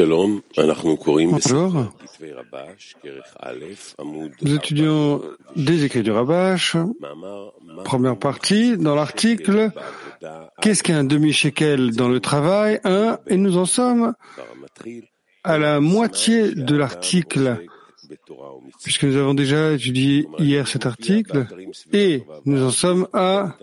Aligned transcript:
Bonjour, 0.00 1.92
nous 4.42 4.54
étudions 4.54 5.22
des 5.56 5.84
écrits 5.84 6.02
du 6.02 6.10
Rabash, 6.10 6.76
première 7.84 8.18
partie, 8.18 8.76
dans 8.76 8.94
l'article 8.94 9.70
Qu'est-ce 10.60 10.82
qu'un 10.82 11.04
demi-shekel 11.04 11.94
dans 11.94 12.08
le 12.08 12.20
travail 12.20 12.80
1 12.84 13.18
et 13.26 13.36
nous 13.36 13.56
en 13.56 13.66
sommes 13.66 14.14
à 15.44 15.58
la 15.58 15.80
moitié 15.80 16.54
de 16.54 16.76
l'article. 16.76 17.64
puisque 18.82 19.04
nous 19.04 19.16
avons 19.16 19.34
déjà 19.34 19.72
étudié 19.72 20.26
hier 20.38 20.66
cet 20.66 20.86
article 20.86 21.46
et 21.92 22.24
nous 22.46 22.64
en 22.64 22.70
sommes 22.70 23.06
à 23.12 23.56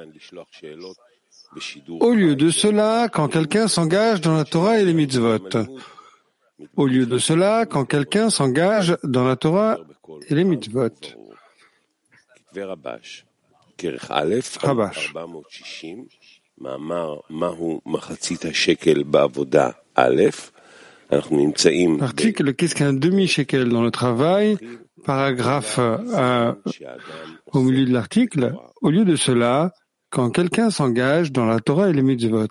au 1.99 2.13
lieu 2.13 2.35
de 2.35 2.49
cela, 2.49 3.09
quand 3.11 3.27
quelqu'un 3.27 3.67
s'engage 3.67 4.21
dans 4.21 4.35
la 4.35 4.45
Torah 4.45 4.79
et 4.79 4.85
les 4.85 4.93
mitzvot. 4.93 5.49
Au 6.75 6.87
lieu 6.87 7.05
de 7.05 7.17
cela, 7.17 7.65
quand 7.65 7.85
quelqu'un 7.85 8.29
s'engage 8.29 8.97
dans 9.03 9.23
la 9.23 9.35
Torah 9.35 9.77
et 10.27 10.35
les 10.35 10.43
mitzvot. 10.43 10.89
Rabash. 14.61 15.13
L'article 21.99 22.53
Qu'est-ce 22.53 22.75
qu'un 22.75 22.93
demi-shekel 22.93 23.69
dans 23.69 23.81
le 23.81 23.91
travail? 23.91 24.57
Paragraphe 25.03 25.79
euh, 25.79 26.53
au 27.51 27.61
milieu 27.61 27.85
de 27.85 27.91
l'article. 27.91 28.53
Au 28.81 28.91
lieu 28.91 29.03
de 29.03 29.15
cela, 29.15 29.71
quand 30.09 30.29
quelqu'un 30.29 30.69
s'engage 30.69 31.31
dans 31.31 31.45
la 31.45 31.59
Torah 31.59 31.89
et 31.89 31.93
les 31.93 32.03
mitzvot. 32.03 32.47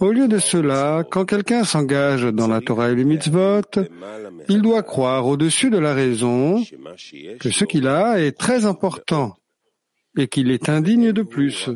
Au 0.00 0.12
lieu 0.12 0.28
de 0.28 0.38
cela, 0.38 1.04
quand 1.10 1.24
quelqu'un 1.24 1.64
s'engage 1.64 2.24
dans 2.24 2.48
la 2.48 2.60
Torah 2.60 2.90
et 2.90 2.94
les 2.94 3.04
mitzvot, 3.04 3.62
il 4.48 4.62
doit 4.62 4.82
croire 4.82 5.26
au-dessus 5.26 5.70
de 5.70 5.78
la 5.78 5.94
raison 5.94 6.62
que 7.40 7.50
ce 7.50 7.64
qu'il 7.64 7.86
a 7.86 8.20
est 8.20 8.32
très 8.32 8.64
important 8.64 9.36
et 10.16 10.28
qu'il 10.28 10.50
est 10.50 10.68
indigne 10.68 11.12
de 11.12 11.22
plus, 11.22 11.68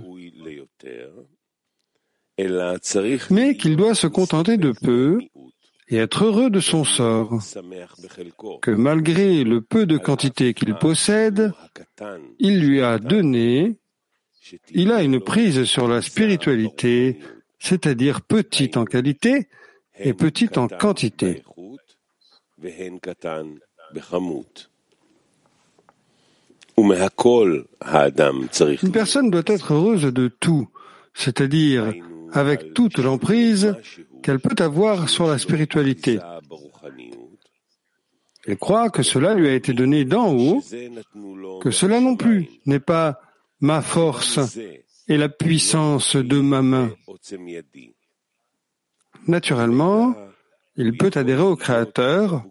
mais 3.31 3.57
qu'il 3.57 3.77
doit 3.77 3.95
se 3.95 4.07
contenter 4.07 4.57
de 4.57 4.73
peu 4.73 5.21
et 5.89 5.97
être 5.97 6.25
heureux 6.25 6.51
de 6.51 6.61
son 6.61 6.85
sort, 6.85 7.39
que 8.63 8.71
malgré 8.71 9.45
le 9.45 9.61
peu 9.61 9.85
de 9.85 9.99
quantité 9.99 10.55
qu'il 10.55 10.75
possède, 10.75 11.53
il 12.39 12.61
lui 12.61 12.81
a 12.81 12.99
donné, 12.99 13.77
il 14.71 14.93
a 14.93 15.03
une 15.03 15.21
prise 15.21 15.65
sur 15.65 15.89
la 15.89 16.03
spiritualité, 16.03 17.19
c'est-à-dire 17.59 18.21
petite 18.23 18.77
en 18.77 18.85
qualité 18.85 19.49
et 19.99 20.15
petite 20.15 20.59
en 20.59 20.69
quantité. 20.69 21.43
Une 28.83 28.93
personne 28.93 29.31
doit 29.31 29.43
être 29.47 29.73
heureuse 29.75 30.05
de 30.05 30.29
tout, 30.29 30.69
c'est-à-dire 31.15 31.93
avec 32.33 32.73
toute 32.75 32.99
l'emprise 32.99 33.77
qu'elle 34.23 34.41
peut 34.41 34.63
avoir 34.63 35.09
sur 35.09 35.27
la 35.27 35.39
spiritualité. 35.39 36.19
Elle 38.47 38.57
croit 38.57 38.91
que 38.91 39.03
cela 39.03 39.35
lui 39.35 39.49
a 39.49 39.55
été 39.55 39.73
donné 39.73 40.05
d'en 40.05 40.35
haut, 40.35 40.63
que 41.61 41.71
cela 41.71 42.01
non 42.01 42.17
plus 42.17 42.49
n'est 42.67 42.81
pas 42.81 43.21
ma 43.63 43.81
force 43.81 44.39
et 45.09 45.17
la 45.17 45.29
puissance 45.29 46.17
de 46.17 46.41
ma 46.41 46.61
main. 46.61 46.91
Naturellement, 49.27 50.15
il 50.77 50.97
peut 50.99 51.13
adhérer 51.15 51.43
au 51.43 51.57
Créateur 51.57 52.45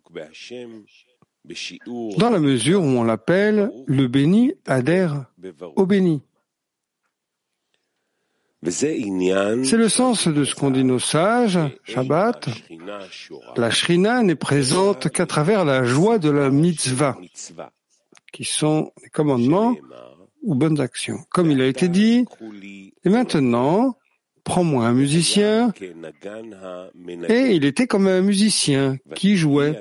dans 2.18 2.30
la 2.30 2.40
mesure 2.40 2.82
où 2.82 2.86
on 2.86 3.04
l'appelle 3.04 3.72
le 3.88 4.08
béni 4.08 4.54
adhère 4.66 5.26
au 5.76 5.86
béni. 5.86 6.22
C'est 8.70 9.00
le 9.00 9.90
sens 9.90 10.28
de 10.28 10.44
ce 10.46 10.54
qu'on 10.54 10.70
dit 10.70 10.84
nos 10.84 11.00
sages, 11.00 11.60
Shabbat. 11.84 12.48
La 13.58 13.72
Shrina 13.72 14.22
n'est 14.22 14.36
présente 14.36 15.10
qu'à 15.10 15.26
travers 15.26 15.66
la 15.66 15.84
joie 15.84 16.20
de 16.20 16.30
la 16.30 16.52
mitzvah, 16.52 17.18
qui 18.32 18.46
sont 18.46 18.92
les 19.04 19.10
commandements 19.10 19.76
ou 20.42 20.56
bonnes 20.56 20.80
actions. 20.80 21.20
Comme 21.30 21.52
il 21.52 21.62
a 21.62 21.68
été 21.68 21.88
dit, 21.88 22.26
et 23.04 23.10
maintenant, 23.10 23.98
prends-moi 24.44 24.86
un 24.86 24.94
musicien, 24.94 25.74
et 27.30 27.56
il 27.56 27.66
était 27.66 27.88
comme 27.88 28.08
un 28.08 28.22
musicien 28.22 28.98
qui 29.16 29.38
jouait, 29.38 29.78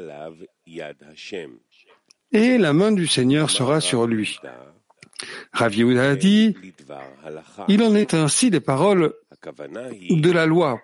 et 2.33 2.59
la 2.59 2.73
main 2.73 2.93
du 2.93 3.07
Seigneur 3.07 3.51
sera 3.51 3.81
sur 3.81 4.07
lui. 4.07 4.39
Rav 5.53 5.75
a 5.99 6.17
dit, 6.17 6.57
il 7.69 7.83
en 7.83 7.95
est 7.95 8.15
ainsi 8.15 8.51
des 8.51 8.61
paroles 8.61 9.13
de 9.43 10.31
la 10.31 10.47
loi. 10.47 10.81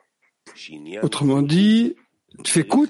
Autrement 1.03 1.43
dit, 1.43 1.95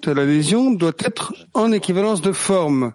la 0.06 0.14
l'adhésion 0.14 0.72
doit 0.72 0.92
être 0.98 1.34
en 1.54 1.72
équivalence 1.72 2.20
de 2.20 2.32
forme. 2.32 2.94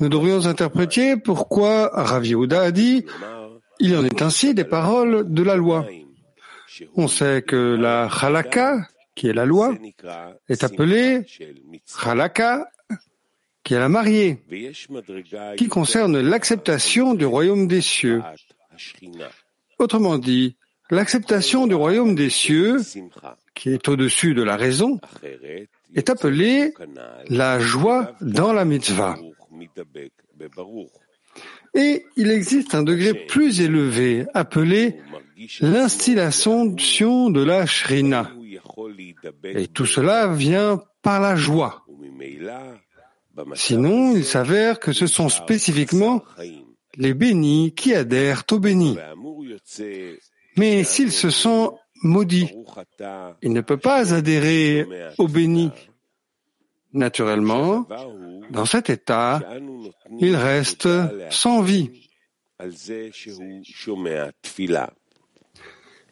Nous 0.00 0.08
devrions 0.08 0.46
interpréter 0.46 1.16
pourquoi 1.16 1.90
Rav 1.92 2.26
Yehuda 2.26 2.62
a 2.62 2.70
dit 2.70 3.04
il 3.78 3.96
en 3.96 4.04
est 4.04 4.22
ainsi 4.22 4.54
des 4.54 4.64
paroles 4.64 5.32
de 5.32 5.42
la 5.42 5.56
loi. 5.56 5.86
On 6.96 7.08
sait 7.08 7.42
que 7.42 7.76
la 7.76 8.06
halakha, 8.06 8.86
qui 9.14 9.28
est 9.28 9.32
la 9.32 9.44
loi, 9.44 9.74
est 10.48 10.64
appelée 10.64 11.26
halakha 12.04 12.66
qui 13.64 13.74
est 13.74 13.78
la 13.78 13.88
mariée, 13.88 14.38
qui 15.56 15.68
concerne 15.68 16.20
l'acceptation 16.20 17.14
du 17.14 17.26
royaume 17.26 17.68
des 17.68 17.80
cieux. 17.80 18.22
Autrement 19.78 20.18
dit, 20.18 20.56
l'acceptation 20.90 21.66
du 21.66 21.74
royaume 21.74 22.14
des 22.14 22.30
cieux, 22.30 22.78
qui 23.54 23.70
est 23.70 23.88
au-dessus 23.88 24.34
de 24.34 24.42
la 24.42 24.56
raison, 24.56 24.98
est 25.94 26.10
appelée 26.10 26.72
la 27.28 27.58
joie 27.58 28.14
dans 28.20 28.52
la 28.52 28.64
mitzvah. 28.64 29.16
Et 31.74 32.04
il 32.16 32.30
existe 32.30 32.74
un 32.74 32.82
degré 32.82 33.14
plus 33.14 33.60
élevé 33.60 34.26
appelé 34.34 34.96
l'instillation 35.60 36.66
de 37.30 37.42
la 37.42 37.66
shrina. 37.66 38.30
Et 39.44 39.68
tout 39.68 39.86
cela 39.86 40.32
vient 40.32 40.82
par 41.02 41.20
la 41.20 41.36
joie. 41.36 41.84
Sinon, 43.54 44.16
il 44.16 44.24
s'avère 44.24 44.80
que 44.80 44.92
ce 44.92 45.06
sont 45.06 45.28
spécifiquement 45.28 46.22
les 46.96 47.14
bénis 47.14 47.72
qui 47.74 47.94
adhèrent 47.94 48.44
aux 48.50 48.58
bénis. 48.58 48.98
Mais 50.56 50.84
s'il 50.84 51.12
se 51.12 51.30
sent 51.30 51.68
maudit, 52.02 52.50
il 53.42 53.52
ne 53.52 53.60
peut 53.60 53.76
pas 53.76 54.14
adhérer 54.14 54.86
aux 55.18 55.28
bénis. 55.28 55.70
Naturellement, 56.92 57.86
dans 58.50 58.64
cet 58.64 58.90
état, 58.90 59.40
il 60.18 60.34
reste 60.36 60.88
sans 61.30 61.62
vie. 61.62 62.08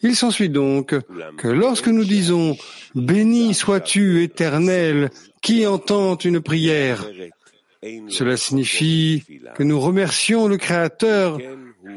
Il 0.03 0.15
s'ensuit 0.15 0.49
donc 0.49 0.95
que 1.37 1.49
lorsque 1.49 1.89
nous 1.89 2.05
disons 2.05 2.57
Béni 2.95 3.55
sois-tu 3.55 4.23
éternel 4.23 5.11
qui 5.43 5.67
entend 5.67 6.17
une 6.17 6.41
prière, 6.41 7.05
cela 8.09 8.37
signifie 8.37 9.25
que 9.57 9.63
nous 9.63 9.81
remercions 9.81 10.47
le 10.47 10.57
Créateur 10.57 11.39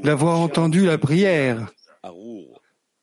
d'avoir 0.04 0.40
entendu 0.40 0.86
la 0.86 0.98
prière. 0.98 1.72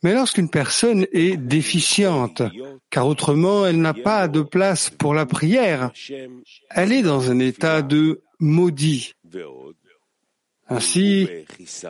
Mais 0.02 0.14
lorsqu'une 0.14 0.48
personne 0.48 1.06
est 1.12 1.36
déficiente, 1.36 2.42
car 2.90 3.06
autrement 3.06 3.66
elle 3.66 3.80
n'a 3.80 3.94
pas 3.94 4.28
de 4.28 4.42
place 4.42 4.90
pour 4.90 5.12
la 5.12 5.26
prière, 5.26 5.90
elle 6.70 6.92
est 6.92 7.02
dans 7.02 7.30
un 7.30 7.38
état 7.40 7.82
de 7.82 8.20
maudit. 8.38 9.14
Ainsi, 10.68 11.28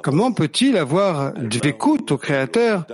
comment 0.03 0.33
peut-il 0.33 0.77
avoir 0.77 1.33
du 1.35 1.59
écoute 1.65 2.13
au 2.13 2.19
Créateur 2.19 2.87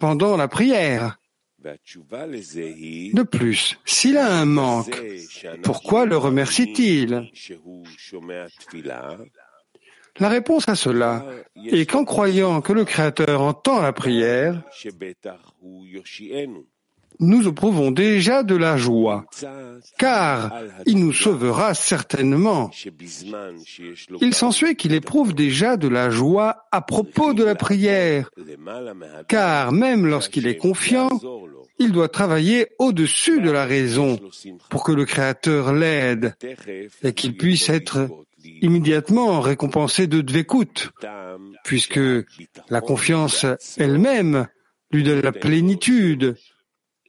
pendant 0.00 0.36
la 0.36 0.48
prière? 0.48 1.18
De 1.60 3.22
plus, 3.22 3.78
s'il 3.84 4.16
a 4.16 4.32
un 4.32 4.44
manque, 4.44 5.02
pourquoi 5.62 6.06
le 6.06 6.16
remercie-t-il? 6.16 7.30
La 10.18 10.28
réponse 10.28 10.68
à 10.68 10.74
cela 10.74 11.24
est 11.64 11.86
qu'en 11.86 12.04
croyant 12.04 12.60
que 12.60 12.72
le 12.72 12.84
Créateur 12.84 13.42
entend 13.42 13.80
la 13.80 13.92
prière, 13.92 14.62
nous 17.20 17.48
éprouvons 17.48 17.90
déjà 17.90 18.42
de 18.44 18.54
la 18.54 18.76
joie, 18.76 19.24
car 19.98 20.52
il 20.86 20.98
nous 20.98 21.12
sauvera 21.12 21.74
certainement. 21.74 22.70
Il 24.20 24.34
s'ensuit 24.34 24.76
qu'il 24.76 24.94
éprouve 24.94 25.34
déjà 25.34 25.76
de 25.76 25.88
la 25.88 26.10
joie 26.10 26.66
à 26.70 26.80
propos 26.80 27.34
de 27.34 27.42
la 27.42 27.56
prière, 27.56 28.30
car 29.26 29.72
même 29.72 30.06
lorsqu'il 30.06 30.46
est 30.46 30.56
confiant, 30.56 31.08
il 31.80 31.92
doit 31.92 32.08
travailler 32.08 32.68
au-dessus 32.78 33.40
de 33.40 33.50
la 33.50 33.64
raison 33.64 34.18
pour 34.68 34.84
que 34.84 34.92
le 34.92 35.04
Créateur 35.04 35.72
l'aide 35.72 36.34
et 37.02 37.12
qu'il 37.14 37.36
puisse 37.36 37.68
être 37.68 38.08
immédiatement 38.44 39.40
récompensé 39.40 40.06
de 40.06 40.20
dvékout, 40.20 40.90
puisque 41.64 42.00
la 42.68 42.80
confiance 42.80 43.46
elle-même 43.76 44.46
lui 44.90 45.02
donne 45.02 45.20
la 45.20 45.32
plénitude 45.32 46.36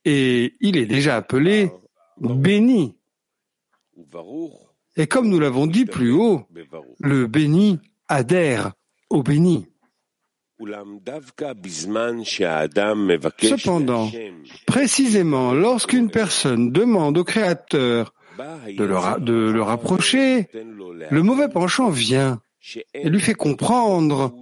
et 0.06 0.56
il 0.60 0.78
est 0.78 0.86
déjà 0.86 1.16
appelé 1.16 1.72
béni. 2.20 2.96
Et 4.98 5.08
comme 5.08 5.30
nous 5.30 5.40
l'avons 5.40 5.68
dit 5.68 5.86
plus 5.86 6.12
haut, 6.12 6.48
le 7.00 7.28
béni 7.28 7.80
adhère 8.08 8.74
au 9.10 9.24
béni. 9.24 9.68
Cependant, 13.42 14.12
précisément 14.68 15.54
lorsqu'une 15.54 16.12
personne 16.12 16.72
demande 16.72 17.18
au 17.18 17.24
Créateur 17.24 18.14
de 18.78 18.84
le, 18.84 19.20
de 19.20 19.60
rapprocher, 19.60 20.48
le 21.10 21.24
mauvais 21.24 21.50
penchant 21.50 21.90
vient 21.90 22.40
et 22.94 23.10
lui 23.10 23.20
fait 23.20 23.34
comprendre 23.34 24.34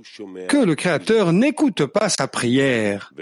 que 0.48 0.58
le 0.58 0.76
Créateur 0.76 1.34
n'écoute 1.34 1.86
pas 1.86 2.10
sa 2.10 2.28
prière. 2.28 3.14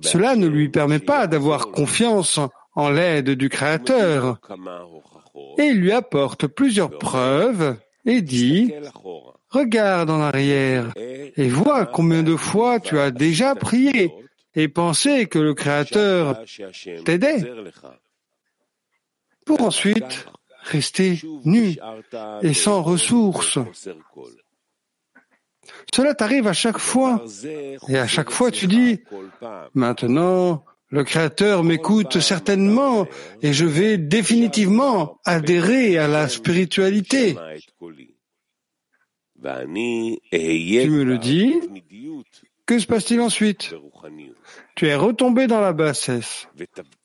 Cela 0.00 0.36
ne 0.36 0.46
lui 0.46 0.68
permet 0.68 0.98
pas 0.98 1.26
d'avoir 1.26 1.70
confiance 1.70 2.38
en 2.74 2.90
l'aide 2.90 3.30
du 3.30 3.48
Créateur. 3.48 4.38
Et 5.58 5.64
il 5.64 5.80
lui 5.80 5.92
apporte 5.92 6.46
plusieurs 6.46 6.90
preuves 6.98 7.76
et 8.04 8.20
dit, 8.22 8.72
regarde 9.50 10.10
en 10.10 10.20
arrière 10.20 10.92
et 10.96 11.48
vois 11.48 11.86
combien 11.86 12.22
de 12.22 12.36
fois 12.36 12.80
tu 12.80 12.98
as 12.98 13.10
déjà 13.10 13.54
prié 13.54 14.12
et 14.54 14.68
pensé 14.68 15.26
que 15.26 15.38
le 15.38 15.54
Créateur 15.54 16.42
t'aidait. 17.04 17.44
Pour 19.46 19.62
ensuite 19.62 20.26
rester 20.64 21.20
nu 21.44 21.76
et 22.42 22.52
sans 22.52 22.82
ressources. 22.82 23.58
Cela 25.94 26.14
t'arrive 26.14 26.46
à 26.46 26.52
chaque 26.52 26.78
fois. 26.78 27.24
Et 27.88 27.96
à 27.96 28.06
chaque 28.06 28.30
fois 28.30 28.50
tu 28.50 28.66
dis, 28.66 29.00
maintenant, 29.74 30.64
le 30.88 31.04
Créateur 31.04 31.64
m'écoute 31.64 32.20
certainement 32.20 33.06
et 33.42 33.52
je 33.52 33.64
vais 33.64 33.98
définitivement 33.98 35.18
adhérer 35.24 35.96
à 35.98 36.08
la 36.08 36.28
spiritualité. 36.28 37.36
Tu 39.42 40.90
me 40.90 41.02
le 41.04 41.18
dis, 41.18 41.54
que 42.66 42.78
se 42.78 42.86
passe-t-il 42.86 43.20
ensuite? 43.20 43.74
Tu 44.76 44.86
es 44.86 44.94
retombé 44.94 45.46
dans 45.46 45.60
la 45.60 45.72
bassesse 45.72 46.48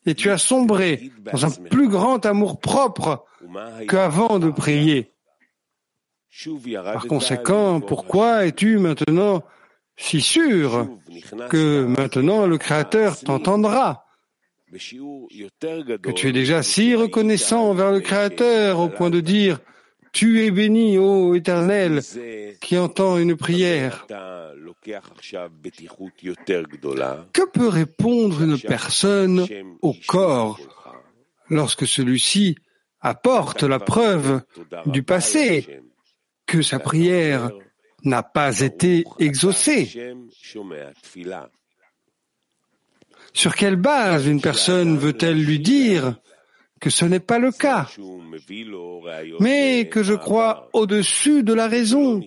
et 0.04 0.14
tu 0.14 0.30
as 0.30 0.38
sombré 0.38 1.10
dans 1.32 1.46
un 1.46 1.50
plus 1.50 1.88
grand 1.88 2.24
amour 2.26 2.60
propre 2.60 3.24
qu'avant 3.88 4.38
de 4.38 4.50
prier. 4.50 5.10
Par 6.74 7.06
conséquent, 7.06 7.80
pourquoi 7.80 8.46
es-tu 8.46 8.78
maintenant 8.78 9.42
si 9.96 10.20
sûr 10.20 10.88
que 11.50 11.84
maintenant 11.84 12.46
le 12.46 12.58
Créateur 12.58 13.18
t'entendra? 13.18 14.04
Que 14.70 16.10
tu 16.10 16.28
es 16.28 16.32
déjà 16.32 16.62
si 16.62 16.94
reconnaissant 16.94 17.70
envers 17.70 17.90
le 17.90 18.00
Créateur 18.00 18.80
au 18.80 18.88
point 18.88 19.10
de 19.10 19.20
dire 19.20 19.60
tu 20.12 20.44
es 20.44 20.50
béni, 20.50 20.98
ô 20.98 21.34
Éternel, 21.34 22.00
qui 22.60 22.78
entend 22.78 23.18
une 23.18 23.36
prière. 23.36 24.06
Que 27.32 27.50
peut 27.50 27.68
répondre 27.68 28.42
une 28.42 28.58
personne 28.60 29.46
au 29.80 29.94
corps 30.06 30.60
lorsque 31.48 31.86
celui-ci 31.86 32.56
apporte 33.00 33.62
la 33.62 33.78
preuve 33.78 34.42
du 34.86 35.02
passé 35.02 35.80
que 36.46 36.62
sa 36.62 36.78
prière 36.78 37.50
n'a 38.04 38.22
pas 38.22 38.60
été 38.60 39.04
exaucée? 39.18 40.14
Sur 43.32 43.54
quelle 43.54 43.76
base 43.76 44.26
une 44.26 44.42
personne 44.42 44.98
veut-elle 44.98 45.42
lui 45.42 45.58
dire 45.58 46.16
que 46.82 46.90
ce 46.90 47.04
n'est 47.04 47.20
pas 47.20 47.38
le 47.38 47.52
cas, 47.52 47.88
mais 49.38 49.88
que 49.88 50.02
je 50.02 50.14
crois 50.14 50.68
au-dessus 50.72 51.44
de 51.44 51.54
la 51.54 51.68
raison, 51.68 52.20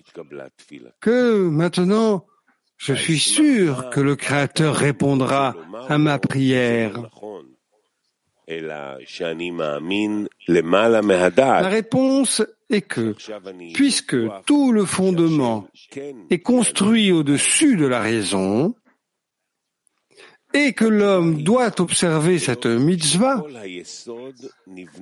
que 1.02 1.50
maintenant 1.50 2.26
je 2.78 2.94
suis 2.94 3.20
sûr 3.20 3.90
que 3.90 4.00
le 4.00 4.16
Créateur 4.16 4.74
répondra 4.74 5.56
à 5.90 5.98
ma 5.98 6.20
prière. 6.20 6.94
La 8.48 8.98
réponse 11.68 12.42
est 12.70 12.82
que, 12.82 13.16
puisque 13.74 14.18
tout 14.46 14.72
le 14.72 14.86
fondement 14.86 15.68
est 16.30 16.40
construit 16.40 17.12
au-dessus 17.12 17.76
de 17.76 17.88
la 17.88 18.00
raison, 18.00 18.74
et 20.56 20.72
que 20.72 20.86
l'homme 20.86 21.44
doit 21.44 21.82
observer 21.82 22.40
cette 22.40 22.66
mitzvah, 22.66 23.44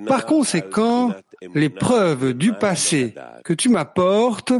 par 0.04 0.26
conséquent, 0.26 1.14
les 1.54 1.68
preuves 1.68 2.34
du 2.34 2.52
passé 2.52 3.14
que 3.44 3.52
tu 3.52 3.68
m'apportes, 3.68 4.52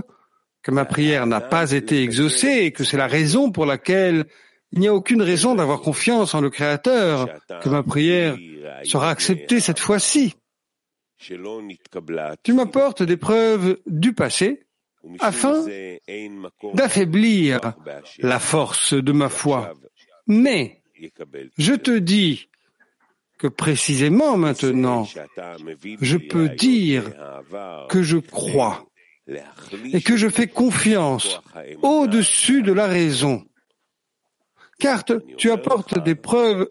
que 0.63 0.71
ma 0.71 0.85
prière 0.85 1.27
n'a 1.27 1.41
pas 1.41 1.73
été 1.73 2.03
exaucée 2.03 2.61
et 2.63 2.71
que 2.71 2.85
c'est 2.85 2.97
la 2.97 3.09
raison 3.09 3.51
pour 3.51 3.67
laquelle 3.67 4.27
il 4.71 4.79
n'y 4.79 4.89
a 4.89 4.95
aucune 4.95 5.21
raison 5.21 5.57
d'avoir 5.57 5.81
confiance 5.81 6.33
en 6.35 6.41
le 6.41 6.51
Créateur, 6.51 7.29
que 7.61 7.69
ma 7.69 7.83
prière 7.83 8.37
sera 8.85 9.11
acceptée 9.11 9.59
cette 9.59 9.81
fois-ci. 9.81 10.35
Tu 11.19 12.53
m'apportes 12.53 13.03
des 13.03 13.17
preuves 13.17 13.79
du 13.87 14.13
passé 14.13 14.67
afin 15.19 15.65
d'affaiblir 16.73 17.61
la 18.19 18.39
force 18.39 18.95
de 18.95 19.13
ma 19.13 19.29
foi. 19.29 19.75
Mais 20.27 20.83
je 21.59 21.75
te 21.75 21.97
dis 21.99 22.49
que 23.39 23.47
précisément 23.47 24.37
maintenant, 24.37 25.07
je 26.01 26.17
peux 26.17 26.49
dire 26.49 27.13
que 27.89 28.03
je 28.03 28.19
crois 28.19 28.87
et 29.93 30.01
que 30.03 30.17
je 30.17 30.29
fais 30.29 30.47
confiance 30.47 31.41
au-dessus 31.83 32.63
de 32.63 32.73
la 32.73 32.87
raison. 32.87 33.45
Car 34.79 35.05
tu 35.37 35.51
apportes 35.51 36.03
des 36.03 36.15
preuves 36.15 36.69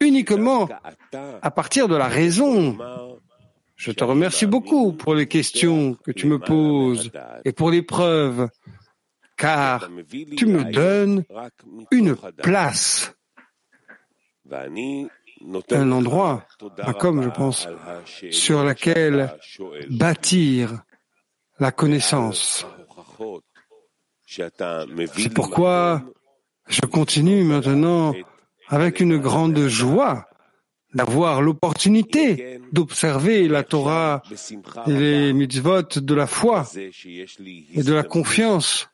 uniquement 0.00 0.68
à 1.42 1.50
partir 1.50 1.88
de 1.88 1.96
la 1.96 2.08
raison. 2.08 2.78
Je 3.76 3.90
te 3.90 4.04
remercie 4.04 4.46
beaucoup 4.46 4.92
pour 4.92 5.14
les 5.14 5.26
questions 5.26 5.94
que 5.94 6.12
tu 6.12 6.26
me 6.26 6.38
poses 6.38 7.10
et 7.44 7.52
pour 7.52 7.70
les 7.70 7.82
preuves, 7.82 8.48
car 9.36 9.90
tu 10.36 10.46
me 10.46 10.64
donnes 10.64 11.24
une 11.90 12.16
place 12.42 13.14
un 15.70 15.92
endroit, 15.92 16.46
comme 16.98 17.22
je 17.22 17.28
pense, 17.28 17.68
sur 18.30 18.64
laquelle 18.64 19.36
bâtir 19.90 20.82
la 21.58 21.72
connaissance. 21.72 22.66
C'est 24.26 25.34
pourquoi 25.34 26.02
je 26.68 26.80
continue 26.80 27.44
maintenant 27.44 28.14
avec 28.68 29.00
une 29.00 29.18
grande 29.18 29.66
joie 29.66 30.26
d'avoir 30.94 31.42
l'opportunité 31.42 32.60
d'observer 32.72 33.48
la 33.48 33.62
Torah 33.64 34.22
et 34.86 34.92
les 34.92 35.32
mitzvot 35.32 35.82
de 35.96 36.14
la 36.14 36.26
foi 36.26 36.66
et 36.74 37.82
de 37.82 37.92
la 37.92 38.02
confiance 38.04 38.88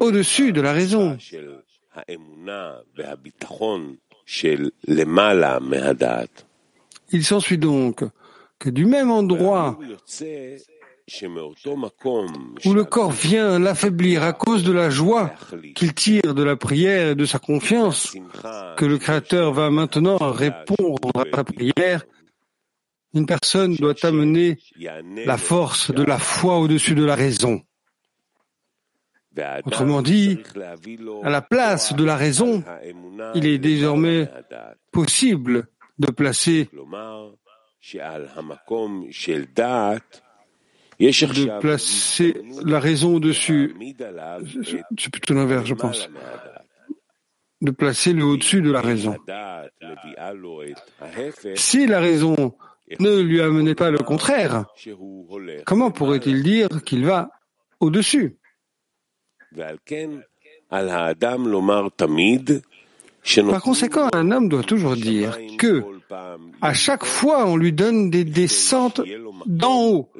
au-dessus 0.00 0.52
de 0.52 0.60
la 0.60 0.72
raison. 0.72 1.16
Il 7.10 7.24
s'ensuit 7.24 7.58
donc 7.58 8.04
que 8.58 8.70
du 8.70 8.84
même 8.84 9.10
endroit 9.10 9.78
où 12.64 12.74
le 12.74 12.84
corps 12.84 13.10
vient 13.10 13.58
l'affaiblir 13.58 14.22
à 14.22 14.32
cause 14.32 14.62
de 14.62 14.72
la 14.72 14.90
joie 14.90 15.32
qu'il 15.74 15.94
tire 15.94 16.34
de 16.34 16.42
la 16.42 16.56
prière 16.56 17.10
et 17.10 17.14
de 17.14 17.24
sa 17.24 17.38
confiance, 17.38 18.14
que 18.76 18.84
le 18.84 18.98
Créateur 18.98 19.52
va 19.52 19.70
maintenant 19.70 20.18
répondre 20.18 21.10
à 21.14 21.24
la 21.36 21.44
prière, 21.44 22.04
une 23.14 23.24
personne 23.26 23.74
doit 23.76 23.94
amener 24.02 24.58
la 25.24 25.38
force 25.38 25.90
de 25.90 26.02
la 26.02 26.18
foi 26.18 26.58
au-dessus 26.58 26.94
de 26.94 27.04
la 27.04 27.14
raison. 27.14 27.62
Autrement 29.64 30.02
dit, 30.02 30.38
à 31.22 31.30
la 31.30 31.42
place 31.42 31.94
de 31.94 32.04
la 32.04 32.16
raison, 32.16 32.64
il 33.34 33.46
est 33.46 33.58
désormais 33.58 34.28
possible 34.92 35.68
de 35.98 36.10
placer 36.10 36.68
de 41.00 41.60
placer 41.60 42.42
la 42.64 42.80
raison 42.80 43.16
au-dessus. 43.16 43.74
C'est 44.98 45.10
plutôt 45.10 45.34
l'inverse, 45.34 45.66
je 45.66 45.74
pense. 45.74 46.08
De 47.60 47.70
placer 47.70 48.12
le 48.12 48.24
au-dessus 48.24 48.62
de 48.62 48.70
la 48.70 48.80
raison. 48.80 49.16
Si 51.54 51.86
la 51.86 52.00
raison 52.00 52.54
ne 52.98 53.20
lui 53.20 53.40
amenait 53.40 53.74
pas 53.74 53.90
le 53.90 53.98
contraire, 53.98 54.64
comment 55.66 55.90
pourrait-il 55.90 56.42
dire 56.42 56.68
qu'il 56.84 57.04
va 57.04 57.30
au-dessus? 57.80 58.38
Par 63.50 63.62
conséquent, 63.62 64.08
un 64.12 64.30
homme 64.30 64.48
doit 64.48 64.62
toujours 64.62 64.96
dire 64.96 65.38
que 65.58 65.84
à 66.60 66.72
chaque 66.72 67.04
fois 67.04 67.46
on 67.46 67.56
lui 67.56 67.72
donne 67.72 68.10
des 68.10 68.24
descentes 68.24 69.00
d'en 69.46 69.82
haut 69.82 70.12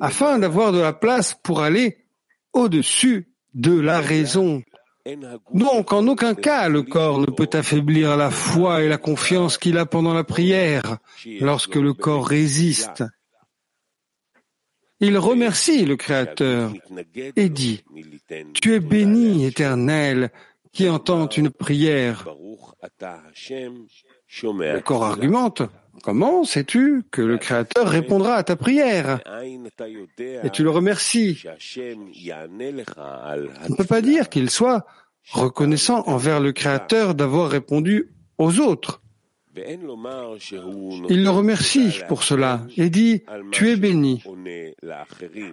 afin 0.00 0.38
d'avoir 0.38 0.72
de 0.72 0.80
la 0.80 0.92
place 0.92 1.38
pour 1.42 1.62
aller 1.62 1.98
au-dessus 2.52 3.28
de 3.54 3.78
la 3.78 4.00
raison. 4.00 4.62
Donc, 5.54 5.92
en 5.92 6.06
aucun 6.08 6.34
cas, 6.34 6.68
le 6.68 6.82
corps 6.82 7.20
ne 7.20 7.26
peut 7.26 7.48
affaiblir 7.52 8.16
la 8.16 8.30
foi 8.30 8.82
et 8.82 8.88
la 8.88 8.98
confiance 8.98 9.56
qu'il 9.56 9.78
a 9.78 9.86
pendant 9.86 10.14
la 10.14 10.24
prière 10.24 10.98
lorsque 11.40 11.76
le 11.76 11.92
corps 11.92 12.26
résiste. 12.26 13.04
Il 15.00 15.18
remercie 15.18 15.84
le 15.84 15.96
Créateur 15.96 16.72
et 17.36 17.48
dit, 17.48 17.84
Tu 18.54 18.74
es 18.74 18.80
béni, 18.80 19.44
éternel, 19.44 20.30
qui 20.72 20.88
entend 20.88 21.28
une 21.28 21.50
prière. 21.50 22.26
Le 24.32 24.80
corps 24.80 25.04
argumente, 25.04 25.62
Comment 26.02 26.44
sais-tu 26.44 27.04
que 27.10 27.22
le 27.22 27.38
Créateur 27.38 27.88
répondra 27.88 28.34
à 28.34 28.42
ta 28.42 28.56
prière? 28.56 29.20
Et 30.44 30.50
tu 30.50 30.62
le 30.62 30.70
remercies. 30.70 31.42
On 31.46 33.70
ne 33.70 33.76
peut 33.76 33.84
pas 33.84 34.02
dire 34.02 34.28
qu'il 34.28 34.50
soit 34.50 34.86
reconnaissant 35.30 36.02
envers 36.06 36.40
le 36.40 36.52
Créateur 36.52 37.14
d'avoir 37.14 37.50
répondu 37.50 38.12
aux 38.38 38.60
autres. 38.60 39.02
Il 41.08 41.22
le 41.22 41.30
remercie 41.30 42.00
pour 42.08 42.22
cela 42.22 42.66
et 42.76 42.90
dit⁇ 42.90 43.16
Tu 43.50 43.70
es 43.70 43.76
béni⁇ 43.76 44.22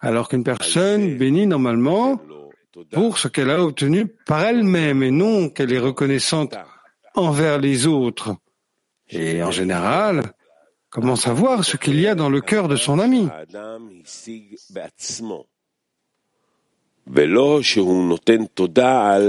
alors 0.00 0.28
qu'une 0.28 0.44
personne 0.44 1.16
bénit 1.16 1.46
normalement 1.46 2.20
pour 2.92 3.18
ce 3.18 3.28
qu'elle 3.28 3.50
a 3.50 3.62
obtenu 3.62 4.06
par 4.06 4.42
elle-même 4.42 5.02
et 5.02 5.10
non 5.10 5.48
qu'elle 5.48 5.72
est 5.72 5.78
reconnaissante 5.78 6.54
envers 7.14 7.58
les 7.58 7.86
autres. 7.86 8.36
Et 9.08 9.42
en 9.42 9.50
général, 9.50 10.32
comment 10.90 11.16
savoir 11.16 11.64
ce 11.64 11.76
qu'il 11.76 12.00
y 12.00 12.06
a 12.06 12.14
dans 12.14 12.28
le 12.28 12.40
cœur 12.40 12.68
de 12.68 12.76
son 12.76 12.98
ami. 12.98 13.28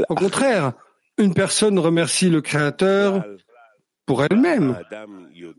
Au 0.09 0.15
contraire, 0.15 0.73
une 1.17 1.33
personne 1.33 1.79
remercie 1.79 2.29
le 2.29 2.41
Créateur 2.41 3.23
pour 4.07 4.23
elle-même 4.23 4.79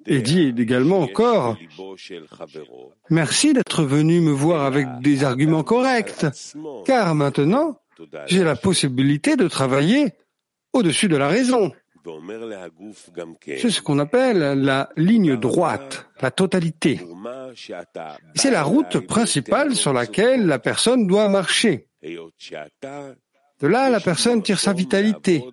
et 0.07 0.21
dit 0.21 0.52
également 0.59 1.00
encore 1.00 1.57
Merci 3.11 3.52
d'être 3.52 3.85
venu 3.85 4.21
me 4.21 4.33
voir 4.33 4.64
avec 4.64 4.88
des 5.00 5.23
arguments 5.23 5.62
corrects, 5.62 6.26
car 6.85 7.14
maintenant 7.14 7.78
j'ai 8.26 8.43
la 8.43 8.57
possibilité 8.57 9.37
de 9.37 9.47
travailler 9.47 10.14
au-dessus 10.73 11.09
de 11.09 11.17
la 11.17 11.28
raison. 11.28 11.71
C'est 13.59 13.71
ce 13.71 13.83
qu'on 13.83 13.99
appelle 13.99 14.38
la 14.38 14.88
ligne 14.97 15.37
droite, 15.37 16.09
la 16.23 16.31
totalité. 16.31 17.00
C'est 18.35 18.50
la 18.50 18.62
route 18.62 19.00
principale 19.00 19.75
sur 19.76 19.93
laquelle 19.93 20.47
la 20.47 20.59
personne 20.59 21.07
doit 21.07 21.28
marcher. 21.28 21.87
De 23.61 23.67
là, 23.67 23.90
la 23.90 24.00
personne 24.00 24.43
tire 24.43 24.61
sa 24.61 24.73
vitalité, 24.73 25.45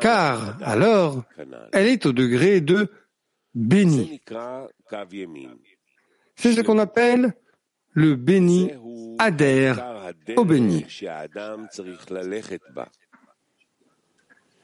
car 0.00 0.56
alors, 0.62 1.24
elle 1.72 1.86
est 1.86 2.06
au 2.06 2.12
degré 2.12 2.60
de 2.60 2.90
béni. 3.54 4.20
C'est 6.36 6.52
ce 6.52 6.60
qu'on 6.60 6.78
appelle 6.78 7.34
le 7.92 8.14
béni 8.16 8.70
adhère 9.18 10.12
au 10.36 10.44
béni. 10.44 10.86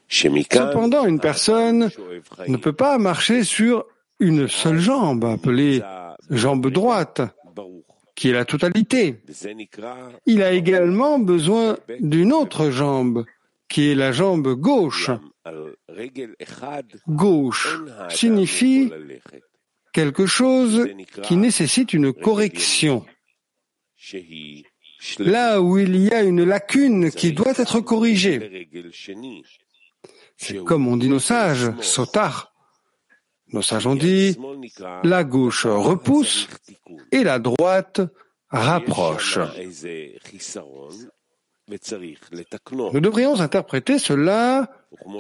Cependant, 0.09 1.05
une 1.05 1.21
personne 1.21 1.91
ne 2.47 2.57
peut 2.57 2.73
pas 2.73 2.99
marcher 2.99 3.43
sur 3.43 3.85
une 4.21 4.49
seule 4.49 4.79
jambe, 4.79 5.25
appelée 5.25 5.83
jambe 6.31 6.71
droite, 6.71 7.23
qui 8.15 8.31
est 8.31 8.33
la 8.33 8.45
totalité. 8.45 9.23
Il 10.25 10.43
a 10.43 10.53
également 10.53 11.19
besoin 11.19 11.77
d'une 12.01 12.33
autre 12.33 12.71
jambe, 12.71 13.25
qui 13.69 13.91
est 13.91 13.95
la 13.95 14.13
jambe 14.13 14.55
gauche. 14.55 15.11
Gauche 17.09 17.79
signifie 18.09 18.91
quelque 19.93 20.27
chose 20.27 20.87
qui 21.23 21.37
nécessite 21.37 21.93
une 21.93 22.13
correction. 22.13 23.05
Là 25.19 25.61
où 25.61 25.79
il 25.79 25.97
y 25.97 26.13
a 26.13 26.23
une 26.23 26.45
lacune 26.45 27.11
qui 27.11 27.33
doit 27.33 27.55
être 27.57 27.81
corrigée. 27.81 28.69
C'est 30.37 30.63
comme 30.65 30.87
on 30.87 30.97
dit 30.97 31.09
nos 31.09 31.19
sages, 31.19 31.73
sotar. 31.81 32.53
Nos 33.53 33.63
sages 33.63 33.87
ont 33.87 33.95
dit, 33.95 34.37
la 35.05 35.25
gauche 35.25 35.67
repousse 35.67 36.49
et 37.13 37.23
la 37.23 37.39
droite 37.39 38.01
rapproche. 38.51 39.39
Nous 41.69 43.01
devrions 43.01 43.41
interpréter 43.41 43.99
cela 43.99 44.71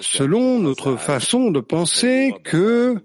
selon 0.00 0.60
notre 0.60 0.96
façon 0.96 1.50
de 1.50 1.58
penser 1.60 2.34
que 2.44 2.96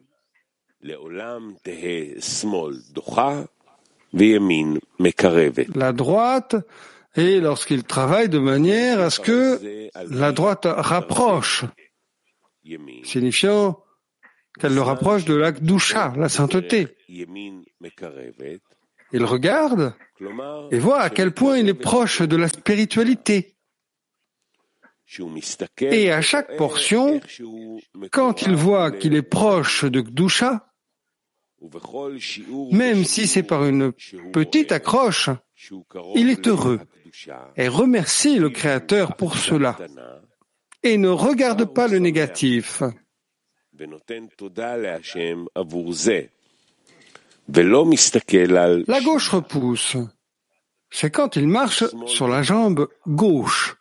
la 5.73 5.93
droite 5.93 6.55
est 7.15 7.39
lorsqu'il 7.39 7.83
travaille 7.83 8.29
de 8.29 8.39
manière 8.39 8.99
à 8.99 9.09
ce 9.09 9.19
que 9.19 9.89
la 10.09 10.31
droite 10.31 10.67
rapproche 10.67 11.65
signifiant 13.03 13.83
qu'elle 14.59 14.75
le 14.75 14.81
rapproche 14.81 15.25
de 15.25 15.33
l'Akdusha, 15.33 16.13
la 16.15 16.29
sainteté. 16.29 16.87
Il 19.13 19.25
regarde 19.25 19.93
et 20.71 20.79
voit 20.79 21.01
à 21.01 21.09
quel 21.09 21.31
point 21.31 21.57
il 21.57 21.69
est 21.69 21.73
proche 21.73 22.21
de 22.21 22.35
la 22.35 22.47
spiritualité. 22.47 23.55
Et 25.81 26.11
à 26.11 26.21
chaque 26.21 26.55
portion, 26.55 27.19
quand 28.11 28.43
il 28.43 28.55
voit 28.55 28.91
qu'il 28.91 29.15
est 29.15 29.21
proche 29.21 29.83
de 29.83 30.01
Kdusha, 30.01 30.67
même 32.71 33.03
si 33.03 33.27
c'est 33.27 33.43
par 33.43 33.65
une 33.65 33.91
petite 34.31 34.71
accroche, 34.71 35.29
il 36.15 36.29
est 36.29 36.47
heureux 36.47 36.79
et 37.57 37.67
remercie 37.67 38.39
le 38.39 38.49
Créateur 38.49 39.15
pour 39.15 39.37
cela 39.37 39.77
et 40.83 40.97
ne 40.97 41.09
regarde 41.09 41.65
pas 41.65 41.87
le 41.87 41.99
négatif. 41.99 42.81
La 47.47 49.01
gauche 49.01 49.29
repousse. 49.29 49.97
C'est 50.89 51.11
quand 51.11 51.35
il 51.35 51.47
marche 51.47 51.83
sur 52.05 52.27
la 52.27 52.43
jambe 52.43 52.87
gauche. 53.07 53.77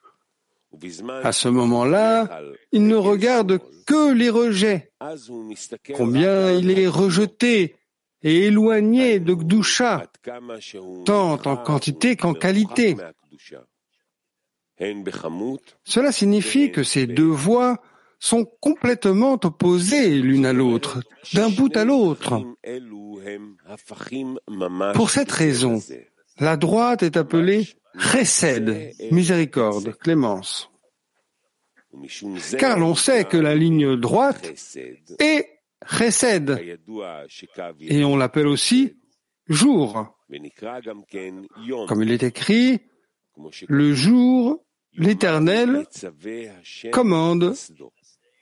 À 1.24 1.32
ce 1.32 1.48
moment-là, 1.48 2.42
il 2.72 2.86
ne 2.86 2.96
regarde 2.96 3.58
que 3.86 4.12
les 4.12 4.30
rejets, 4.30 4.92
combien 5.96 6.52
il 6.52 6.70
est 6.78 6.86
rejeté 6.86 7.76
et 8.22 8.46
éloigné 8.46 9.18
de 9.18 9.34
Gdusha, 9.34 10.04
tant 11.04 11.40
en 11.44 11.56
quantité 11.56 12.16
qu'en 12.16 12.34
qualité. 12.34 12.96
Cela 15.84 16.12
signifie 16.12 16.70
que 16.70 16.82
ces 16.82 17.06
deux 17.06 17.24
voies 17.24 17.78
sont 18.20 18.44
complètement 18.60 19.38
opposées 19.42 20.10
l'une 20.10 20.46
à 20.46 20.52
l'autre, 20.52 21.02
d'un 21.32 21.48
bout 21.48 21.74
à 21.76 21.84
l'autre. 21.84 22.44
Pour 24.94 25.10
cette 25.10 25.32
raison, 25.32 25.80
la 26.38 26.56
droite 26.56 27.02
est 27.02 27.16
appelée 27.16 27.66
chesed, 27.98 28.94
miséricorde, 29.10 29.96
clémence. 29.96 30.70
Car 32.58 32.78
l'on 32.78 32.94
sait 32.94 33.24
que 33.24 33.38
la 33.38 33.56
ligne 33.56 33.96
droite 33.96 34.52
est 35.18 35.48
chesed, 35.86 36.78
et 37.80 38.04
on 38.04 38.16
l'appelle 38.16 38.46
aussi 38.46 38.96
jour. 39.48 40.14
Comme 41.88 42.02
il 42.02 42.12
est 42.12 42.22
écrit, 42.22 42.80
le 43.66 43.94
jour, 43.94 44.62
l'Éternel 44.92 45.86
commande 46.92 47.54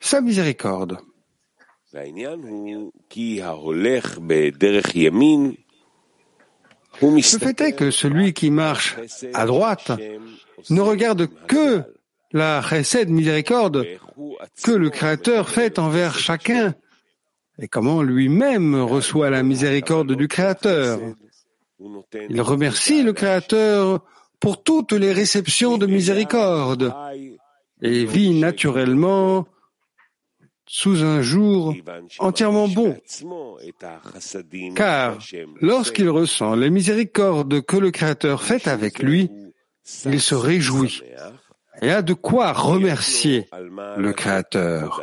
sa 0.00 0.20
miséricorde. 0.20 0.98
Le 7.00 7.20
fait 7.20 7.60
est 7.60 7.72
que 7.72 7.90
celui 7.90 8.32
qui 8.32 8.50
marche 8.50 8.96
à 9.32 9.46
droite 9.46 9.92
ne 10.70 10.80
regarde 10.80 11.28
que 11.46 11.82
la 12.32 12.60
chesed 12.62 13.08
miséricorde 13.08 13.86
que 14.62 14.72
le 14.72 14.90
Créateur 14.90 15.48
fait 15.48 15.78
envers 15.78 16.18
chacun. 16.18 16.74
et 17.58 17.68
comment 17.68 18.02
lui-même 18.02 18.74
reçoit 18.74 19.30
la 19.30 19.42
miséricorde 19.42 20.14
du 20.14 20.28
Créateur. 20.28 21.00
Il 22.28 22.40
remercie 22.40 23.02
le 23.02 23.12
Créateur 23.12 24.04
pour 24.40 24.62
toutes 24.62 24.92
les 24.92 25.12
réceptions 25.12 25.78
de 25.78 25.86
miséricorde. 25.86 26.94
et 27.80 28.04
vit 28.04 28.38
naturellement 28.38 29.46
sous 30.68 31.02
un 31.02 31.22
jour 31.22 31.74
entièrement 32.18 32.68
bon. 32.68 32.96
Car 34.76 35.18
lorsqu'il 35.60 36.08
ressent 36.10 36.54
les 36.54 36.70
miséricordes 36.70 37.62
que 37.62 37.76
le 37.76 37.90
Créateur 37.90 38.42
fait 38.42 38.68
avec 38.68 39.02
lui, 39.02 39.30
il 40.04 40.20
se 40.20 40.34
réjouit 40.34 41.02
et 41.80 41.90
a 41.90 42.02
de 42.02 42.14
quoi 42.14 42.52
remercier 42.52 43.48
le 43.96 44.12
Créateur. 44.12 45.02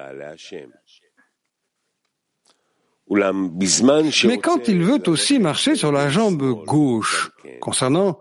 Mais 4.25 4.37
quand 4.39 4.67
il 4.67 4.83
veut 4.83 5.09
aussi 5.09 5.39
marcher 5.39 5.75
sur 5.75 5.91
la 5.91 6.09
jambe 6.09 6.63
gauche, 6.65 7.31
concernant 7.61 8.19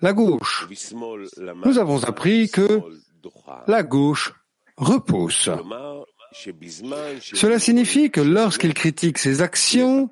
la 0.00 0.12
gauche, 0.12 0.68
nous 1.64 1.78
avons 1.78 2.02
appris 2.04 2.48
que 2.50 2.82
la 3.66 3.82
gauche 3.82 4.34
repousse. 4.76 5.48
Cela 6.34 7.58
signifie 7.60 8.10
que 8.10 8.20
lorsqu'il 8.20 8.74
critique 8.74 9.18
ses 9.18 9.40
actions, 9.40 10.10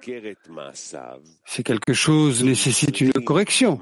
si 1.45 1.65
quelque 1.65 1.93
chose 1.93 2.45
nécessite 2.45 3.01
une 3.01 3.13
correction, 3.13 3.81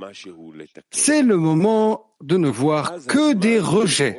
c'est 0.90 1.22
le 1.22 1.36
moment 1.36 2.14
de 2.22 2.38
ne 2.38 2.48
voir 2.48 2.94
que 3.06 3.34
des 3.34 3.58
rejets. 3.58 4.18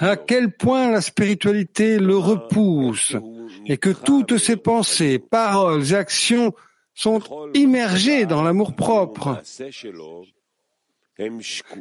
À 0.00 0.16
quel 0.16 0.50
point 0.50 0.90
la 0.90 1.00
spiritualité 1.00 1.98
le 1.98 2.16
repousse 2.16 3.14
et 3.66 3.76
que 3.76 3.90
toutes 3.90 4.38
ses 4.38 4.56
pensées, 4.56 5.18
paroles 5.18 5.92
et 5.92 5.94
actions 5.94 6.54
sont 6.94 7.20
immergées 7.54 8.26
dans 8.26 8.42
l'amour 8.42 8.74
propre. 8.74 9.42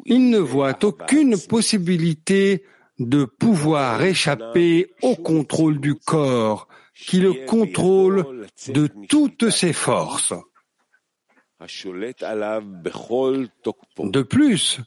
Il 0.05 0.29
ne 0.29 0.37
voit 0.37 0.77
aucune 0.83 1.37
possibilité 1.39 2.63
de 2.99 3.25
pouvoir 3.25 4.01
échapper 4.03 4.93
au 5.01 5.15
contrôle 5.15 5.79
du 5.79 5.95
corps 5.95 6.67
qui 6.95 7.19
le 7.19 7.45
contrôle 7.45 8.47
de 8.69 8.89
toutes 9.09 9.49
ses 9.49 9.73
forces. 9.73 10.33
De 13.99 14.21
plus, 14.21 14.79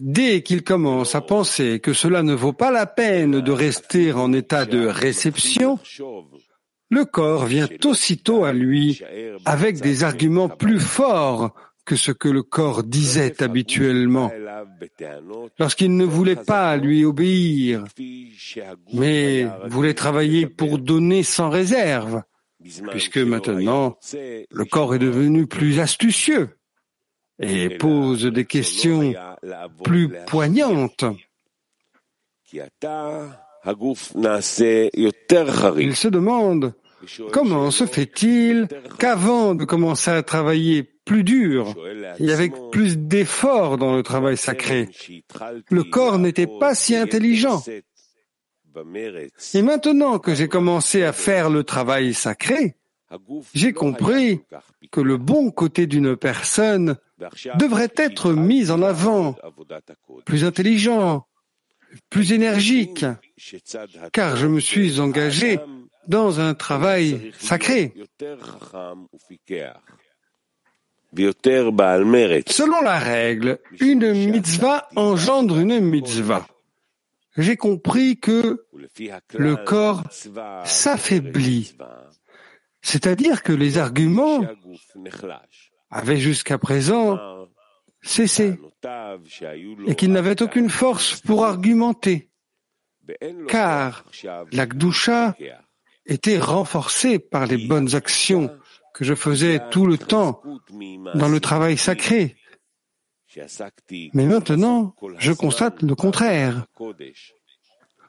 dès 0.00 0.42
qu'il 0.42 0.62
commence 0.62 1.14
à 1.14 1.20
penser 1.20 1.80
que 1.80 1.92
cela 1.92 2.22
ne 2.22 2.34
vaut 2.34 2.52
pas 2.52 2.70
la 2.70 2.86
peine 2.86 3.40
de 3.40 3.52
rester 3.52 4.12
en 4.12 4.32
état 4.32 4.64
de 4.64 4.86
réception, 4.86 5.78
le 6.90 7.04
corps 7.04 7.46
vient 7.46 7.68
aussitôt 7.84 8.44
à 8.44 8.52
lui 8.52 9.02
avec 9.44 9.80
des 9.80 10.02
arguments 10.04 10.48
plus 10.48 10.80
forts 10.80 11.54
que 11.90 11.96
ce 11.96 12.12
que 12.12 12.28
le 12.28 12.44
corps 12.44 12.84
disait 12.84 13.42
habituellement 13.42 14.30
lorsqu'il 15.58 15.96
ne 15.96 16.04
voulait 16.04 16.36
pas 16.36 16.76
lui 16.76 17.04
obéir, 17.04 17.82
mais 18.92 19.48
voulait 19.64 19.94
travailler 19.94 20.46
pour 20.46 20.78
donner 20.78 21.24
sans 21.24 21.50
réserve, 21.50 22.22
puisque 22.92 23.18
maintenant 23.18 23.98
le 24.14 24.64
corps 24.66 24.94
est 24.94 25.00
devenu 25.00 25.48
plus 25.48 25.80
astucieux 25.80 26.50
et 27.40 27.70
pose 27.70 28.26
des 28.26 28.44
questions 28.44 29.12
plus 29.82 30.10
poignantes. 30.28 31.04
Il 32.52 32.62
se 35.96 36.08
demande 36.08 36.72
comment 37.32 37.72
se 37.72 37.86
fait-il 37.86 38.68
qu'avant 39.00 39.56
de 39.56 39.64
commencer 39.64 40.12
à 40.12 40.22
travailler 40.22 40.88
plus 41.04 41.24
dur 41.24 41.74
et 42.18 42.32
avec 42.32 42.52
plus 42.70 42.98
d'efforts 42.98 43.78
dans 43.78 43.94
le 43.94 44.02
travail 44.02 44.36
sacré. 44.36 44.88
Le 45.70 45.84
corps 45.84 46.18
n'était 46.18 46.46
pas 46.46 46.74
si 46.74 46.96
intelligent. 46.96 47.62
Et 49.54 49.62
maintenant 49.62 50.18
que 50.18 50.34
j'ai 50.34 50.48
commencé 50.48 51.02
à 51.02 51.12
faire 51.12 51.50
le 51.50 51.64
travail 51.64 52.14
sacré, 52.14 52.76
j'ai 53.54 53.72
compris 53.72 54.40
que 54.92 55.00
le 55.00 55.16
bon 55.16 55.50
côté 55.50 55.86
d'une 55.86 56.16
personne 56.16 56.96
devrait 57.58 57.92
être 57.96 58.32
mis 58.32 58.70
en 58.70 58.82
avant, 58.82 59.36
plus 60.24 60.44
intelligent, 60.44 61.26
plus 62.08 62.32
énergique, 62.32 63.04
car 64.12 64.36
je 64.36 64.46
me 64.46 64.60
suis 64.60 65.00
engagé 65.00 65.58
dans 66.06 66.40
un 66.40 66.54
travail 66.54 67.32
sacré. 67.38 67.92
Selon 71.12 72.80
la 72.82 72.98
règle, 72.98 73.58
une 73.80 74.12
mitzvah 74.30 74.88
engendre 74.96 75.58
une 75.58 75.80
mitzvah. 75.80 76.46
J'ai 77.36 77.56
compris 77.56 78.18
que 78.18 78.66
le 79.34 79.56
corps 79.56 80.02
s'affaiblit, 80.64 81.76
c'est-à-dire 82.82 83.42
que 83.42 83.52
les 83.52 83.78
arguments 83.78 84.40
avaient 85.90 86.18
jusqu'à 86.18 86.58
présent 86.58 87.18
cessé 88.02 88.58
et 89.86 89.94
qu'il 89.94 90.12
n'avait 90.12 90.42
aucune 90.42 90.70
force 90.70 91.20
pour 91.20 91.44
argumenter, 91.44 92.30
car 93.48 94.04
la 94.52 94.66
était 96.06 96.38
renforcée 96.38 97.18
par 97.18 97.46
les 97.46 97.68
bonnes 97.68 97.94
actions 97.94 98.50
que 99.00 99.06
je 99.06 99.14
faisais 99.14 99.62
tout 99.70 99.86
le 99.86 99.96
temps 99.96 100.42
dans 101.14 101.28
le 101.28 101.40
travail 101.40 101.78
sacré. 101.78 102.36
Mais 104.12 104.26
maintenant, 104.26 104.94
je 105.16 105.32
constate 105.32 105.80
le 105.80 105.94
contraire. 105.94 106.66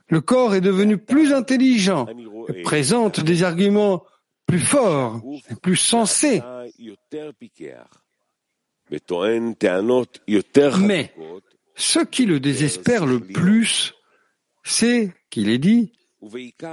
Le 0.10 0.20
corps 0.20 0.54
est 0.54 0.60
devenu 0.60 0.98
plus 0.98 1.32
intelligent 1.32 2.08
et 2.54 2.62
présente 2.64 3.22
des 3.22 3.44
arguments 3.44 4.04
plus 4.46 4.60
forts 4.60 5.22
et 5.50 5.56
plus 5.56 5.78
sensés. 5.78 6.42
Mais 10.82 11.14
ce 11.76 12.00
qui 12.00 12.26
le 12.26 12.42
désespère 12.42 13.06
le 13.06 13.22
plus, 13.22 13.94
c'est 14.66 15.14
qu'il 15.30 15.50
est 15.50 15.58
dit 15.58 15.94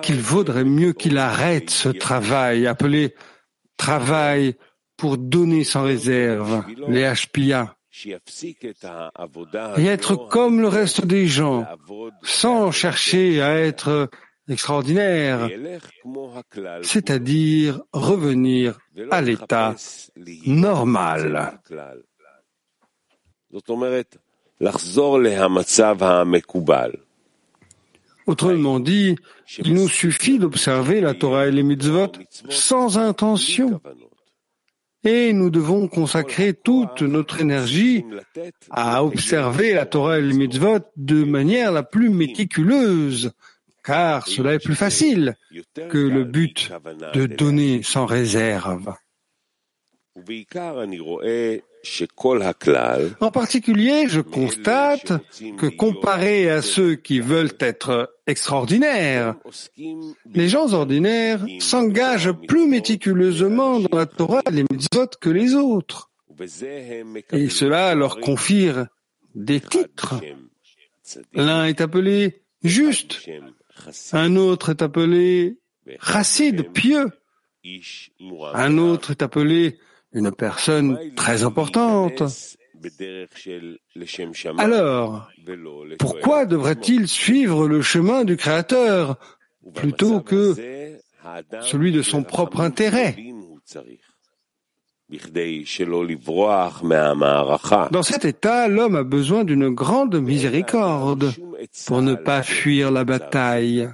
qu'il 0.03 0.21
vaudrait 0.21 0.65
mieux 0.65 0.93
qu'il 0.93 1.19
arrête 1.19 1.71
ce 1.71 1.89
travail 1.91 2.67
appelé 2.67 3.15
travail 3.79 4.57
pour 4.99 5.17
donner 5.17 5.65
sans 5.65 5.85
réserve, 5.85 6.65
les 6.89 7.11
HPA, 7.11 7.75
et 9.77 9.87
être 9.87 10.17
comme 10.29 10.61
le 10.61 10.69
reste 10.69 11.07
des 11.07 11.27
gens, 11.27 11.67
sans 12.23 12.71
chercher 12.71 13.41
à 13.41 13.57
être 13.59 14.11
extraordinaire, 14.49 15.49
c'est-à-dire 16.83 17.81
revenir 17.93 18.79
à 19.11 19.21
l'état 19.23 19.75
normal. 20.47 21.59
Autrement 28.29 28.79
dit, 28.79 29.17
il 29.57 29.73
nous 29.73 29.89
suffit 29.89 30.39
d'observer 30.39 31.01
la 31.01 31.15
Torah 31.15 31.47
et 31.47 31.51
les 31.51 31.63
mitzvot 31.63 32.13
sans 32.51 32.99
intention. 32.99 33.81
Et 35.03 35.33
nous 35.33 35.49
devons 35.49 35.89
consacrer 35.89 36.53
toute 36.53 37.01
notre 37.01 37.41
énergie 37.41 38.05
à 38.69 39.03
observer 39.03 39.73
la 39.73 39.87
Torah 39.87 40.19
et 40.19 40.23
les 40.23 40.35
mitzvot 40.35 40.81
de 40.97 41.25
manière 41.25 41.73
la 41.73 41.83
plus 41.83 42.11
méticuleuse, 42.11 43.33
car 43.83 44.29
cela 44.29 44.53
est 44.53 44.63
plus 44.63 44.75
facile 44.75 45.35
que 45.89 45.97
le 45.97 46.25
but 46.25 46.71
de 47.15 47.25
donner 47.25 47.83
sans 47.83 48.05
réserve. 48.05 48.93
En 53.21 53.31
particulier, 53.31 54.09
je 54.09 54.21
constate 54.21 55.13
que 55.57 55.67
comparé 55.67 56.51
à 56.51 56.63
ceux 56.63 56.97
qui 56.97 57.21
veulent 57.21 57.53
être 57.61 58.15
extraordinaires, 58.27 59.37
les 60.35 60.49
gens 60.49 60.73
ordinaires 60.73 61.45
s'engagent 61.61 62.33
plus 62.33 62.67
méticuleusement 62.67 63.81
dans 63.81 63.97
la 63.97 64.07
Torah 64.07 64.43
et 64.49 64.53
les 64.53 64.65
mitzvot 64.71 65.09
que 65.21 65.31
les 65.31 65.55
autres. 65.55 66.11
Et 67.33 67.49
cela 67.49 67.95
leur 67.95 68.21
confère 68.21 68.87
des 69.35 69.61
titres. 69.61 70.21
L'un 71.33 71.67
est 71.67 71.81
appelé 71.81 72.43
juste, 72.63 73.29
un 74.13 74.37
autre 74.37 74.71
est 74.71 74.83
appelé 74.83 75.59
chassid, 76.01 76.71
pieux, 76.73 77.07
un 78.55 78.79
autre 78.79 79.13
est 79.13 79.23
appelé 79.23 79.79
une 80.19 80.33
personne 80.33 80.99
très 81.15 81.43
importante. 81.45 82.23
Alors, 84.59 85.29
pourquoi 85.99 86.47
devrait-il 86.47 87.09
suivre 87.09 87.67
le 87.67 87.83
chemin 87.83 88.25
du 88.25 88.37
Créateur 88.37 89.17
plutôt 89.75 90.21
que 90.21 90.55
celui 91.63 91.93
de 91.93 92.03
son 92.03 92.23
propre 92.23 92.61
intérêt? 92.61 93.17
Dans 97.91 98.03
cet 98.03 98.25
état, 98.27 98.69
l'homme 98.69 98.97
a 98.97 99.05
besoin 99.05 99.45
d'une 99.45 99.71
grande 99.71 100.21
miséricorde 100.21 101.33
pour 101.87 102.03
ne 102.03 102.15
pas 102.15 102.43
fuir 102.43 102.91
la 102.91 103.05
bataille. 103.05 103.89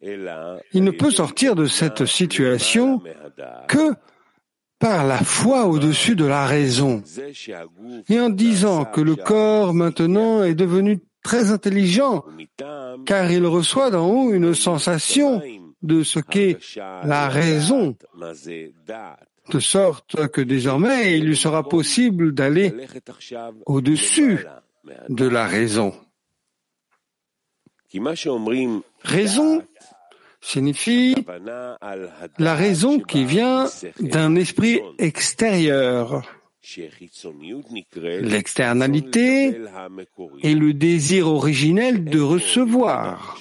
Il 0.00 0.84
ne 0.84 0.90
peut 0.92 1.10
sortir 1.10 1.56
de 1.56 1.66
cette 1.66 2.04
situation 2.04 3.02
que 3.66 3.94
par 4.78 5.06
la 5.06 5.18
foi 5.18 5.66
au-dessus 5.66 6.14
de 6.14 6.24
la 6.24 6.46
raison, 6.46 7.02
et 8.08 8.20
en 8.20 8.30
disant 8.30 8.84
que 8.84 9.00
le 9.00 9.16
corps 9.16 9.74
maintenant 9.74 10.44
est 10.44 10.54
devenu 10.54 11.00
très 11.22 11.50
intelligent, 11.50 12.24
car 13.04 13.30
il 13.30 13.44
reçoit 13.46 13.90
d'en 13.90 14.08
haut 14.08 14.32
une 14.32 14.54
sensation 14.54 15.42
de 15.82 16.02
ce 16.02 16.20
qu'est 16.20 16.58
la 16.76 17.28
raison, 17.28 17.96
de 19.50 19.60
sorte 19.60 20.28
que 20.28 20.40
désormais 20.40 21.18
il 21.18 21.26
lui 21.26 21.36
sera 21.36 21.68
possible 21.68 22.32
d'aller 22.32 22.72
au-dessus 23.66 24.46
de 25.08 25.26
la 25.26 25.46
raison. 25.46 25.92
Raison 29.02 29.62
signifie 30.40 31.14
la 32.38 32.54
raison 32.54 33.00
qui 33.00 33.24
vient 33.24 33.66
d'un 34.00 34.34
esprit 34.36 34.80
extérieur. 34.98 36.22
L'externalité 38.20 39.60
est 40.42 40.54
le 40.54 40.74
désir 40.74 41.28
originel 41.28 42.04
de 42.04 42.20
recevoir, 42.20 43.38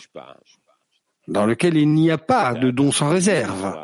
dans 1.28 1.46
lequel 1.46 1.78
il 1.78 1.90
n'y 1.90 2.10
a 2.12 2.18
pas 2.18 2.54
de 2.54 2.72
don 2.72 2.92
sans 2.92 3.10
réserve. 3.10 3.76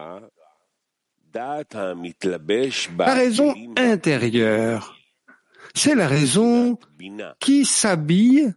La 1.34 3.14
raison 3.14 3.54
intérieure, 3.76 4.96
c'est 5.74 5.96
la 5.96 6.08
raison 6.08 6.78
qui 7.40 7.66
s'habille 7.66 8.54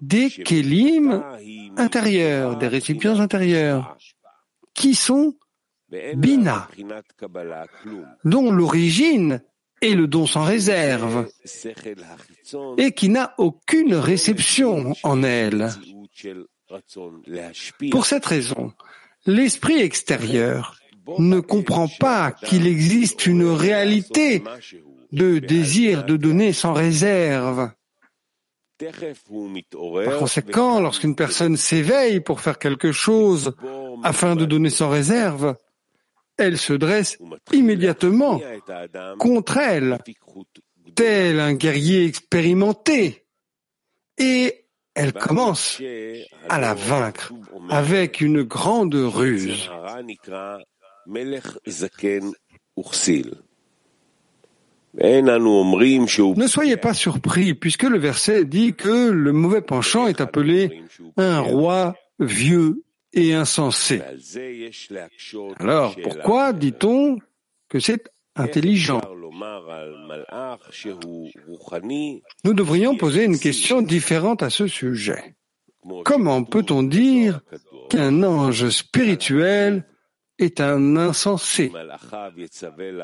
des 0.00 0.30
kélim 0.30 1.22
intérieurs, 1.76 2.56
des 2.58 2.68
récipients 2.68 3.18
intérieurs, 3.18 3.96
qui 4.74 4.94
sont 4.94 5.34
bina, 6.14 6.68
dont 8.24 8.50
l'origine 8.50 9.42
est 9.80 9.94
le 9.94 10.06
don 10.06 10.26
sans 10.26 10.44
réserve, 10.44 11.28
et 12.76 12.92
qui 12.92 13.08
n'a 13.08 13.34
aucune 13.38 13.94
réception 13.94 14.94
en 15.02 15.22
elle. 15.22 15.70
Pour 17.90 18.06
cette 18.06 18.26
raison, 18.26 18.72
l'esprit 19.26 19.80
extérieur 19.80 20.76
ne 21.18 21.40
comprend 21.40 21.88
pas 21.88 22.32
qu'il 22.32 22.66
existe 22.66 23.26
une 23.26 23.46
réalité 23.46 24.42
de 25.12 25.38
désir 25.38 26.04
de 26.04 26.16
donner 26.16 26.52
sans 26.52 26.74
réserve. 26.74 27.70
Par 28.78 30.18
conséquent, 30.18 30.80
lorsqu'une 30.80 31.16
personne 31.16 31.56
s'éveille 31.56 32.20
pour 32.20 32.40
faire 32.40 32.58
quelque 32.58 32.92
chose 32.92 33.54
afin 34.04 34.36
de 34.36 34.44
donner 34.44 34.70
sans 34.70 34.88
réserve, 34.88 35.56
elle 36.36 36.56
se 36.56 36.72
dresse 36.72 37.18
immédiatement 37.52 38.40
contre 39.18 39.56
elle, 39.58 39.98
tel 40.94 41.40
un 41.40 41.54
guerrier 41.54 42.04
expérimenté, 42.04 43.26
et 44.16 44.66
elle 44.94 45.12
commence 45.12 45.80
à 46.48 46.58
la 46.58 46.74
vaincre 46.74 47.32
avec 47.70 48.20
une 48.20 48.42
grande 48.42 48.94
ruse. 48.94 49.70
Ne 54.94 56.46
soyez 56.46 56.76
pas 56.76 56.94
surpris, 56.94 57.54
puisque 57.54 57.84
le 57.84 57.98
verset 57.98 58.44
dit 58.44 58.74
que 58.74 59.10
le 59.10 59.32
mauvais 59.32 59.62
penchant 59.62 60.06
est 60.06 60.20
appelé 60.20 60.82
un 61.16 61.40
roi 61.40 61.94
vieux 62.18 62.84
et 63.12 63.34
insensé. 63.34 64.02
Alors, 65.58 65.96
pourquoi 66.02 66.52
dit-on 66.52 67.18
que 67.68 67.80
c'est 67.80 68.10
intelligent? 68.34 69.00
Nous 72.44 72.54
devrions 72.54 72.96
poser 72.96 73.24
une 73.24 73.38
question 73.38 73.82
différente 73.82 74.42
à 74.42 74.50
ce 74.50 74.66
sujet. 74.66 75.36
Comment 76.04 76.44
peut-on 76.44 76.82
dire 76.82 77.40
qu'un 77.88 78.22
ange 78.22 78.68
spirituel 78.70 79.84
est 80.38 80.60
un 80.60 80.96
insensé, 80.96 81.72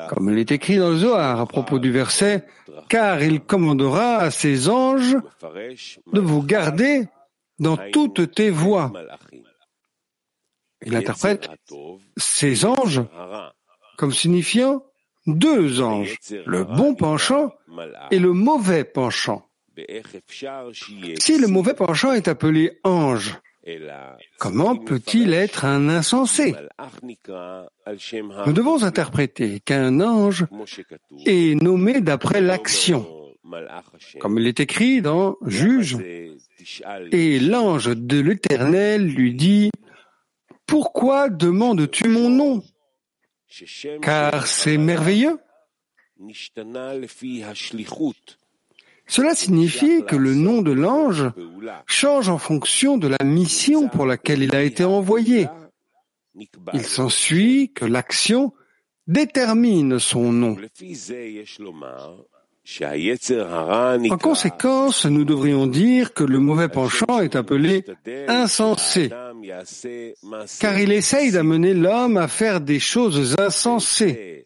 comme 0.09 0.29
il 0.29 0.39
est 0.39 0.51
écrit 0.51 0.77
dans 0.77 0.89
le 0.89 0.97
Zohar 0.97 1.39
à 1.39 1.45
propos 1.45 1.79
du 1.79 1.91
verset, 1.91 2.45
car 2.89 3.21
il 3.21 3.41
commandera 3.41 4.17
à 4.17 4.31
ses 4.31 4.69
anges 4.69 5.17
de 6.13 6.19
vous 6.19 6.41
garder 6.41 7.07
dans 7.59 7.77
toutes 7.91 8.33
tes 8.33 8.49
voies. 8.49 8.91
Il 10.85 10.95
interprète 10.95 11.49
ces 12.17 12.65
anges 12.65 13.01
comme 13.97 14.11
signifiant 14.11 14.83
deux 15.27 15.81
anges, 15.81 16.17
le 16.45 16.63
bon 16.63 16.95
penchant 16.95 17.51
et 18.11 18.19
le 18.19 18.31
mauvais 18.33 18.83
penchant. 18.83 19.47
Si 21.19 21.37
le 21.37 21.47
mauvais 21.47 21.73
penchant 21.73 22.13
est 22.13 22.27
appelé 22.27 22.79
ange, 22.83 23.39
Comment 24.37 24.75
peut-il 24.75 25.33
être 25.33 25.65
un 25.65 25.89
insensé 25.89 26.55
Nous 28.45 28.53
devons 28.53 28.83
interpréter 28.83 29.59
qu'un 29.59 30.01
ange 30.01 30.45
est 31.25 31.61
nommé 31.61 32.01
d'après 32.01 32.41
l'action, 32.41 33.07
comme 34.19 34.37
il 34.39 34.47
est 34.47 34.59
écrit 34.59 35.01
dans 35.01 35.37
Juge, 35.45 35.97
et 37.11 37.39
l'ange 37.39 37.95
de 37.95 38.19
l'Éternel 38.19 39.07
lui 39.07 39.33
dit, 39.33 39.71
Pourquoi 40.67 41.29
demandes-tu 41.29 42.07
mon 42.07 42.29
nom? 42.29 42.63
Car 44.01 44.47
c'est 44.47 44.77
merveilleux. 44.77 45.39
Cela 49.07 49.35
signifie 49.35 50.03
que 50.05 50.15
le 50.15 50.33
nom 50.33 50.61
de 50.61 50.71
l'ange 50.71 51.31
change 51.85 52.29
en 52.29 52.37
fonction 52.37 52.97
de 52.97 53.07
la 53.07 53.23
mission 53.23 53.87
pour 53.87 54.05
laquelle 54.05 54.41
il 54.41 54.55
a 54.55 54.63
été 54.63 54.83
envoyé. 54.83 55.47
Il 56.73 56.83
s'ensuit 56.83 57.71
que 57.73 57.85
l'action 57.85 58.53
détermine 59.07 59.99
son 59.99 60.31
nom. 60.31 60.57
En 64.09 64.17
conséquence, 64.17 65.05
nous 65.05 65.23
devrions 65.23 65.67
dire 65.67 66.13
que 66.13 66.23
le 66.23 66.39
mauvais 66.39 66.67
penchant 66.67 67.19
est 67.21 67.35
appelé 67.35 67.85
insensé, 68.27 69.11
car 70.59 70.79
il 70.79 70.91
essaye 70.91 71.31
d'amener 71.31 71.75
l'homme 71.75 72.17
à 72.17 72.27
faire 72.27 72.61
des 72.61 72.79
choses 72.79 73.35
insensées. 73.37 74.45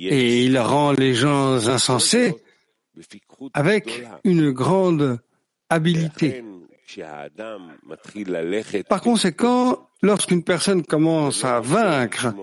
Et 0.00 0.44
il 0.44 0.58
rend 0.58 0.92
les 0.92 1.14
gens 1.14 1.68
insensés 1.68 2.34
avec 3.52 4.04
une 4.24 4.50
grande 4.50 5.18
habileté. 5.68 6.44
Par 8.88 9.00
conséquent, 9.00 9.88
lorsqu'une 10.02 10.44
personne 10.44 10.84
commence 10.84 11.44
à 11.44 11.60
vaincre, 11.60 12.34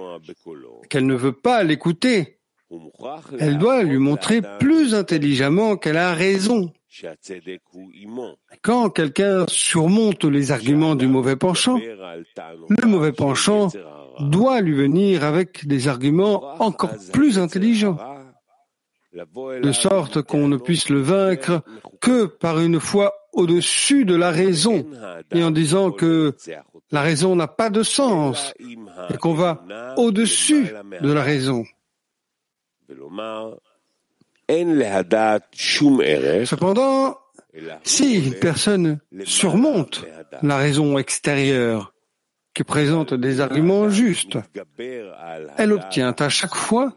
qu'elle 0.89 1.05
ne 1.05 1.15
veut 1.15 1.31
pas 1.31 1.63
l'écouter, 1.63 2.39
elle 3.39 3.57
doit 3.57 3.83
lui 3.83 3.97
montrer 3.97 4.41
plus 4.59 4.93
intelligemment 4.95 5.77
qu'elle 5.77 5.97
a 5.97 6.13
raison. 6.13 6.71
Quand 8.61 8.89
quelqu'un 8.89 9.45
surmonte 9.47 10.25
les 10.25 10.51
arguments 10.51 10.95
du 10.95 11.07
mauvais 11.07 11.35
penchant, 11.35 11.79
le 12.69 12.87
mauvais 12.87 13.13
penchant 13.13 13.69
doit 14.19 14.61
lui 14.61 14.73
venir 14.73 15.23
avec 15.23 15.65
des 15.67 15.87
arguments 15.87 16.61
encore 16.61 16.91
plus 17.13 17.39
intelligents, 17.39 17.97
de 19.13 19.71
sorte 19.71 20.21
qu'on 20.21 20.47
ne 20.47 20.57
puisse 20.57 20.89
le 20.89 21.01
vaincre 21.01 21.63
que 21.99 22.25
par 22.25 22.59
une 22.59 22.79
foi 22.79 23.13
au-dessus 23.33 24.05
de 24.05 24.15
la 24.15 24.31
raison, 24.31 24.85
et 25.33 25.43
en 25.43 25.51
disant 25.51 25.91
que 25.91 26.35
la 26.91 27.01
raison 27.01 27.35
n'a 27.35 27.47
pas 27.47 27.69
de 27.69 27.83
sens, 27.83 28.53
et 29.09 29.17
qu'on 29.17 29.33
va 29.33 29.63
au-dessus 29.97 30.73
de 31.01 31.11
la 31.11 31.23
raison. 31.23 31.65
Cependant, 36.45 37.17
si 37.83 38.25
une 38.25 38.33
personne 38.35 38.99
surmonte 39.23 40.05
la 40.41 40.57
raison 40.57 40.97
extérieure, 40.97 41.93
qui 42.53 42.63
présente 42.63 43.13
des 43.13 43.39
arguments 43.39 43.89
justes, 43.89 44.37
elle 45.57 45.71
obtient 45.71 46.13
à 46.19 46.29
chaque 46.29 46.55
fois 46.55 46.93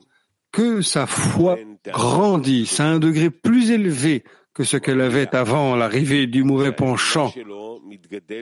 que 0.55 0.83
sa 0.83 1.07
foi 1.07 1.59
grandisse 1.87 2.79
à 2.79 2.85
un 2.85 2.99
degré 3.01 3.31
plus 3.31 3.73
élevé 3.73 4.23
que 4.55 4.62
ce 4.62 4.77
qu'elle 4.77 5.01
avait 5.01 5.35
avant 5.35 5.75
l'arrivée 5.75 6.29
du 6.29 6.45
mauvais 6.45 6.71
penchant, 6.71 7.33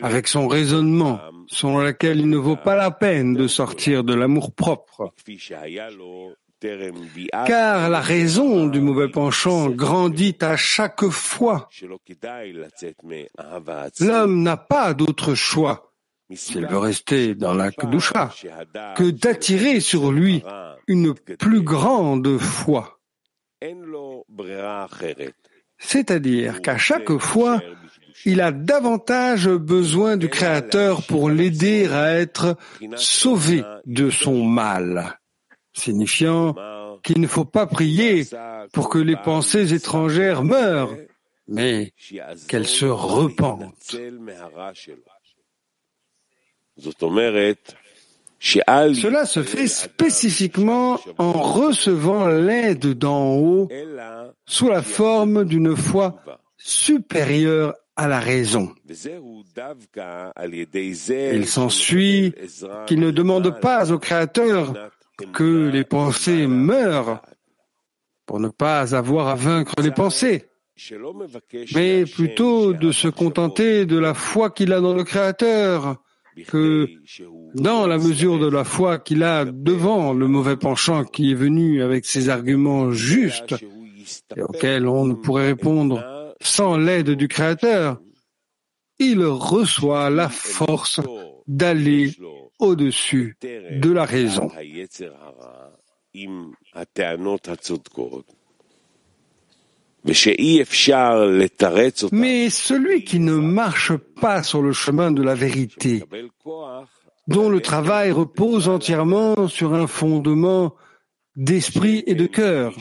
avec 0.03 0.29
son 0.29 0.47
raisonnement, 0.47 1.21
selon 1.47 1.79
lequel 1.79 2.21
il 2.21 2.29
ne 2.29 2.37
vaut 2.37 2.57
pas 2.57 2.77
la 2.77 2.91
peine 2.91 3.33
de 3.33 3.47
sortir 3.47 4.05
de 4.05 4.13
l'amour 4.13 4.55
propre. 4.55 5.15
Car 7.47 7.89
la 7.89 8.01
raison 8.01 8.67
du 8.67 8.81
mauvais 8.81 9.09
penchant 9.09 9.71
grandit 9.71 10.37
à 10.43 10.57
chaque 10.57 11.09
fois. 11.09 11.69
L'homme 14.01 14.43
n'a 14.43 14.57
pas 14.59 14.95
d'autre 14.95 15.35
choix, 15.35 15.92
s'il 16.35 16.67
veut 16.67 16.79
rester 16.79 17.35
dans 17.35 17.55
la 17.55 17.71
Kedusha, 17.71 18.33
que 18.97 19.11
d'attirer 19.11 19.81
sur 19.81 20.13
lui 20.13 20.43
une 20.87 21.15
plus 21.15 21.63
grande 21.63 22.39
foi. 22.39 22.99
C'est-à-dire 25.79 26.63
qu'à 26.63 26.79
chaque 26.79 27.17
fois, 27.19 27.61
il 28.25 28.41
a 28.41 28.53
davantage 28.53 29.49
besoin 29.49 30.17
du 30.17 30.29
Créateur 30.29 31.03
pour 31.03 31.31
l'aider 31.31 31.89
à 31.89 32.15
être 32.15 32.57
sauvé 32.97 33.63
de 33.87 34.11
son 34.11 34.45
mal. 34.45 35.19
Signifiant 35.73 36.55
qu'il 37.03 37.21
ne 37.21 37.27
faut 37.27 37.45
pas 37.45 37.67
prier 37.67 38.27
pour 38.73 38.89
que 38.89 38.99
les 38.99 39.17
pensées 39.17 39.75
étrangères 39.75 40.45
meurent, 40.45 40.95
mais 41.49 41.93
qu'elles 42.49 42.67
se 42.67 42.87
repentent. 42.87 43.97
Cela 48.41 49.25
se 49.25 49.43
fait 49.43 49.69
spécifiquement 49.69 50.99
en 51.19 51.33
recevant 51.33 52.27
l'aide 52.27 52.95
d'en 52.95 53.35
haut 53.35 53.69
sous 54.47 54.69
la 54.69 54.83
forme 54.83 55.45
d'une 55.45 55.77
foi 55.77 56.21
supérieure 56.57 57.75
à 57.97 58.09
la 58.09 58.21
raison. 58.21 58.73
Il 61.33 61.47
s'ensuit 61.47 62.35
qu'il 62.87 63.01
ne 63.01 63.11
demande 63.11 63.61
pas 63.61 63.93
au 63.93 63.99
Créateur 63.99 64.91
que 65.33 65.69
les 65.69 65.85
pensées 65.85 66.47
meurent 66.47 67.23
pour 68.27 68.41
ne 68.41 68.49
pas 68.49 68.95
avoir 68.97 69.29
à 69.29 69.35
vaincre 69.35 69.75
les 69.83 69.91
pensées, 69.91 70.47
mais 71.75 72.05
plutôt 72.07 72.73
de 72.73 72.93
se 72.93 73.09
contenter 73.09 73.85
de 73.85 73.99
la 73.99 74.15
foi 74.15 74.51
qu'il 74.51 74.73
a 74.73 74.81
dans 74.81 74.95
le 74.95 75.05
Créateur, 75.05 76.02
que 76.47 76.89
dans 77.55 77.87
la 77.87 77.99
mesure 77.99 78.39
de 78.39 78.49
la 78.49 78.65
foi 78.65 78.99
qu'il 78.99 79.23
a 79.23 79.45
devant 79.45 80.13
le 80.13 80.29
mauvais 80.29 80.57
penchant 80.57 81.05
qui 81.05 81.33
est 81.33 81.35
venu 81.37 81.83
avec 81.83 82.07
ses 82.07 82.29
arguments 82.29 82.91
justes 82.91 83.55
et 84.37 84.43
auxquels 84.43 84.89
on 84.89 85.05
ne 85.05 85.15
pourrait 85.15 85.47
répondre 85.47 86.35
sans 86.41 86.77
l'aide 86.77 87.11
du 87.11 87.29
Créateur, 87.29 88.01
il 88.99 89.25
reçoit 89.25 90.11
la 90.11 90.29
force 90.29 91.01
d'aller 91.47 92.13
au-dessus 92.59 93.37
de 93.43 93.91
la 93.91 94.05
raison. 94.05 94.51
Mais 100.05 100.15
celui 102.51 103.05
qui 103.05 103.21
ne 103.21 103.35
marche 103.35 103.93
pas 104.21 104.43
sur 104.43 104.63
le 104.63 104.73
chemin 104.73 105.13
de 105.13 105.23
la 105.23 105.35
vérité, 105.35 106.03
dont 107.29 107.49
le 107.49 107.61
travail 107.61 108.11
repose 108.11 108.69
entièrement 108.69 109.49
sur 109.49 109.75
un 109.75 109.87
fondement 109.87 110.75
d'esprit 111.37 112.03
et 112.07 112.15
de 112.15 112.27
cœur, 112.27 112.75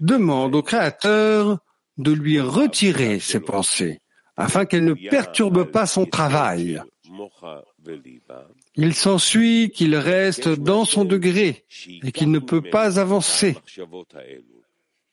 demande 0.00 0.54
au 0.54 0.62
Créateur 0.62 1.58
de 1.98 2.12
lui 2.12 2.40
retirer 2.40 3.18
ses 3.18 3.40
pensées, 3.40 4.00
afin 4.36 4.66
qu'elles 4.66 4.84
ne 4.84 4.94
perturbent 4.94 5.64
pas 5.64 5.86
son 5.86 6.06
travail. 6.06 6.80
Il 8.76 8.94
s'ensuit 8.94 9.70
qu'il 9.70 9.96
reste 9.96 10.48
dans 10.48 10.84
son 10.84 11.04
degré 11.04 11.64
et 12.04 12.12
qu'il 12.12 12.30
ne 12.30 12.38
peut 12.38 12.62
pas 12.62 13.00
avancer, 13.00 13.56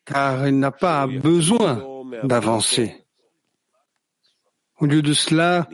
car 0.06 0.48
il 0.48 0.60
n'a 0.60 0.72
pas 0.72 1.08
besoin 1.08 1.84
d'avancer. 2.24 3.06
Au 4.80 4.86
lieu 4.86 5.02
de 5.02 5.14
cela, 5.14 5.68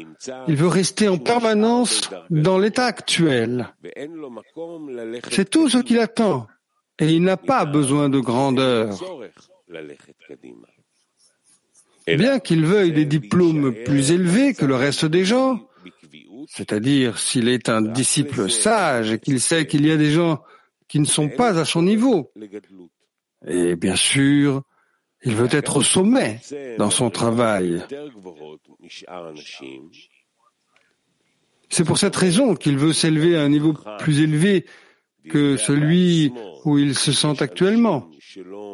il 0.47 0.55
veut 0.55 0.67
rester 0.67 1.07
en 1.07 1.17
permanence 1.17 2.09
dans 2.29 2.59
l'état 2.59 2.85
actuel. 2.85 3.73
C'est 5.29 5.49
tout 5.49 5.69
ce 5.69 5.79
qu'il 5.79 5.99
attend, 5.99 6.47
et 6.99 7.07
il 7.07 7.23
n'a 7.23 7.37
pas 7.37 7.65
besoin 7.65 8.09
de 8.09 8.19
grandeur. 8.19 8.95
Bien 12.07 12.39
qu'il 12.39 12.65
veuille 12.65 12.91
des 12.91 13.05
diplômes 13.05 13.73
plus 13.85 14.11
élevés 14.11 14.53
que 14.53 14.65
le 14.65 14.75
reste 14.75 15.05
des 15.05 15.25
gens, 15.25 15.67
c'est-à-dire 16.47 17.17
s'il 17.17 17.47
est 17.47 17.69
un 17.69 17.81
disciple 17.81 18.49
sage 18.49 19.11
et 19.11 19.19
qu'il 19.19 19.39
sait 19.39 19.65
qu'il 19.65 19.85
y 19.85 19.91
a 19.91 19.97
des 19.97 20.11
gens 20.11 20.43
qui 20.87 20.99
ne 20.99 21.05
sont 21.05 21.29
pas 21.29 21.57
à 21.59 21.65
son 21.65 21.81
niveau. 21.81 22.31
Et 23.47 23.75
bien 23.75 23.95
sûr, 23.95 24.63
il 25.23 25.35
veut 25.35 25.49
être 25.51 25.77
au 25.77 25.83
sommet 25.83 26.39
dans 26.77 26.89
son 26.89 27.09
travail. 27.09 27.83
C'est 31.69 31.85
pour 31.85 31.97
cette 31.97 32.15
raison 32.15 32.55
qu'il 32.55 32.77
veut 32.77 32.93
s'élever 32.93 33.37
à 33.37 33.43
un 33.43 33.49
niveau 33.49 33.73
plus 33.99 34.21
élevé 34.21 34.65
que 35.29 35.57
celui 35.57 36.33
où 36.65 36.77
il 36.77 36.95
se 36.95 37.11
sent 37.11 37.41
actuellement. 37.41 38.09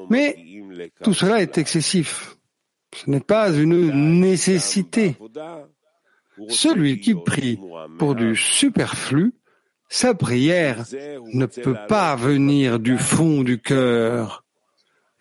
Mais 0.10 0.36
tout 1.04 1.14
cela 1.14 1.42
est 1.42 1.58
excessif. 1.58 2.38
Ce 2.96 3.10
n'est 3.10 3.20
pas 3.20 3.52
une 3.52 4.20
nécessité. 4.20 5.18
Celui 6.50 7.00
qui 7.00 7.16
prie 7.16 7.60
pour 7.98 8.16
du 8.16 8.36
superflu, 8.36 9.34
sa 9.90 10.14
prière 10.14 10.86
ne 11.34 11.46
peut 11.46 11.78
pas 11.88 12.16
venir 12.16 12.80
du 12.80 12.98
fond 12.98 13.44
du 13.44 13.60
cœur, 13.60 14.46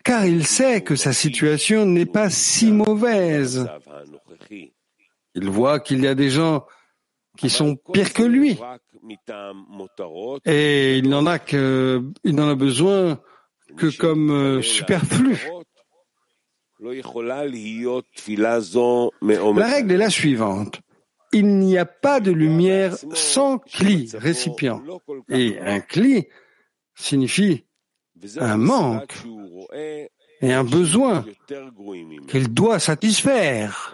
car 0.07 0.25
il 0.25 0.47
sait 0.47 0.81
que 0.81 0.95
sa 0.95 1.13
situation 1.13 1.85
n'est 1.85 2.05
pas 2.05 2.29
si 2.29 2.71
mauvaise. 2.71 3.69
Il 5.35 5.49
voit 5.49 5.79
qu'il 5.79 6.01
y 6.01 6.07
a 6.07 6.15
des 6.15 6.29
gens 6.29 6.65
qui 7.37 7.49
sont 7.49 7.75
pires 7.93 8.13
que 8.13 8.23
lui, 8.23 8.57
et 10.45 10.97
il 10.97 11.09
n'en 11.09 11.25
a 11.25 11.37
que, 11.37 12.01
il 12.23 12.35
n'en 12.35 12.49
a 12.49 12.55
besoin 12.55 13.21
que 13.75 13.95
comme 13.95 14.31
euh, 14.31 14.61
superflu. 14.61 15.37
La 16.79 16.89
règle 19.67 19.91
est 19.91 19.97
la 19.97 20.09
suivante 20.09 20.81
il 21.33 21.59
n'y 21.59 21.77
a 21.77 21.85
pas 21.85 22.19
de 22.19 22.31
lumière 22.31 22.95
sans 23.13 23.59
cli, 23.59 24.09
récipient. 24.13 24.81
Et 25.29 25.59
un 25.59 25.79
cli 25.79 26.27
signifie 26.95 27.66
un 28.39 28.57
manque 28.57 29.15
et 30.41 30.53
un 30.53 30.63
besoin 30.63 31.25
qu'il 32.27 32.53
doit 32.53 32.79
satisfaire. 32.79 33.93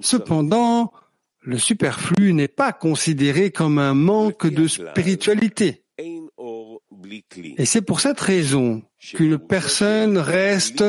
Cependant, 0.00 0.92
le 1.40 1.58
superflu 1.58 2.32
n'est 2.32 2.48
pas 2.48 2.72
considéré 2.72 3.50
comme 3.50 3.78
un 3.78 3.94
manque 3.94 4.46
de 4.46 4.66
spiritualité. 4.66 5.84
Et 5.98 7.64
c'est 7.64 7.82
pour 7.82 8.00
cette 8.00 8.20
raison 8.20 8.82
qu'une 8.98 9.38
personne 9.38 10.18
reste 10.18 10.84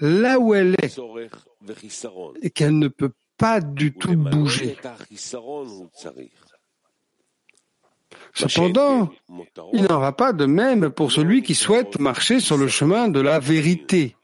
là 0.00 0.38
où 0.38 0.54
elle 0.54 0.74
est 0.82 0.98
et 2.42 2.50
qu'elle 2.50 2.78
ne 2.78 2.88
peut 2.88 3.12
pas 3.38 3.60
du 3.60 3.92
tout 3.92 4.16
bouger. 4.16 4.76
Cependant, 8.34 9.10
il 9.72 9.84
n'en 9.84 10.00
va 10.00 10.12
pas 10.12 10.32
de 10.32 10.44
même 10.44 10.90
pour 10.90 11.12
celui 11.12 11.42
qui 11.42 11.54
souhaite 11.54 12.00
marcher 12.00 12.40
sur 12.40 12.56
le 12.56 12.68
chemin 12.68 13.08
de 13.08 13.20
la 13.20 13.38
vérité, 13.38 14.16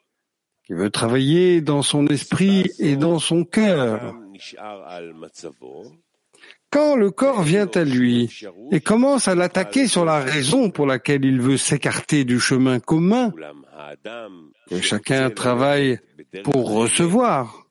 qui 0.66 0.73
veut 0.73 0.90
travailler 0.90 1.61
dans 1.61 1.83
son 1.83 2.07
esprit 2.09 2.70
et 2.79 2.96
dans 2.96 3.20
son 3.20 3.44
cœur. 3.44 4.16
Quand 6.70 6.96
le 6.96 7.11
corps 7.11 7.42
vient 7.42 7.70
à 7.75 7.85
lui 7.85 8.31
et 8.70 8.81
commence 8.81 9.29
à 9.29 9.35
l'attaquer 9.35 9.87
sur 9.87 10.05
la 10.05 10.20
raison 10.20 10.70
pour 10.70 10.87
laquelle 10.87 11.25
il 11.25 11.40
veut 11.40 11.57
s'écarter 11.57 12.25
du 12.25 12.40
chemin 12.40 12.81
commun, 12.81 13.33
que 14.68 14.81
chacun 14.81 15.31
travaille 15.31 15.99
pour 16.44 16.73
recevoir, 16.73 17.66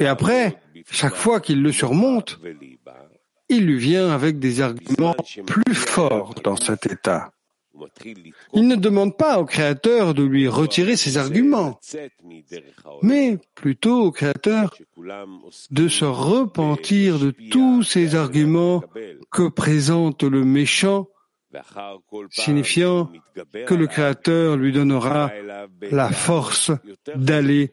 et 0.00 0.06
après, 0.06 0.56
chaque 0.90 1.14
fois 1.14 1.40
qu'il 1.40 1.62
le 1.62 1.72
surmonte, 1.72 2.40
il 3.48 3.66
lui 3.66 3.78
vient 3.78 4.10
avec 4.10 4.38
des 4.38 4.60
arguments 4.60 5.16
plus 5.46 5.74
forts 5.74 6.34
dans 6.44 6.56
cet 6.56 6.86
état. 6.86 7.32
Il 8.54 8.66
ne 8.66 8.76
demande 8.76 9.16
pas 9.16 9.38
au 9.38 9.44
Créateur 9.44 10.14
de 10.14 10.22
lui 10.22 10.48
retirer 10.48 10.96
ses 10.96 11.16
arguments, 11.16 11.78
mais 13.02 13.38
plutôt 13.54 14.02
au 14.02 14.10
Créateur 14.10 14.74
de 15.70 15.88
se 15.88 16.04
repentir 16.04 17.18
de 17.18 17.30
tous 17.30 17.82
ces 17.82 18.14
arguments 18.14 18.82
que 19.30 19.48
présente 19.48 20.22
le 20.22 20.44
méchant, 20.44 21.08
signifiant 22.30 23.10
que 23.66 23.74
le 23.74 23.86
Créateur 23.86 24.56
lui 24.56 24.72
donnera 24.72 25.30
la 25.90 26.10
force 26.10 26.72
d'aller 27.14 27.72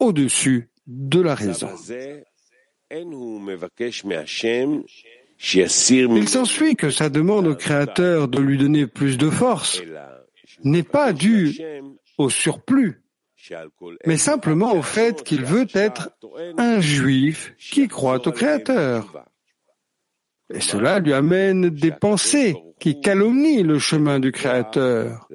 au-dessus 0.00 0.70
de 0.86 1.20
la 1.20 1.34
raison. 1.34 1.68
Il 5.40 6.28
s'ensuit 6.28 6.76
que 6.76 6.90
sa 6.90 7.08
demande 7.08 7.46
au 7.46 7.54
Créateur 7.54 8.28
de 8.28 8.40
lui 8.40 8.58
donner 8.58 8.86
plus 8.86 9.18
de 9.18 9.30
force 9.30 9.82
n'est 10.64 10.82
pas 10.82 11.12
due 11.12 11.56
au 12.16 12.30
surplus, 12.30 13.02
mais 14.06 14.16
simplement 14.16 14.72
au 14.74 14.82
fait 14.82 15.22
qu'il 15.22 15.44
veut 15.44 15.66
être 15.74 16.10
un 16.56 16.80
juif 16.80 17.54
qui 17.58 17.88
croit 17.88 18.26
au 18.26 18.32
Créateur. 18.32 19.24
Et 20.52 20.60
cela 20.60 20.98
lui 20.98 21.12
amène 21.12 21.68
des 21.68 21.92
pensées 21.92 22.56
qui 22.80 23.00
calomnient 23.00 23.62
le 23.62 23.78
chemin 23.78 24.18
du 24.18 24.32
Créateur. 24.32 25.28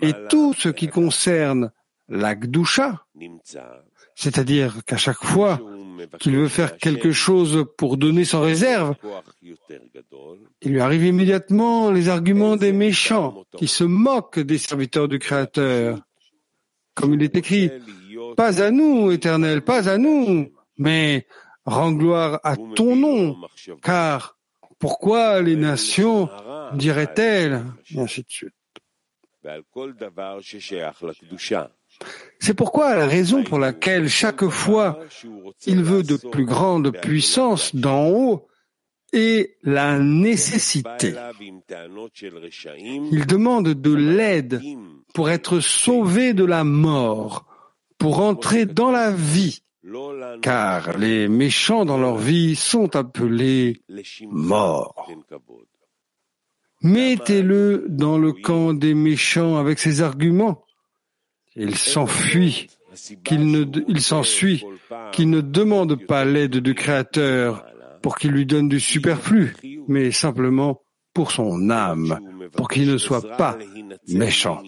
Et 0.00 0.12
tout 0.30 0.54
ce 0.54 0.70
qui 0.70 0.88
concerne 0.88 1.70
l'Akdusha, 2.08 3.04
c'est-à-dire 4.14 4.82
qu'à 4.86 4.96
chaque 4.96 5.22
fois 5.22 5.60
qu'il 6.18 6.36
veut 6.36 6.48
faire 6.48 6.76
quelque 6.76 7.12
chose 7.12 7.66
pour 7.76 7.96
donner 7.96 8.24
sans 8.24 8.40
réserve, 8.40 8.94
il 10.62 10.72
lui 10.72 10.80
arrive 10.80 11.04
immédiatement 11.04 11.90
les 11.90 12.08
arguments 12.08 12.56
des 12.56 12.72
méchants 12.72 13.44
qui 13.56 13.68
se 13.68 13.84
moquent 13.84 14.40
des 14.40 14.58
serviteurs 14.58 15.08
du 15.08 15.18
Créateur. 15.18 16.00
Comme 16.94 17.14
il 17.14 17.22
est 17.22 17.36
écrit, 17.36 17.70
pas 18.36 18.62
à 18.62 18.70
nous, 18.70 19.10
éternel, 19.12 19.62
pas 19.62 19.88
à 19.88 19.98
nous, 19.98 20.50
mais 20.78 21.26
rends 21.64 21.92
gloire 21.92 22.40
à 22.42 22.56
ton 22.56 22.96
nom, 22.96 23.36
car 23.82 24.36
pourquoi 24.78 25.42
les 25.42 25.56
nations 25.56 26.28
diraient-elles, 26.74 27.64
et 27.90 28.00
ainsi 28.00 28.22
de 28.22 28.30
suite. 28.30 28.54
C'est 32.40 32.54
pourquoi 32.54 32.94
la 32.96 33.06
raison 33.06 33.42
pour 33.42 33.58
laquelle 33.58 34.08
chaque 34.08 34.46
fois 34.46 35.00
il 35.66 35.82
veut 35.82 36.02
de 36.02 36.16
plus 36.16 36.44
grandes 36.44 36.92
puissances 36.92 37.74
d'en 37.74 38.08
haut 38.08 38.46
est 39.12 39.56
la 39.62 39.98
nécessité. 39.98 41.14
Il 43.12 43.26
demande 43.26 43.68
de 43.68 43.94
l'aide 43.94 44.62
pour 45.14 45.30
être 45.30 45.60
sauvé 45.60 46.34
de 46.34 46.44
la 46.44 46.64
mort, 46.64 47.46
pour 47.98 48.20
entrer 48.20 48.66
dans 48.66 48.90
la 48.90 49.10
vie, 49.10 49.62
car 50.42 50.96
les 50.98 51.28
méchants 51.28 51.84
dans 51.84 51.98
leur 51.98 52.16
vie 52.16 52.54
sont 52.54 52.94
appelés 52.94 53.82
morts. 54.30 55.10
Mettez-le 56.82 57.86
dans 57.88 58.18
le 58.18 58.32
camp 58.32 58.72
des 58.72 58.94
méchants 58.94 59.56
avec 59.56 59.80
ses 59.80 60.00
arguments 60.00 60.62
il 61.58 61.76
s'enfuit, 61.76 62.68
qu'il 63.24 63.50
ne, 63.50 63.64
il 63.88 64.00
s'ensuit, 64.00 64.64
qu'il 65.12 65.28
ne 65.30 65.40
demande 65.40 66.06
pas 66.06 66.24
l'aide 66.24 66.58
du 66.58 66.74
Créateur 66.74 67.64
pour 68.00 68.16
qu'il 68.16 68.30
lui 68.30 68.46
donne 68.46 68.68
du 68.68 68.80
superflu, 68.80 69.54
mais 69.88 70.10
simplement 70.10 70.80
pour 71.12 71.32
son 71.32 71.68
âme, 71.70 72.20
pour 72.52 72.68
qu'il 72.68 72.86
ne 72.88 72.96
soit 72.96 73.36
pas 73.36 73.58
méchant. 74.08 74.62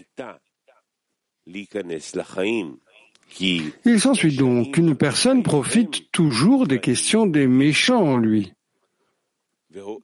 Il 3.84 4.00
s'ensuit 4.00 4.36
donc 4.36 4.74
qu'une 4.74 4.96
personne 4.96 5.42
profite 5.42 6.10
toujours 6.10 6.66
des 6.66 6.80
questions 6.80 7.26
des 7.26 7.46
méchants 7.46 8.02
en 8.02 8.16
lui, 8.16 8.52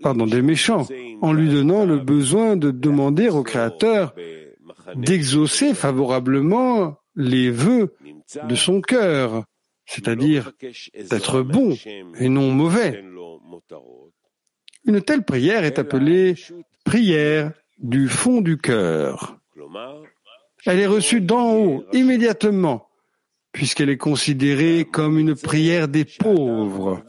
pardon, 0.01 0.27
des 0.27 0.43
méchants, 0.43 0.87
en 1.21 1.33
lui 1.33 1.49
donnant 1.49 1.85
le 1.85 1.99
besoin 1.99 2.57
de 2.57 2.71
demander 2.71 3.29
au 3.29 3.43
Créateur 3.43 4.15
d'exaucer 4.95 5.75
favorablement 5.75 6.99
les 7.15 7.51
vœux 7.51 7.95
de 8.49 8.55
son 8.55 8.81
cœur, 8.81 9.45
c'est-à-dire 9.87 10.53
d'être 11.11 11.43
bon 11.43 11.77
et 12.19 12.29
non 12.29 12.51
mauvais. 12.53 13.03
Une 14.85 15.01
telle 15.01 15.25
prière 15.25 15.65
est 15.65 15.79
appelée 15.79 16.35
prière 16.85 17.53
du 17.79 18.09
fond 18.09 18.41
du 18.41 18.57
cœur. 18.57 19.39
Elle 20.65 20.81
est 20.81 20.87
reçue 20.87 21.21
d'en 21.21 21.55
haut, 21.55 21.85
immédiatement, 21.93 22.89
puisqu'elle 23.53 23.91
est 23.91 23.97
considérée 23.97 24.87
comme 24.91 25.19
une 25.19 25.35
prière 25.35 25.89
des 25.89 26.05
pauvres. 26.05 27.03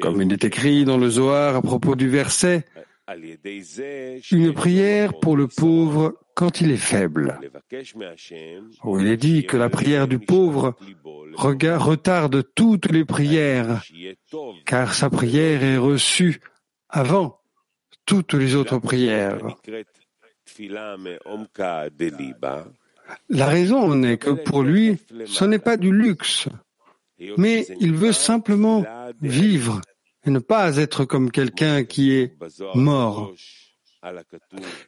Comme 0.00 0.22
il 0.22 0.32
est 0.32 0.44
écrit 0.44 0.84
dans 0.84 0.98
le 0.98 1.08
Zohar 1.08 1.56
à 1.56 1.62
propos 1.62 1.96
du 1.96 2.08
verset, 2.08 2.64
une 4.30 4.52
prière 4.52 5.18
pour 5.20 5.36
le 5.36 5.48
pauvre 5.48 6.14
quand 6.34 6.60
il 6.60 6.70
est 6.70 6.76
faible. 6.76 7.38
Où 8.84 8.98
il 8.98 9.06
est 9.08 9.16
dit 9.16 9.44
que 9.44 9.56
la 9.56 9.68
prière 9.68 10.08
du 10.08 10.18
pauvre 10.18 10.74
retarde 11.34 12.44
toutes 12.54 12.90
les 12.90 13.04
prières, 13.04 13.82
car 14.66 14.94
sa 14.94 15.10
prière 15.10 15.62
est 15.62 15.78
reçue 15.78 16.40
avant 16.88 17.40
toutes 18.06 18.34
les 18.34 18.54
autres 18.54 18.78
prières. 18.78 19.56
La 23.28 23.46
raison 23.46 23.78
en 23.78 24.02
est 24.02 24.18
que 24.18 24.30
pour 24.30 24.62
lui, 24.62 24.98
ce 25.26 25.44
n'est 25.44 25.58
pas 25.58 25.76
du 25.76 25.92
luxe, 25.92 26.48
mais 27.36 27.66
il 27.80 27.94
veut 27.94 28.12
simplement 28.12 28.84
vivre 29.20 29.80
et 30.24 30.30
ne 30.30 30.38
pas 30.38 30.76
être 30.76 31.04
comme 31.04 31.30
quelqu'un 31.30 31.84
qui 31.84 32.12
est 32.12 32.36
mort. 32.74 33.32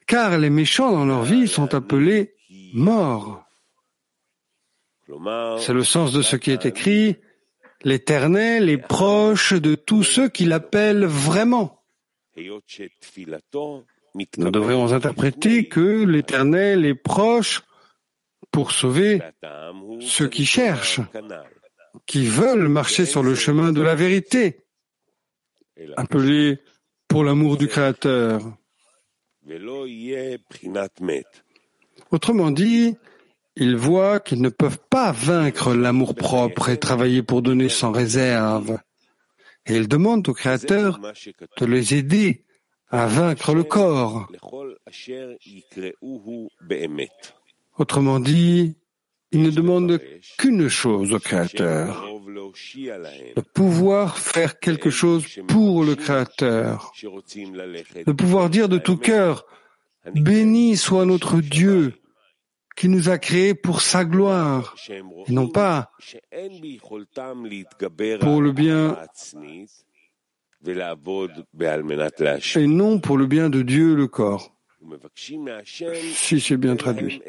Car 0.07 0.38
les 0.38 0.51
méchants 0.51 0.92
dans 0.92 1.05
leur 1.05 1.23
vie 1.23 1.49
sont 1.49 1.75
appelés 1.75 2.35
morts. 2.75 3.45
C'est 5.59 5.75
le 5.75 5.85
sens 5.85 6.12
de 6.12 6.23
ce 6.23 6.37
qui 6.37 6.51
est 6.51 6.66
écrit. 6.66 7.16
L'Éternel 7.85 8.68
est 8.68 8.79
proche 8.79 9.53
de 9.53 9.75
tous 9.75 10.03
ceux 10.03 10.29
qui 10.29 10.45
l'appellent 10.45 11.05
vraiment. 11.05 11.83
Nous 14.38 14.51
devrions 14.51 14.92
interpréter 14.92 15.68
que 15.68 16.05
l'Éternel 16.05 16.87
est 16.87 16.95
proche 16.95 17.62
pour 18.51 18.71
sauver 18.71 19.21
ceux 20.01 20.29
qui 20.29 20.47
cherchent, 20.47 21.01
qui 22.07 22.27
veulent 22.27 22.68
marcher 22.68 23.05
sur 23.05 23.23
le 23.23 23.35
chemin 23.35 23.73
de 23.73 23.83
la 23.83 23.95
vérité 23.95 24.62
appelé 25.97 26.59
pour 27.09 27.25
l'amour 27.25 27.57
du 27.57 27.68
Créateur. 27.68 28.40
Autrement 32.11 32.51
dit, 32.51 32.97
ils 33.57 33.77
voient 33.77 34.21
qu'ils 34.21 34.40
ne 34.40 34.49
peuvent 34.49 34.79
pas 34.88 35.12
vaincre 35.12 35.75
l'amour 35.75 36.14
propre 36.14 36.68
et 36.68 36.79
travailler 36.79 37.23
pour 37.23 37.42
donner 37.42 37.68
sans 37.68 37.92
réserve. 37.92 38.79
Et 39.66 39.77
ils 39.77 39.88
demandent 39.88 40.29
au 40.29 40.35
Créateur 40.35 41.01
de 41.59 41.66
les 41.66 41.95
aider 41.95 42.45
à 42.90 43.07
vaincre 43.07 43.55
le 43.55 43.64
corps. 43.64 44.29
Autrement 47.78 48.20
dit, 48.20 48.76
ils 49.33 49.43
ne 49.43 49.51
demandent 49.51 50.01
qu'une 50.39 50.68
chose 50.68 51.12
au 51.12 51.18
Créateur, 51.18 52.07
de 53.36 53.40
pouvoir 53.40 54.18
faire 54.18 54.59
quelque 54.59 54.90
chose 54.90 55.26
pour 55.49 55.84
le 55.84 55.95
Créateur, 55.95 56.93
de 58.07 58.12
pouvoir 58.12 58.51
dire 58.51 58.68
de 58.68 58.78
tout 58.78 58.97
cœur, 58.97 59.47
béni 60.14 60.76
soit 60.76 61.05
notre 61.05 61.40
Dieu 61.40 61.95
qui 62.76 62.88
nous 62.88 63.09
a 63.09 63.18
créés 63.18 63.55
pour 63.55 63.82
sa 63.82 64.05
gloire, 64.05 64.74
et 64.88 65.03
non 65.32 65.49
pas 65.49 65.93
pour 68.20 68.40
le 68.40 68.53
bien 68.53 68.97
et 72.57 72.66
non 72.66 73.01
pour 73.01 73.18
le 73.18 73.26
bien 73.26 73.51
de 73.51 73.62
Dieu 73.62 73.95
le 73.95 74.07
corps, 74.07 74.55
si 76.14 76.40
c'est 76.40 76.57
bien 76.57 76.76
traduit. 76.76 77.20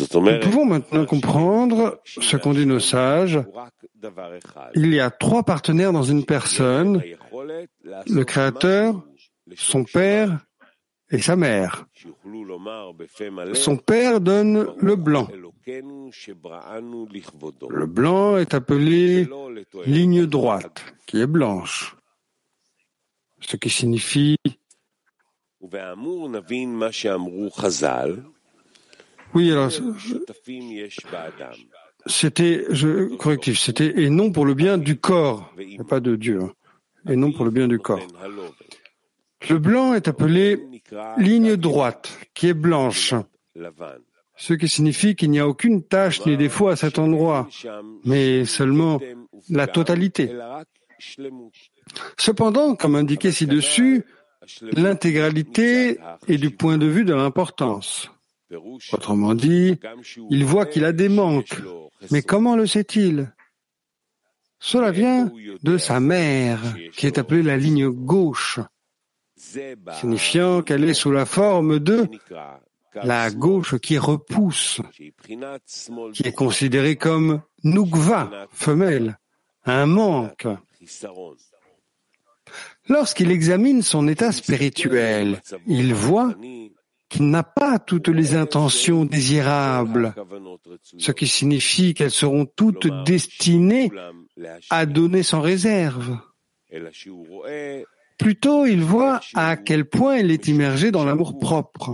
Nous 0.00 0.40
pouvons 0.40 0.64
maintenant 0.64 1.04
comprendre 1.06 2.00
ce 2.04 2.36
qu'ont 2.36 2.52
dit 2.52 2.66
nos 2.66 2.80
sages. 2.80 3.40
Il 4.74 4.92
y 4.92 5.00
a 5.00 5.10
trois 5.10 5.42
partenaires 5.42 5.92
dans 5.92 6.02
une 6.02 6.24
personne, 6.24 7.02
le 8.06 8.24
Créateur, 8.24 9.02
son 9.56 9.84
Père 9.84 10.44
et 11.10 11.18
sa 11.18 11.36
mère. 11.36 11.86
Son 13.54 13.76
Père 13.76 14.20
donne 14.20 14.74
le 14.78 14.96
blanc. 14.96 15.28
Le 17.70 17.86
blanc 17.86 18.36
est 18.36 18.54
appelé 18.54 19.28
ligne 19.86 20.26
droite, 20.26 20.84
qui 21.06 21.20
est 21.20 21.26
blanche, 21.26 21.96
ce 23.40 23.56
qui 23.56 23.70
signifie 23.70 24.36
oui, 29.34 29.52
alors 29.52 29.70
c'était 32.06 32.64
je, 32.70 33.16
correctif, 33.16 33.58
c'était 33.58 34.02
et 34.02 34.10
non 34.10 34.30
pour 34.30 34.44
le 34.44 34.54
bien 34.54 34.78
du 34.78 34.96
corps, 34.96 35.52
et 35.58 35.82
pas 35.88 36.00
de 36.00 36.16
Dieu, 36.16 36.40
hein. 36.42 36.52
et 37.08 37.16
non 37.16 37.32
pour 37.32 37.44
le 37.44 37.50
bien 37.50 37.66
du 37.66 37.78
corps. 37.78 38.06
Le 39.48 39.58
blanc 39.58 39.94
est 39.94 40.08
appelé 40.08 40.60
ligne 41.18 41.56
droite, 41.56 42.18
qui 42.34 42.48
est 42.48 42.54
blanche, 42.54 43.14
ce 44.36 44.54
qui 44.54 44.68
signifie 44.68 45.14
qu'il 45.14 45.30
n'y 45.30 45.40
a 45.40 45.48
aucune 45.48 45.82
tache 45.82 46.24
ni 46.26 46.36
défaut 46.36 46.68
à 46.68 46.76
cet 46.76 46.98
endroit, 46.98 47.48
mais 48.04 48.44
seulement 48.44 49.00
la 49.48 49.66
totalité. 49.66 50.30
Cependant, 52.18 52.74
comme 52.74 52.96
indiqué 52.96 53.32
ci-dessus, 53.32 54.04
l'intégralité 54.62 55.98
est 56.28 56.38
du 56.38 56.50
point 56.50 56.78
de 56.78 56.86
vue 56.86 57.04
de 57.04 57.14
l'importance. 57.14 58.10
Autrement 58.92 59.34
dit, 59.34 59.78
il 60.30 60.44
voit 60.44 60.66
qu'il 60.66 60.84
a 60.84 60.92
des 60.92 61.08
manques. 61.08 61.60
Mais 62.10 62.22
comment 62.22 62.56
le 62.56 62.66
sait-il? 62.66 63.32
Cela 64.58 64.90
vient 64.90 65.30
de 65.62 65.78
sa 65.78 66.00
mère, 66.00 66.60
qui 66.96 67.06
est 67.06 67.18
appelée 67.18 67.42
la 67.42 67.56
ligne 67.56 67.88
gauche, 67.88 68.60
signifiant 69.36 70.62
qu'elle 70.62 70.84
est 70.84 70.94
sous 70.94 71.12
la 71.12 71.26
forme 71.26 71.78
de 71.80 72.08
la 72.94 73.30
gauche 73.30 73.76
qui 73.78 73.98
repousse, 73.98 74.80
qui 76.12 76.22
est 76.24 76.34
considérée 76.34 76.96
comme 76.96 77.42
nukva, 77.62 78.48
femelle, 78.52 79.18
un 79.64 79.86
manque. 79.86 80.46
Lorsqu'il 82.88 83.30
examine 83.30 83.82
son 83.82 84.06
état 84.08 84.32
spirituel, 84.32 85.42
il 85.66 85.94
voit 85.94 86.34
n'a 87.20 87.42
pas 87.42 87.78
toutes 87.78 88.08
les 88.08 88.34
intentions 88.34 89.04
désirables, 89.04 90.14
ce 90.98 91.12
qui 91.12 91.26
signifie 91.26 91.94
qu'elles 91.94 92.10
seront 92.10 92.46
toutes 92.46 92.88
destinées 93.04 93.90
à 94.70 94.86
donner 94.86 95.22
sans 95.22 95.40
réserve. 95.40 96.18
Plutôt, 98.18 98.66
il 98.66 98.82
voit 98.82 99.20
à 99.34 99.56
quel 99.56 99.84
point 99.84 100.16
il 100.18 100.30
est 100.30 100.48
immergé 100.48 100.90
dans 100.90 101.04
l'amour 101.04 101.38
propre. 101.38 101.92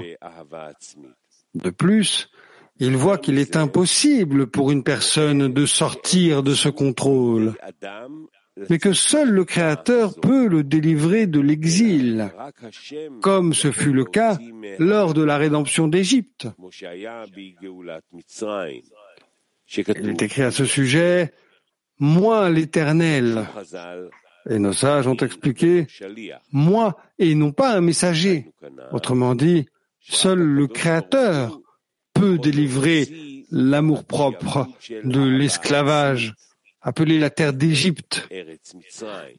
De 1.54 1.70
plus, 1.70 2.30
il 2.78 2.96
voit 2.96 3.18
qu'il 3.18 3.38
est 3.38 3.56
impossible 3.56 4.46
pour 4.46 4.70
une 4.70 4.82
personne 4.82 5.52
de 5.52 5.66
sortir 5.66 6.42
de 6.42 6.54
ce 6.54 6.68
contrôle 6.68 7.54
mais 8.68 8.78
que 8.78 8.92
seul 8.92 9.30
le 9.30 9.44
Créateur 9.44 10.14
peut 10.20 10.46
le 10.46 10.62
délivrer 10.62 11.26
de 11.26 11.40
l'exil, 11.40 12.30
comme 13.20 13.54
ce 13.54 13.70
fut 13.70 13.92
le 13.92 14.04
cas 14.04 14.38
lors 14.78 15.14
de 15.14 15.22
la 15.22 15.38
rédemption 15.38 15.88
d'Égypte. 15.88 16.48
Il 19.76 20.08
est 20.08 20.22
écrit 20.22 20.42
à 20.42 20.50
ce 20.50 20.64
sujet, 20.64 21.32
Moi 21.98 22.50
l'Éternel. 22.50 23.46
Et 24.48 24.58
nos 24.58 24.72
sages 24.72 25.06
ont 25.06 25.16
expliqué, 25.16 25.86
moi 26.50 26.96
et 27.18 27.34
non 27.34 27.52
pas 27.52 27.76
un 27.76 27.82
messager. 27.82 28.46
Autrement 28.90 29.34
dit, 29.34 29.66
seul 30.00 30.38
le 30.38 30.66
Créateur 30.66 31.60
peut 32.14 32.38
délivrer 32.38 33.44
l'amour 33.50 34.04
propre 34.04 34.66
de 35.04 35.20
l'esclavage 35.20 36.34
appelée 36.80 37.18
la 37.18 37.30
terre 37.30 37.52
d'Égypte, 37.52 38.28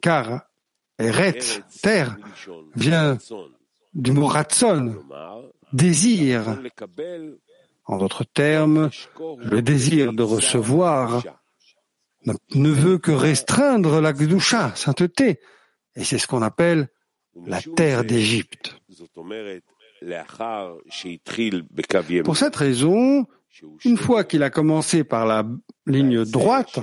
car 0.01 0.41
Eretz, 0.99 1.61
terre, 1.81 2.17
vient 2.75 3.17
du 3.93 4.11
mot 4.11 4.27
ratson, 4.27 4.95
désir. 5.73 6.57
En 7.85 7.97
d'autres 7.97 8.23
termes, 8.23 8.89
le 9.39 9.61
désir 9.61 10.13
de 10.13 10.23
recevoir 10.23 11.23
ne 12.25 12.69
veut 12.69 12.99
que 12.99 13.11
restreindre 13.11 13.99
la 13.99 14.13
Gdusha, 14.13 14.73
sainteté, 14.75 15.39
et 15.95 16.03
c'est 16.03 16.19
ce 16.19 16.27
qu'on 16.27 16.43
appelle 16.43 16.89
la 17.45 17.61
terre 17.61 18.03
d'Égypte. 18.03 18.75
Pour 22.23 22.37
cette 22.37 22.55
raison, 22.55 23.25
une 23.85 23.97
fois 23.97 24.23
qu'il 24.23 24.43
a 24.43 24.49
commencé 24.49 25.03
par 25.03 25.25
la 25.25 25.45
ligne 25.85 26.25
droite, 26.25 26.79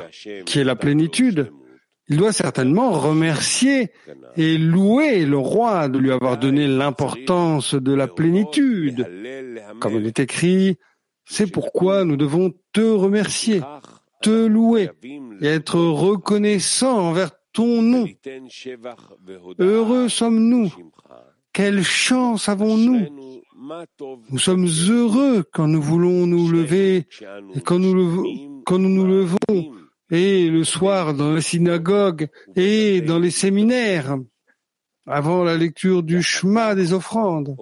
qui 0.46 0.58
est 0.58 0.64
la 0.64 0.76
plénitude, 0.76 1.50
il 2.08 2.16
doit 2.16 2.32
certainement 2.32 2.92
remercier 2.92 3.90
et 4.36 4.56
louer 4.56 5.26
le 5.26 5.38
roi 5.38 5.88
de 5.88 5.98
lui 5.98 6.10
avoir 6.10 6.38
donné 6.38 6.66
l'importance 6.66 7.74
de 7.74 7.92
la 7.92 8.08
plénitude. 8.08 9.06
Comme 9.80 9.94
il 9.96 10.06
est 10.06 10.18
écrit, 10.18 10.78
c'est 11.26 11.50
pourquoi 11.50 12.04
nous 12.04 12.16
devons 12.16 12.54
te 12.72 12.80
remercier, 12.80 13.60
te 14.22 14.46
louer 14.46 14.90
et 15.40 15.46
être 15.46 15.78
reconnaissants 15.78 16.98
envers 16.98 17.30
ton 17.52 17.82
nom. 17.82 18.06
Heureux 19.58 20.08
sommes-nous. 20.08 20.72
Quelle 21.52 21.82
chance 21.82 22.48
avons-nous 22.48 23.42
nous 24.30 24.38
sommes 24.38 24.66
heureux 24.88 25.44
quand 25.52 25.66
nous 25.66 25.82
voulons 25.82 26.26
nous 26.26 26.50
lever 26.50 27.06
et 27.54 27.60
quand 27.60 27.78
nous, 27.78 27.94
nous 28.78 29.06
levons 29.06 29.74
et 30.10 30.48
le 30.48 30.64
soir 30.64 31.14
dans 31.14 31.32
la 31.32 31.40
synagogue 31.40 32.28
et 32.54 33.00
dans 33.00 33.18
les 33.18 33.30
séminaires 33.30 34.16
avant 35.06 35.42
la 35.42 35.56
lecture 35.56 36.02
du 36.02 36.22
Shema 36.22 36.74
des 36.74 36.92
offrandes. 36.92 37.56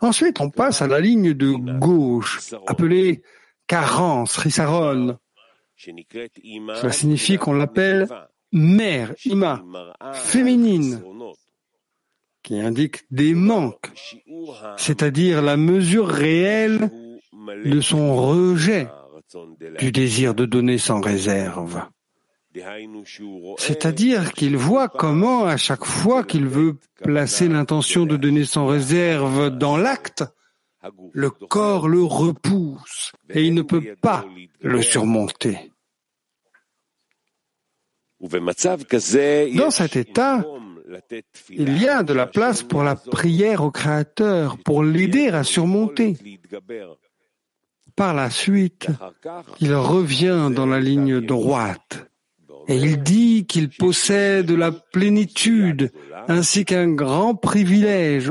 Ensuite, 0.00 0.40
on 0.40 0.50
passe 0.50 0.80
à 0.80 0.86
la 0.86 1.00
ligne 1.00 1.34
de 1.34 1.52
gauche, 1.78 2.54
appelée 2.66 3.22
carence, 3.66 4.36
risaron. 4.36 5.18
Cela 5.76 6.92
signifie 6.92 7.36
qu'on 7.36 7.54
l'appelle 7.54 8.06
mère, 8.52 9.14
ima, 9.24 9.64
féminine, 10.12 11.02
qui 12.42 12.60
indique 12.60 13.04
des 13.10 13.34
manques, 13.34 13.90
c'est-à-dire 14.76 15.42
la 15.42 15.56
mesure 15.56 16.08
réelle 16.08 16.90
de 17.64 17.80
son 17.80 18.14
rejet 18.16 18.88
du 19.78 19.92
désir 19.92 20.34
de 20.34 20.44
donner 20.44 20.78
sans 20.78 21.00
réserve. 21.00 21.82
C'est-à-dire 23.58 24.32
qu'il 24.32 24.56
voit 24.56 24.88
comment, 24.88 25.44
à 25.46 25.56
chaque 25.56 25.84
fois 25.84 26.22
qu'il 26.22 26.46
veut 26.46 26.76
placer 27.02 27.48
l'intention 27.48 28.04
de 28.04 28.16
donner 28.16 28.44
sans 28.44 28.66
réserve 28.66 29.50
dans 29.50 29.76
l'acte, 29.76 30.24
le 31.12 31.30
corps 31.30 31.88
le 31.88 32.02
repousse 32.02 33.12
et 33.30 33.44
il 33.44 33.54
ne 33.54 33.62
peut 33.62 33.94
pas 34.00 34.24
le 34.60 34.82
surmonter. 34.82 35.72
Dans 38.20 39.70
cet 39.70 39.96
état, 39.96 40.44
il 41.50 41.82
y 41.82 41.88
a 41.88 42.02
de 42.02 42.12
la 42.12 42.26
place 42.26 42.62
pour 42.62 42.82
la 42.82 42.96
prière 42.96 43.62
au 43.62 43.70
Créateur, 43.70 44.58
pour 44.58 44.82
l'aider 44.82 45.28
à 45.28 45.44
surmonter. 45.44 46.16
Par 47.96 48.14
la 48.14 48.30
suite, 48.30 48.88
il 49.60 49.74
revient 49.74 50.50
dans 50.54 50.66
la 50.66 50.80
ligne 50.80 51.20
droite. 51.20 52.06
et 52.68 52.76
il 52.76 53.02
dit 53.02 53.44
qu'il 53.46 53.68
possède 53.70 54.50
la 54.50 54.70
plénitude 54.70 55.90
ainsi 56.28 56.64
qu'un 56.64 56.92
grand 56.92 57.34
privilège, 57.34 58.30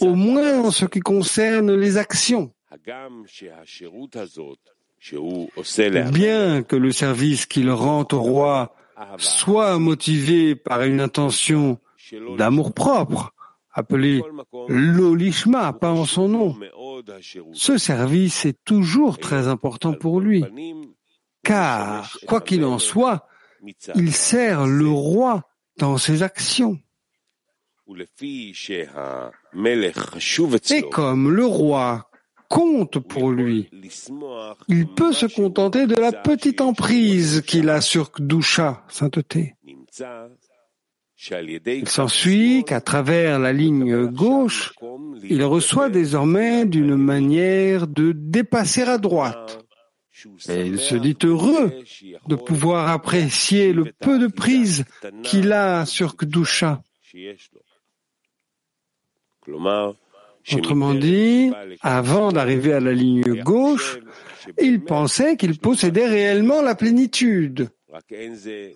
au 0.00 0.14
moins 0.14 0.60
en 0.60 0.70
ce 0.70 0.86
qui 0.86 1.00
concerne 1.00 1.74
les 1.74 1.96
actions. 1.96 2.52
Bien 6.12 6.62
que 6.62 6.76
le 6.76 6.92
service 6.92 7.46
qu'il 7.46 7.70
rend 7.70 8.06
au 8.10 8.20
roi 8.20 8.74
soit 9.18 9.78
motivé 9.78 10.56
par 10.56 10.82
une 10.82 11.00
intention 11.00 11.78
d'amour 12.36 12.72
propre, 12.72 13.32
appelé 13.72 14.22
l'olishma, 14.68 15.72
pas 15.72 15.90
en 15.90 16.04
son 16.04 16.28
nom. 16.28 16.56
Ce 17.52 17.78
service 17.78 18.44
est 18.44 18.58
toujours 18.64 19.18
très 19.18 19.48
important 19.48 19.94
pour 19.94 20.20
lui, 20.20 20.44
car, 21.42 22.18
quoi 22.26 22.40
qu'il 22.40 22.64
en 22.64 22.78
soit, 22.78 23.26
il 23.94 24.12
sert 24.12 24.66
le 24.66 24.88
roi 24.88 25.48
dans 25.78 25.98
ses 25.98 26.22
actions. 26.22 26.78
Et 30.70 30.82
comme 30.90 31.30
le 31.30 31.46
roi 31.46 32.10
compte 32.48 32.98
pour 32.98 33.30
lui, 33.30 33.70
il 34.68 34.88
peut 34.88 35.12
se 35.12 35.26
contenter 35.26 35.86
de 35.86 35.94
la 35.96 36.12
petite 36.12 36.60
emprise 36.60 37.42
qu'il 37.42 37.70
a 37.70 37.80
sur 37.80 38.10
Kdusha, 38.12 38.84
sainteté. 38.88 39.54
Il 41.20 41.88
s'ensuit 41.88 42.64
qu'à 42.64 42.80
travers 42.80 43.38
la 43.40 43.52
ligne 43.52 44.06
gauche, 44.06 44.72
il 45.24 45.42
reçoit 45.42 45.90
désormais 45.90 46.64
d'une 46.64 46.94
manière 46.94 47.88
de 47.88 48.12
dépasser 48.12 48.82
à 48.82 48.98
droite. 48.98 49.64
Et 50.48 50.66
il 50.66 50.78
se 50.78 50.94
dit 50.94 51.16
heureux 51.22 51.72
de 52.26 52.34
pouvoir 52.36 52.88
apprécier 52.88 53.72
le 53.72 53.86
peu 53.86 54.18
de 54.18 54.28
prise 54.28 54.84
qu'il 55.22 55.52
a 55.52 55.86
sur 55.86 56.16
Kdusha. 56.16 56.82
Autrement 60.52 60.94
dit, 60.94 61.50
avant 61.82 62.32
d'arriver 62.32 62.72
à 62.72 62.80
la 62.80 62.92
ligne 62.92 63.42
gauche, 63.42 63.98
il 64.60 64.82
pensait 64.82 65.36
qu'il 65.36 65.58
possédait 65.58 66.06
réellement 66.06 66.62
la 66.62 66.74
plénitude, 66.74 67.70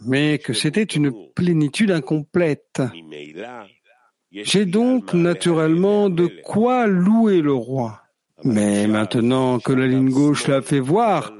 mais 0.07 0.39
que 0.39 0.53
c'était 0.53 0.83
une 0.83 1.13
plénitude 1.35 1.91
incomplète. 1.91 2.83
J'ai 4.31 4.65
donc 4.65 5.13
naturellement 5.13 6.09
de 6.09 6.27
quoi 6.43 6.87
louer 6.87 7.43
le 7.43 7.53
roi. 7.53 8.01
Mais 8.45 8.87
maintenant 8.87 9.61
que 9.61 9.73
la 9.73 9.87
ligne 9.87 10.11
gauche 10.11 10.49
l'a 10.49 10.63
fait 10.63 10.81
voir 10.81 11.33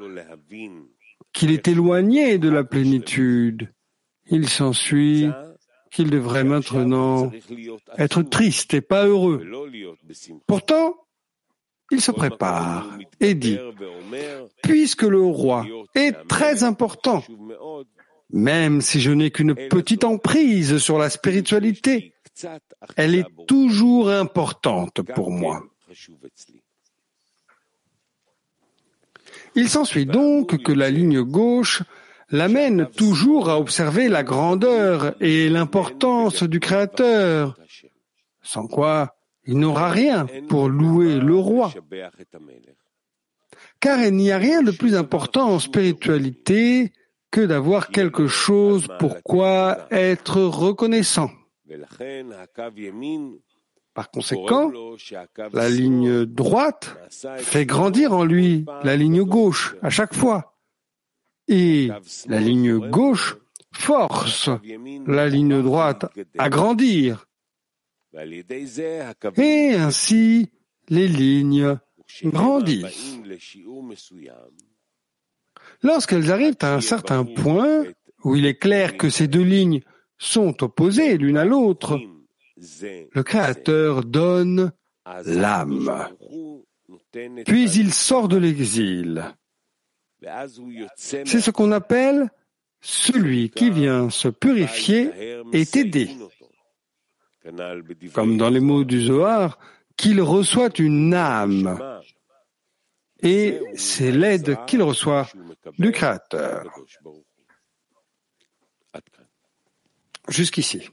qu'il 1.33 1.51
est 1.51 1.67
éloigné 1.67 2.39
de 2.39 2.51
la 2.51 2.63
plénitude, 2.63 3.73
il 4.31 4.49
s'ensuit 4.49 5.31
qu'il 5.91 6.11
devrait 6.11 6.45
maintenant 6.45 7.31
être 7.99 8.23
triste 8.23 8.75
et 8.75 8.81
pas 8.81 9.07
heureux. 9.07 9.43
Pourtant, 10.47 10.95
il 11.93 12.01
se 12.01 12.11
prépare 12.11 12.87
et 13.21 13.35
dit, 13.35 13.59
puisque 14.63 15.03
le 15.03 15.23
roi 15.23 15.65
est 15.95 16.27
très 16.27 16.65
important, 16.65 17.23
même 18.31 18.81
si 18.81 19.01
je 19.01 19.11
n'ai 19.11 19.31
qu'une 19.31 19.55
petite 19.55 20.05
emprise 20.05 20.79
sur 20.79 20.99
la 20.99 21.11
spiritualité, 21.11 22.15
elle 22.97 23.15
est 23.15 23.27
toujours 23.47 24.11
importante 24.11 25.03
pour 25.15 25.31
moi. 25.31 25.63
Il 29.55 29.69
s'ensuit 29.69 30.07
donc 30.07 30.63
que 30.63 30.73
la 30.73 30.91
ligne 30.91 31.21
gauche 31.21 31.83
l'amène 32.31 32.89
toujours 32.97 33.51
à 33.51 33.59
observer 33.59 34.09
la 34.09 34.23
grandeur 34.23 35.15
et 35.21 35.51
l'importance 35.51 36.43
du 36.43 36.59
Créateur, 36.59 37.59
sans 38.43 38.67
quoi 38.67 39.15
il 39.45 39.59
n'aura 39.59 39.91
rien 39.91 40.27
pour 40.49 40.69
louer 40.69 41.19
le 41.19 41.37
roi. 41.37 41.73
Car 43.81 44.01
il 44.01 44.15
n'y 44.15 44.31
a 44.31 44.39
rien 44.39 44.63
de 44.63 44.71
plus 44.71 44.95
important 44.95 45.51
en 45.51 45.59
spiritualité 45.59 46.93
que 47.31 47.41
d'avoir 47.41 47.89
quelque 47.89 48.27
chose 48.27 48.87
pour 48.99 49.23
quoi 49.23 49.87
être 49.91 50.41
reconnaissant. 50.41 51.31
Par 53.95 54.11
conséquent, 54.11 54.73
la 55.53 55.69
ligne 55.69 56.25
droite 56.25 56.97
fait 57.39 57.67
grandir 57.67 58.13
en 58.13 58.25
lui 58.25 58.65
la 58.85 58.97
ligne 58.97 59.23
gauche 59.23 59.77
à 59.83 59.91
chaque 59.91 60.15
fois. 60.15 60.55
Et 61.49 61.91
la 62.27 62.41
ligne 62.41 62.79
gauche 62.91 63.37
force 63.75 64.49
la 65.07 65.29
ligne 65.29 65.63
droite 65.63 66.07
à 66.39 66.49
grandir. 66.49 67.27
Et 69.37 69.75
ainsi, 69.75 70.51
les 70.89 71.09
lignes 71.09 71.79
grandissent. 72.25 73.19
Lorsqu'elles 75.83 76.31
arrivent 76.31 76.57
à 76.61 76.75
un 76.75 76.81
certain 76.81 77.25
point 77.25 77.85
où 78.25 78.37
il 78.37 78.47
est 78.47 78.59
clair 78.59 78.97
que 78.97 79.11
ces 79.11 79.29
deux 79.29 79.43
lignes 79.43 79.81
sont 80.19 80.63
opposées 80.63 81.17
l'une 81.17 81.37
à 81.37 81.45
l'autre, 81.45 81.99
le 82.57 83.23
Créateur 83.23 84.05
donne 84.05 84.73
l'âme. 85.25 86.09
Puis 87.47 87.71
il 87.73 87.93
sort 87.93 88.29
de 88.29 88.37
l'exil. 88.37 89.25
C'est 90.97 91.41
ce 91.41 91.51
qu'on 91.51 91.73
appelle 91.73 92.31
celui 92.81 93.51
qui 93.51 93.71
vient 93.71 94.11
se 94.11 94.29
purifier 94.29 95.11
est 95.53 95.77
aidé. 95.77 96.11
Comme 98.13 98.37
dans 98.37 98.51
les 98.51 98.61
mots 98.61 98.85
du 98.85 99.03
Zohar, 99.03 99.59
qu'il 99.97 100.21
reçoit 100.21 100.71
une 100.79 101.15
âme. 101.15 102.01
Et 103.23 103.61
c'est 103.75 104.13
l'aide 104.13 104.59
qu'il 104.67 104.83
reçoit 104.83 105.29
du 105.79 105.93
Créateur. 105.93 106.65
Jusqu'ici. 110.29 110.89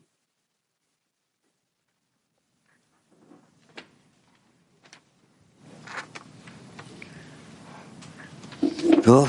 Oh. 9.08 9.28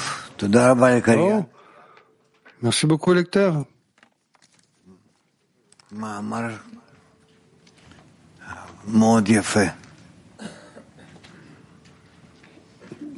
Merci 2.63 2.87
beaucoup, 2.87 3.15
lecteur. 3.15 3.65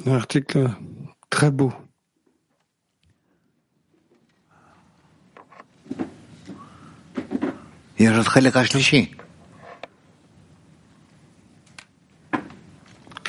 Un 0.05 0.15
article 0.15 0.69
très 1.31 1.51
beau. 1.51 1.73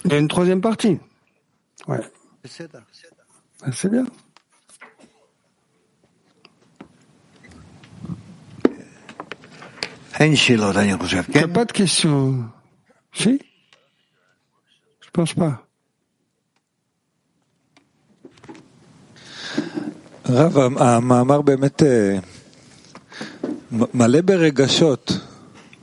Il 0.05 0.11
y 0.11 0.15
a 0.15 0.17
une 0.17 0.27
troisième 0.27 0.61
partie. 0.61 0.99
Ouais. 1.88 2.01
Ah, 3.61 3.71
c'est 3.71 3.89
bien. 3.89 4.05
Il 11.30 11.38
n'y 11.38 11.43
a 11.43 11.47
pas 11.47 11.65
de 11.65 11.71
question. 11.71 12.45
Si 13.13 13.39
Je 15.01 15.09
pense 15.11 15.34
pas. 15.34 15.65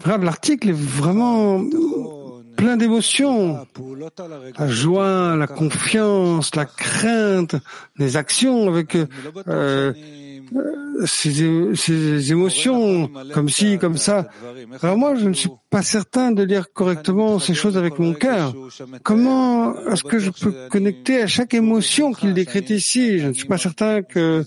Rav, 0.05 0.25
l'article 0.25 0.71
est 0.71 0.73
vraiment 0.73 1.63
plein 2.57 2.77
d'émotions. 2.77 3.67
La 4.59 4.69
joie, 4.69 5.37
la 5.37 5.47
confiance, 5.47 6.55
la 6.55 6.65
crainte, 6.65 7.57
les 7.99 8.17
actions 8.17 8.69
avec 8.69 8.97
euh, 9.49 9.93
euh 10.55 10.81
ces, 11.07 12.33
émotions, 12.33 13.11
comme 13.33 13.49
ci, 13.49 13.79
comme 13.79 13.97
ça. 13.97 14.29
Alors 14.83 14.97
moi, 14.97 15.15
je 15.15 15.29
ne 15.29 15.35
suis 15.35 15.51
pas 15.71 15.83
certain 15.83 16.33
de 16.33 16.43
lire 16.43 16.73
correctement 16.73 17.39
ces 17.39 17.55
choses 17.55 17.77
avec 17.77 17.99
mon 17.99 18.13
cœur. 18.13 18.55
Comment 19.03 19.75
est-ce 19.89 20.05
que 20.05 20.19
je 20.19 20.31
peux 20.31 20.55
connecter 20.71 21.23
à 21.23 21.27
chaque 21.27 21.55
émotion 21.55 22.13
qu'il 22.13 22.35
décrit 22.35 22.65
ici? 22.69 23.19
Je 23.19 23.29
ne 23.29 23.33
suis 23.33 23.47
pas 23.47 23.59
certain 23.59 24.03
que, 24.03 24.45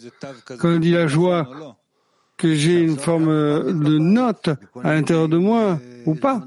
quand 0.60 0.78
dit 0.78 0.92
la 0.92 1.08
joie, 1.08 1.78
que 2.38 2.54
j'ai 2.54 2.82
une 2.82 2.98
forme 2.98 3.28
de 3.28 3.98
note 3.98 4.50
à 4.84 4.94
l'intérieur 4.94 5.30
de 5.30 5.38
moi 5.38 5.80
ou 6.06 6.16
pas. 6.16 6.42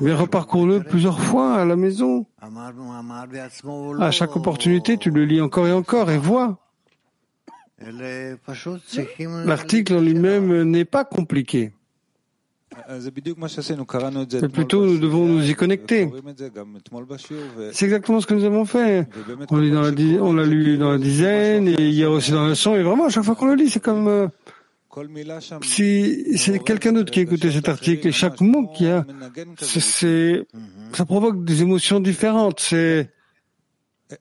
Mais 0.00 0.14
reparcours-le 0.14 0.82
plusieurs 0.82 1.20
fois 1.20 1.54
à 1.54 1.64
la 1.64 1.76
maison. 1.76 2.26
À 4.00 4.10
chaque 4.10 4.34
opportunité, 4.36 4.96
tu 4.96 5.10
le 5.10 5.24
lis 5.24 5.40
encore 5.40 5.66
et 5.68 5.72
encore 5.72 6.10
et 6.10 6.18
vois. 6.18 6.58
L'article 9.44 9.94
en 9.94 10.00
lui-même 10.00 10.62
n'est 10.64 10.84
pas 10.84 11.04
compliqué. 11.04 11.72
Mais 12.88 14.48
plutôt, 14.48 14.84
nous 14.84 14.98
devons 14.98 15.26
nous 15.26 15.48
y 15.48 15.54
connecter. 15.54 16.10
C'est 17.72 17.84
exactement 17.84 18.20
ce 18.20 18.26
que 18.26 18.34
nous 18.34 18.44
avons 18.44 18.64
fait. 18.64 19.06
On 19.50 20.32
l'a 20.32 20.44
lu 20.44 20.78
dans 20.78 20.92
la 20.92 20.98
dizaine 20.98 21.68
et 21.68 21.88
hier 21.88 22.10
aussi 22.10 22.32
dans 22.32 22.46
le 22.46 22.54
son. 22.54 22.76
Et 22.76 22.82
vraiment, 22.82 23.06
à 23.06 23.08
chaque 23.08 23.24
fois 23.24 23.34
qu'on 23.34 23.46
le 23.46 23.54
lit, 23.54 23.70
c'est 23.70 23.82
comme 23.82 24.08
euh, 24.08 24.28
si 25.62 26.36
c'est 26.36 26.62
quelqu'un 26.62 26.92
d'autre 26.92 27.12
qui 27.12 27.20
écoutait 27.20 27.50
cet 27.50 27.68
article 27.68 28.08
et 28.08 28.12
chaque 28.12 28.40
mot 28.40 28.66
qu'il 28.68 28.86
y 28.86 28.90
a, 28.90 29.04
c'est, 29.58 30.46
ça 30.92 31.04
provoque 31.04 31.44
des 31.44 31.62
émotions 31.62 32.00
différentes. 32.00 32.60
C'est, 32.60 33.10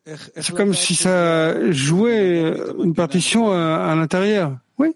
c'est 0.05 0.55
comme 0.55 0.73
si 0.73 0.95
ça 0.95 1.71
jouait 1.71 2.53
une 2.83 2.93
partition 2.93 3.51
à, 3.51 3.95
l'intérieur. 3.95 4.57
Oui. 4.77 4.95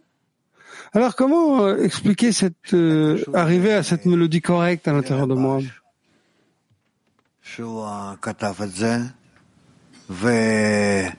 Alors 0.94 1.16
comment 1.16 1.64
euh, 1.64 1.84
expliquer 1.84 2.32
cette 2.32 2.74
euh, 2.74 3.24
arriver 3.34 3.74
à 3.74 3.84
cette 3.84 4.06
mélodie 4.06 4.42
correcte 4.42 4.88
à 4.88 4.94
l'intérieur 4.94 5.28
de 5.28 5.36
moi? 5.36 5.60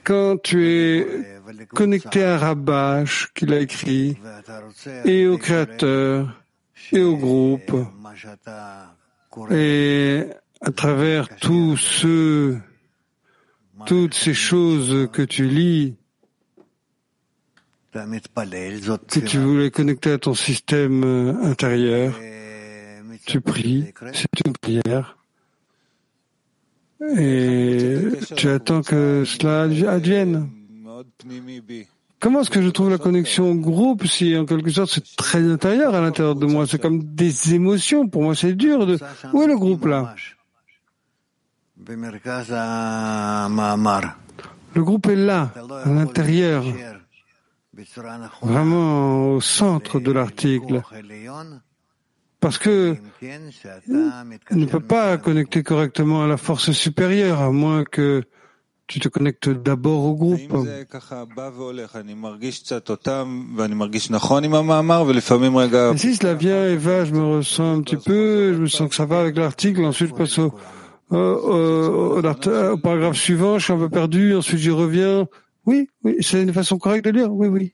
Quand 0.03 0.37
tu 0.41 0.67
es 0.67 1.07
connecté 1.73 2.23
à 2.23 2.37
Rabash, 2.37 3.31
qu'il 3.33 3.53
a 3.53 3.59
écrit, 3.59 4.17
et 5.05 5.27
au 5.27 5.37
créateur, 5.37 6.41
et 6.91 7.01
au 7.01 7.17
groupe, 7.17 7.73
et 9.51 10.25
à 10.61 10.71
travers 10.71 11.27
tout 11.37 11.75
ce, 11.75 12.55
toutes 13.85 14.13
ces 14.13 14.33
choses 14.33 15.09
que 15.11 15.21
tu 15.21 15.47
lis, 15.47 15.95
que 17.93 19.19
tu 19.19 19.37
voulais 19.37 19.71
connecter 19.71 20.11
à 20.11 20.17
ton 20.17 20.33
système 20.33 21.03
euh, 21.03 21.33
intérieur, 21.43 22.13
tu 23.25 23.41
pries, 23.41 23.93
c'est 24.13 24.45
une 24.45 24.53
prière, 24.53 25.17
et 27.17 27.99
tu 28.35 28.49
attends 28.49 28.81
que 28.81 29.23
cela 29.25 29.63
advienne. 29.91 30.49
Comment 32.19 32.39
est-ce 32.39 32.49
que 32.49 32.61
je 32.61 32.69
trouve 32.69 32.89
la 32.89 32.97
connexion 32.97 33.51
au 33.51 33.55
groupe 33.55 34.07
si 34.07 34.37
en 34.37 34.45
quelque 34.45 34.69
sorte 34.69 34.91
c'est 34.91 35.15
très 35.17 35.39
intérieur 35.39 35.93
à 35.93 35.99
l'intérieur 35.99 36.35
de 36.35 36.45
moi? 36.45 36.65
C'est 36.65 36.81
comme 36.81 37.03
des 37.03 37.53
émotions. 37.53 38.07
Pour 38.07 38.23
moi, 38.23 38.33
c'est 38.33 38.53
dur. 38.53 38.85
De... 38.85 38.97
Où 39.33 39.43
est 39.43 39.47
le 39.47 39.57
groupe 39.57 39.85
là? 39.85 40.15
Le 44.75 44.83
groupe 44.83 45.07
est 45.07 45.15
là, 45.15 45.51
à 45.83 45.89
l'intérieur, 45.89 46.63
vraiment 48.41 49.33
au 49.33 49.41
centre 49.41 49.99
de 49.99 50.11
l'article. 50.11 50.81
Parce 52.39 52.57
que 52.57 52.95
on 53.21 54.55
ne 54.55 54.65
peut 54.65 54.79
pas 54.79 55.17
connecter 55.17 55.63
correctement 55.63 56.23
à 56.23 56.27
la 56.27 56.37
force 56.37 56.71
supérieure, 56.71 57.41
à 57.41 57.51
moins 57.51 57.83
que 57.83 58.23
tu 58.87 58.99
te 58.99 59.07
connectes 59.07 59.49
d'abord 59.49 60.05
au 60.05 60.15
groupe. 60.15 60.39
Et 60.39 60.85
si 65.97 66.15
cela 66.15 66.33
vient 66.33 66.67
et 66.67 66.75
va, 66.75 67.05
je 67.05 67.13
me 67.13 67.37
ressens 67.37 67.77
un 67.77 67.81
petit 67.81 67.97
peu, 67.97 68.53
je 68.53 68.59
me 68.59 68.67
sens 68.67 68.89
que 68.89 68.95
ça 68.95 69.05
va 69.05 69.21
avec 69.21 69.37
l'article, 69.37 69.85
ensuite 69.85 70.09
je 70.09 70.15
passe 70.15 70.37
au, 70.37 70.53
au, 71.13 72.17
au, 72.17 72.77
paragraphe 72.77 73.17
suivant, 73.17 73.59
je 73.59 73.65
suis 73.65 73.73
un 73.73 73.77
peu 73.77 73.89
perdu, 73.89 74.35
ensuite 74.35 74.59
j'y 74.59 74.71
reviens. 74.71 75.27
Oui, 75.65 75.89
oui, 76.03 76.17
c'est 76.21 76.41
une 76.41 76.53
façon 76.53 76.77
correcte 76.77 77.05
de 77.05 77.11
lire, 77.11 77.31
oui, 77.31 77.47
oui. 77.47 77.73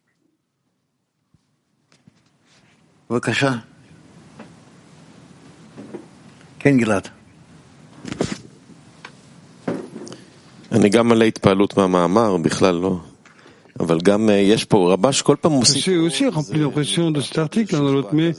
Ken 6.59 6.77
Gilad. 6.77 7.07
Je 10.71 10.77
suis 15.79 15.97
aussi 15.97 16.27
rempli 16.27 16.59
d'impression 16.59 17.11
de 17.11 17.21
cet 17.21 17.37
article 17.37 17.75
l'un 17.75 17.83
de 17.83 17.91
l'autre, 17.91 18.13
mais 18.13 18.33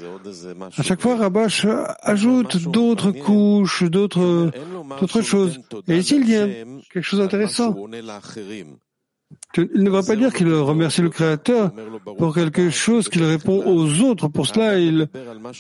à 0.77 0.83
chaque 0.83 1.01
fois, 1.01 1.17
Rabash 1.17 1.67
ajoute 2.03 2.69
d'autres 2.69 3.11
couches, 3.11 3.85
d'autres, 3.85 4.51
d'autres 5.01 5.23
choses. 5.23 5.61
Et 5.89 5.99
ici, 5.99 6.17
il 6.17 6.25
dit 6.25 6.37
quelque 6.93 7.05
chose 7.05 7.21
d'intéressant. 7.21 7.75
Il 9.57 9.83
ne 9.83 9.91
va 9.91 10.03
pas 10.03 10.17
dire 10.17 10.33
qu'il 10.33 10.53
remercie 10.53 11.03
le 11.03 11.09
Créateur 11.09 11.73
pour 12.19 12.35
quelque 12.35 12.71
chose 12.71 13.09
qu'il 13.09 13.25
répond 13.25 13.63
aux 13.65 14.01
autres. 14.03 14.29
Pour 14.29 14.47
cela, 14.47 14.79
il 14.79 15.09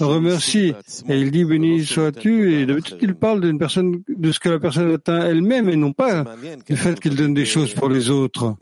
remercie. 0.00 0.74
Et 1.08 1.20
il 1.20 1.30
dit 1.30 1.44
béni 1.44 1.84
sois-tu. 1.84 2.54
Et 2.54 2.66
d'habitude, 2.66 2.98
il 3.00 3.14
parle 3.14 3.40
d'une 3.40 3.58
personne, 3.58 4.02
de 4.08 4.32
ce 4.32 4.40
que 4.40 4.48
la 4.48 4.58
personne 4.58 4.92
atteint 4.92 5.24
elle-même 5.24 5.68
et 5.68 5.76
non 5.76 5.92
pas 5.92 6.24
du 6.68 6.76
fait 6.76 6.98
qu'il 7.00 7.16
donne 7.16 7.34
des 7.34 7.44
choses 7.44 7.72
pour 7.74 7.88
les 7.88 8.10
autres. 8.10 8.56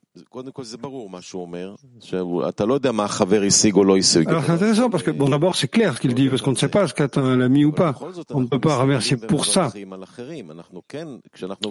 Alors 4.27 4.45
c'est 4.45 4.53
intéressant 4.53 4.91
parce 4.91 5.03
que 5.03 5.11
bon 5.11 5.29
d'abord 5.29 5.57
c'est 5.57 5.69
clair 5.69 5.95
ce 5.97 6.01
qu'il 6.01 6.15
dit 6.15 6.29
parce 6.29 6.43
qu'on 6.43 6.53
ne 6.53 6.57
sait 6.57 6.69
pas 6.69 6.87
ce 6.87 6.95
qu'atteint 6.95 7.37
l'ami 7.37 7.65
ou 7.65 7.73
pas. 7.73 7.95
On 8.31 8.41
ne 8.41 8.47
peut 8.47 8.59
pas 8.59 8.77
remercier 8.77 9.17
pour 9.17 9.47
ça. 9.47 9.73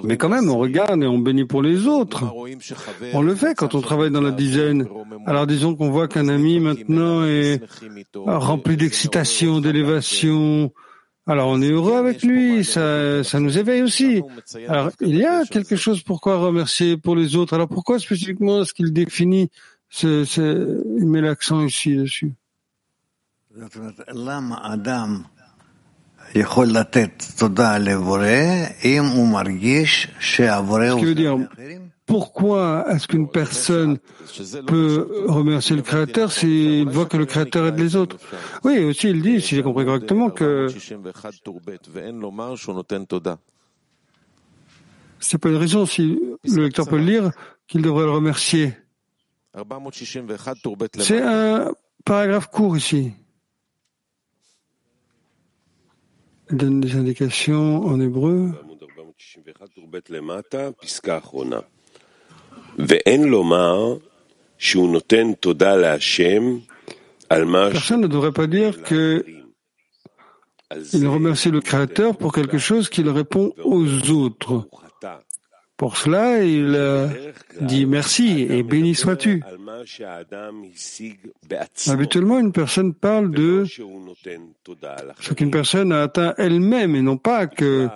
Mais 0.04 0.18
quand 0.18 0.30
même 0.30 0.50
on 0.50 0.58
regarde 0.58 1.04
et 1.04 1.08
on 1.08 1.20
bénit 1.20 1.46
pour 1.46 1.62
les 1.62 1.88
autres. 1.88 2.24
On 3.14 3.22
le 3.22 3.36
fait 3.36 3.56
quand 3.56 3.76
on 3.76 3.82
travaille 3.82 4.12
dans 4.12 4.22
la 4.22 4.32
dizaine. 4.32 4.88
Alors 5.26 5.48
disons 5.48 5.76
qu'on 5.76 5.90
voit 5.90 6.08
qu'un 6.08 6.28
ami 6.28 6.60
maintenant 6.60 7.24
est 7.26 7.62
rempli 8.26 8.78
d'excitation, 8.78 9.60
d'élévation, 9.60 10.72
alors 11.28 11.50
on 11.50 11.62
est 11.62 11.70
heureux 11.70 11.98
avec 11.98 12.24
lui, 12.24 12.64
ça, 12.64 13.24
ça 13.24 13.40
nous 13.40 13.58
éveille 13.58 13.82
aussi. 13.84 14.24
Alors 14.68 14.92
il 15.02 15.16
y 15.16 15.26
a 15.26 15.44
quelque 15.46 15.76
chose 15.76 16.02
pourquoi 16.02 16.38
remercier 16.38 16.98
pour 16.98 17.16
les 17.16 17.36
autres. 17.36 17.54
Alors 17.54 17.68
pourquoi 17.68 18.00
spécifiquement 18.00 18.62
est-ce 18.62 18.74
qu'il 18.74 18.94
définit, 18.94 19.50
ce, 19.90 20.24
ce, 20.26 20.82
il 20.98 21.06
met 21.06 21.22
l'accent 21.22 21.62
ici 21.66 21.96
dessus? 21.96 22.34
Ce 30.96 31.00
qui 31.00 31.06
veut 31.06 31.16
dire, 31.16 31.38
pourquoi 32.08 32.86
est-ce 32.90 33.08
qu'une 33.08 33.30
personne 33.30 34.00
peut 34.66 35.26
remercier 35.28 35.76
le 35.76 35.82
Créateur 35.82 36.32
s'il 36.32 36.90
voit 36.90 37.06
que 37.06 37.18
le 37.18 37.26
Créateur 37.26 37.68
aide 37.68 37.78
les 37.78 37.96
autres? 37.96 38.18
Oui, 38.64 38.80
aussi 38.86 39.10
il 39.10 39.22
dit, 39.22 39.42
si 39.42 39.56
j'ai 39.56 39.62
compris 39.62 39.86
correctement, 39.86 40.30
que 40.30 40.68
c'est 45.20 45.38
pas 45.38 45.50
une 45.50 45.56
raison, 45.58 45.86
si 45.86 46.20
le 46.46 46.64
lecteur 46.64 46.88
peut 46.88 46.98
le 46.98 47.04
lire, 47.04 47.32
qu'il 47.68 47.82
devrait 47.82 48.06
le 48.06 48.12
remercier. 48.12 48.74
C'est 51.00 51.22
un 51.22 51.72
paragraphe 52.06 52.48
court 52.48 52.78
ici. 52.78 53.12
Il 56.50 56.58
donne 56.58 56.80
des 56.80 56.96
indications 56.96 57.86
en 57.86 58.00
hébreu. 58.00 58.54
Personne 67.72 68.02
ne 68.02 68.08
devrait 68.08 68.32
pas 68.32 68.48
dire 68.48 68.82
que 68.84 69.26
il 70.94 71.08
remercie 71.08 71.50
le 71.50 71.62
Créateur 71.62 72.18
pour 72.18 72.34
quelque 72.34 72.58
chose 72.58 72.90
qu'il 72.90 73.10
répond 73.10 73.54
aux 73.64 74.12
autres. 74.12 74.68
Pour 75.78 75.96
cela, 75.96 76.44
il 76.44 76.78
dit 77.62 77.86
merci 77.86 78.48
et 78.50 78.64
béni 78.64 78.96
sois-tu. 78.96 79.44
Habituellement, 81.88 82.40
une 82.40 82.52
personne 82.52 82.94
parle 82.94 83.32
de 83.32 83.64
ce 85.20 85.34
qu'une 85.34 85.52
personne 85.52 85.92
a 85.92 86.02
atteint 86.02 86.34
elle-même 86.38 86.96
et 86.96 87.02
non 87.02 87.18
pas 87.18 87.48
que 87.48 87.88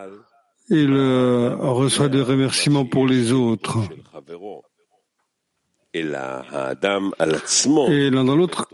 il 0.69 0.93
reçoit 1.59 2.07
des 2.07 2.21
remerciements 2.21 2.85
pour 2.85 3.07
les 3.07 3.33
autres. 3.33 3.79
Et 5.93 6.03
l'un 6.03 6.41
dans 8.23 8.35
l'autre, 8.35 8.67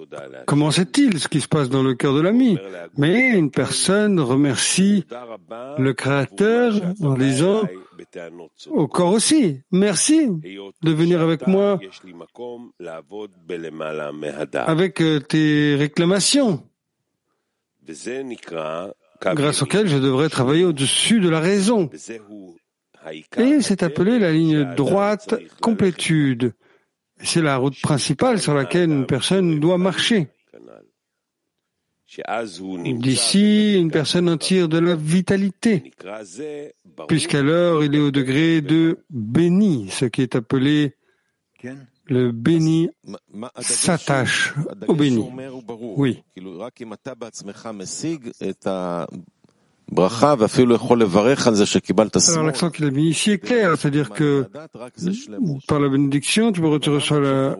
comment 0.45 0.69
sait-il 0.69 1.19
ce 1.19 1.27
qui 1.27 1.41
se 1.41 1.47
passe 1.47 1.69
dans 1.69 1.81
le 1.81 1.95
cœur 1.95 2.13
de 2.13 2.21
l'ami 2.21 2.59
Mais 2.95 3.29
une 3.29 3.49
personne 3.49 4.19
remercie 4.19 5.03
le 5.79 5.93
Créateur 5.93 6.75
en 7.01 7.15
disant 7.15 7.63
au 8.69 8.87
corps 8.87 9.13
aussi, 9.13 9.61
merci 9.71 10.27
de 10.27 10.91
venir 10.91 11.21
avec 11.21 11.47
moi 11.47 11.79
avec 14.53 15.01
euh, 15.01 15.19
tes 15.19 15.75
réclamations, 15.75 16.63
grâce 19.21 19.61
auxquelles 19.63 19.87
je 19.87 19.97
devrais 19.97 20.29
travailler 20.29 20.65
au-dessus 20.65 21.19
de 21.19 21.29
la 21.29 21.39
raison. 21.39 21.89
Et 23.37 23.61
c'est 23.61 23.83
appelé 23.83 24.19
la 24.19 24.31
ligne 24.31 24.75
droite 24.75 25.35
complétude. 25.61 26.53
C'est 27.19 27.41
la 27.41 27.57
route 27.57 27.79
principale 27.81 28.39
sur 28.39 28.53
laquelle 28.53 28.89
une 28.89 29.05
personne 29.05 29.59
doit 29.59 29.77
marcher. 29.77 30.29
D'ici, 32.83 33.75
une 33.77 33.91
personne 33.91 34.29
en 34.29 34.37
tire 34.37 34.69
de 34.69 34.77
la 34.79 34.95
vitalité, 34.95 35.91
puisqu'alors 37.07 37.83
il 37.83 37.95
est 37.95 37.99
au 37.99 38.11
degré 38.11 38.61
de 38.61 38.99
béni, 39.09 39.89
ce 39.91 40.05
qui 40.05 40.21
est 40.21 40.35
appelé 40.35 40.95
le 42.09 42.31
béni 42.31 42.89
s'attache 43.59 44.53
au 44.87 44.93
béni. 44.95 45.25
Oui. 45.97 46.23
Alors 52.33 52.45
l'accent 52.45 52.69
qu'il 52.69 52.85
a 52.85 52.91
mis 52.91 53.07
ici 53.07 53.31
est 53.31 53.37
clair, 53.37 53.77
c'est-à-dire 53.77 54.09
que 54.09 54.45
par 55.67 55.79
la 55.79 55.87
bénédiction, 55.89 56.51
tu 56.51 56.59
peux 56.61 56.67
reçois 56.67 57.19
la, 57.21 57.55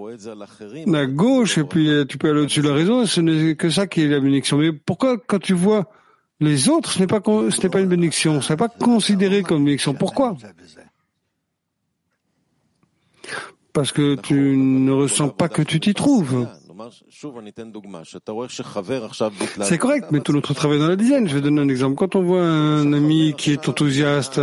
la 0.86 1.06
gauche 1.06 1.58
et 1.58 1.64
puis 1.64 1.90
tu 2.08 2.18
peux 2.18 2.30
aller 2.30 2.42
au-dessus 2.42 2.62
de 2.62 2.68
la 2.68 2.76
raison, 2.76 3.04
et 3.04 3.08
ce 3.08 3.22
n'est 3.22 3.56
que 3.56 3.70
ça 3.70 3.88
qui 3.88 4.02
est 4.02 4.08
la 4.08 4.20
bénédiction. 4.20 4.58
Mais 4.58 4.74
pourquoi 4.74 5.18
quand 5.18 5.40
tu 5.40 5.54
vois 5.54 5.90
les 6.40 6.70
autres, 6.70 6.92
ce 6.92 7.00
n'est 7.00 7.08
pas, 7.08 7.22
ce 7.26 7.62
n'est 7.62 7.70
pas 7.70 7.80
une 7.80 7.88
bénédiction, 7.88 8.42
ce 8.42 8.54
n'est 8.54 8.58
pas 8.58 8.70
considéré 8.70 9.42
comme 9.42 9.60
une 9.60 9.66
bénédiction. 9.66 9.94
Pourquoi? 9.94 10.36
Parce 13.74 13.92
que 13.92 14.16
tu 14.16 14.58
ne 14.58 14.92
ressens 14.92 15.30
pas 15.30 15.50
que 15.50 15.62
tu 15.62 15.80
t'y 15.80 15.94
trouves. 15.94 16.48
C'est 19.64 19.78
correct, 19.78 20.08
mais 20.12 20.20
tout 20.20 20.34
notre 20.34 20.54
travail 20.54 20.80
dans 20.80 20.88
la 20.88 20.96
dizaine. 20.96 21.28
Je 21.28 21.36
vais 21.36 21.42
donner 21.42 21.62
un 21.62 21.70
exemple. 21.70 21.96
Quand 21.96 22.16
on 22.16 22.24
voit 22.24 22.44
un 22.44 22.94
ami 22.94 23.34
qui 23.38 23.52
est 23.52 23.70
enthousiaste, 23.70 24.40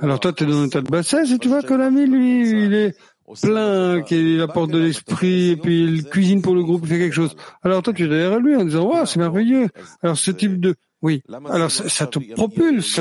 alors 0.00 0.20
toi 0.20 0.32
tu 0.32 0.44
es 0.44 0.46
dans 0.46 0.62
un 0.62 0.66
état 0.66 0.80
de 0.80 0.90
bassesse 0.90 1.30
et 1.30 1.38
tu 1.38 1.48
vois 1.48 1.62
que 1.62 1.74
l'ami, 1.74 2.06
lui, 2.06 2.66
il 2.66 2.74
est 2.74 2.96
plein, 3.40 4.02
qu'il 4.02 4.40
apporte 4.40 4.70
de 4.70 4.78
l'esprit, 4.78 5.50
et 5.50 5.56
puis 5.56 5.84
il 5.84 6.04
cuisine 6.04 6.42
pour 6.42 6.54
le 6.54 6.62
groupe, 6.62 6.82
il 6.84 6.88
fait 6.88 6.98
quelque 6.98 7.14
chose. 7.14 7.36
Alors 7.62 7.82
toi 7.82 7.92
tu 7.92 8.04
es 8.04 8.08
derrière 8.08 8.38
lui 8.38 8.56
en 8.56 8.64
disant, 8.64 8.84
wow, 8.84 9.06
c'est 9.06 9.18
merveilleux. 9.18 9.68
Alors 10.02 10.16
ce 10.16 10.30
type 10.30 10.60
de, 10.60 10.74
oui. 11.02 11.22
Alors 11.48 11.70
ça, 11.70 12.06
te 12.06 12.18
propulse, 12.34 13.00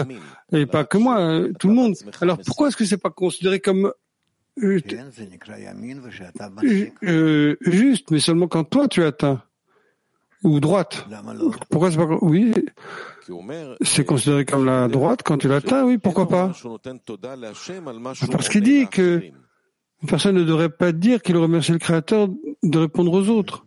et 0.51 0.65
pas 0.65 0.85
que 0.85 0.97
moi, 0.97 1.19
euh, 1.19 1.51
tout 1.59 1.67
le 1.67 1.73
monde. 1.73 1.95
Alors 2.21 2.37
pourquoi 2.45 2.67
est-ce 2.67 2.77
que 2.77 2.85
c'est 2.85 2.97
pas 2.97 3.09
considéré 3.09 3.59
comme 3.59 3.85
euh, 3.85 3.89
euh, 3.89 3.91
juste, 7.61 8.11
mais 8.11 8.19
seulement 8.19 8.47
quand 8.47 8.63
toi 8.63 8.87
tu 8.87 9.03
atteins 9.03 9.41
ou 10.43 10.59
droite. 10.59 11.05
Pourquoi 11.69 11.91
c'est 11.91 11.97
pas 11.97 12.17
oui. 12.21 12.53
C'est 13.81 14.05
considéré 14.05 14.45
comme 14.45 14.65
la 14.65 14.87
droite 14.87 15.21
quand 15.23 15.37
tu 15.37 15.47
l'atteins, 15.47 15.83
oui, 15.85 15.97
pourquoi 15.97 16.27
pas. 16.27 16.51
Parce 18.31 18.49
qu'il 18.49 18.63
dit 18.63 18.87
que 18.87 19.23
une 20.01 20.07
personne 20.07 20.35
ne 20.35 20.43
devrait 20.43 20.69
pas 20.69 20.91
dire 20.93 21.21
qu'il 21.21 21.37
remercie 21.37 21.73
le 21.73 21.77
Créateur 21.77 22.29
de 22.63 22.77
répondre 22.77 23.11
aux 23.11 23.27
autres. 23.27 23.65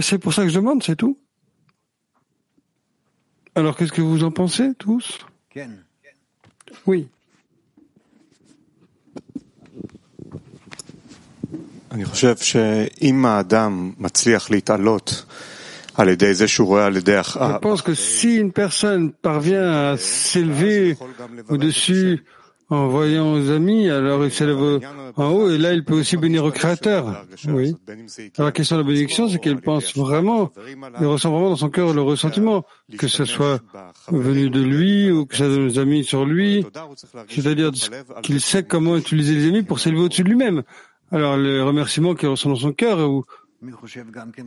C'est 0.00 0.18
pour 0.18 0.32
ça 0.32 0.42
que 0.42 0.48
je 0.48 0.54
demande, 0.54 0.82
c'est 0.82 0.96
tout. 0.96 1.18
Alors 3.54 3.76
qu'est-ce 3.76 3.92
que 3.92 4.02
vous 4.02 4.24
en 4.24 4.30
pensez 4.30 4.74
tous? 4.74 5.18
Oui. 6.86 7.08
Je 17.52 17.58
pense 17.58 17.82
que 17.82 17.94
si 17.94 18.36
une 18.36 18.52
personne 18.52 19.12
parvient 19.12 19.92
à 19.92 19.96
s'élever 19.96 20.96
au-dessus 21.48 22.24
en 22.70 22.88
voyant 22.88 23.32
aux 23.34 23.50
amis, 23.50 23.90
alors 23.90 24.24
il 24.24 24.30
s'élève 24.30 24.80
en 25.16 25.30
haut 25.30 25.50
et 25.50 25.58
là 25.58 25.74
il 25.74 25.84
peut 25.84 25.94
aussi 25.94 26.16
bénir 26.16 26.44
au 26.44 26.50
Créateur. 26.50 27.26
Oui. 27.48 27.74
Alors 28.38 28.46
la 28.46 28.52
question 28.52 28.76
de 28.76 28.82
la 28.82 28.86
bénédiction, 28.86 29.28
c'est 29.28 29.38
qu'il 29.38 29.58
pense 29.58 29.96
vraiment, 29.96 30.50
il 31.00 31.06
ressent 31.06 31.30
vraiment 31.30 31.50
dans 31.50 31.56
son 31.56 31.70
cœur 31.70 31.92
le 31.92 32.02
ressentiment, 32.02 32.64
que 32.96 33.06
ce 33.06 33.24
soit 33.24 33.60
venu 34.08 34.48
de 34.50 34.60
lui 34.60 35.10
ou 35.10 35.26
que 35.26 35.36
ça 35.36 35.46
donne 35.46 35.66
aux 35.66 35.78
amis 35.78 36.04
sur 36.04 36.24
lui, 36.24 36.64
c'est-à-dire 37.28 37.70
qu'il 38.22 38.40
sait 38.40 38.64
comment 38.64 38.96
utiliser 38.96 39.34
les 39.34 39.48
amis 39.48 39.62
pour 39.62 39.78
s'élever 39.78 40.02
au-dessus 40.02 40.24
de 40.24 40.30
lui-même. 40.30 40.62
Alors 41.12 41.36
le 41.36 41.62
remerciement 41.62 42.14
qu'il 42.14 42.28
ressent 42.28 42.48
dans 42.48 42.56
son 42.56 42.72
cœur 42.72 42.98
où, 43.08 43.24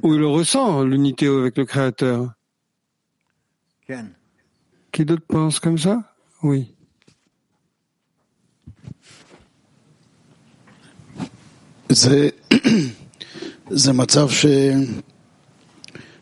où 0.04 0.14
il 0.16 0.24
ressent, 0.24 0.84
l'unité 0.84 1.28
avec 1.28 1.58
le 1.58 1.66
Créateur. 1.66 2.34
Qui 4.92 5.06
d'autre 5.06 5.24
pense 5.28 5.60
comme 5.60 5.78
ça? 5.78 6.16
Oui. 6.44 6.74
זה, 11.89 12.29
זה 13.71 13.93
מצב 13.93 14.29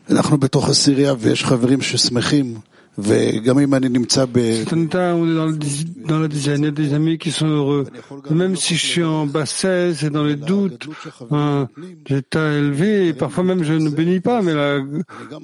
שאנחנו 0.07 0.37
בתוך 0.37 0.69
הסירייה 0.69 1.13
ויש 1.19 1.43
חברים 1.43 1.81
ששמחים 1.81 2.55
וגם 2.97 3.59
אם 3.59 3.73
אני 3.73 3.89
נמצא 3.89 4.25
ב... 4.31 4.39
dans 6.05 6.19
la 6.19 6.27
dizaine, 6.27 6.61
il 6.61 6.65
y 6.65 6.67
a 6.67 6.71
des 6.71 6.93
amis 6.93 7.17
qui 7.17 7.31
sont 7.31 7.47
heureux. 7.47 7.85
Même 8.29 8.55
si 8.55 8.75
je 8.75 8.85
suis 8.85 9.03
en 9.03 9.25
bassesse 9.25 10.03
et 10.03 10.09
dans 10.09 10.25
les 10.25 10.35
doutes, 10.35 10.89
un 11.31 11.69
état 12.09 12.51
élevé, 12.51 13.07
et 13.07 13.13
parfois 13.13 13.43
même 13.43 13.63
je 13.63 13.73
ne 13.73 13.89
bénis 13.89 14.19
pas, 14.19 14.41
mais 14.41 14.53
la 14.53 14.81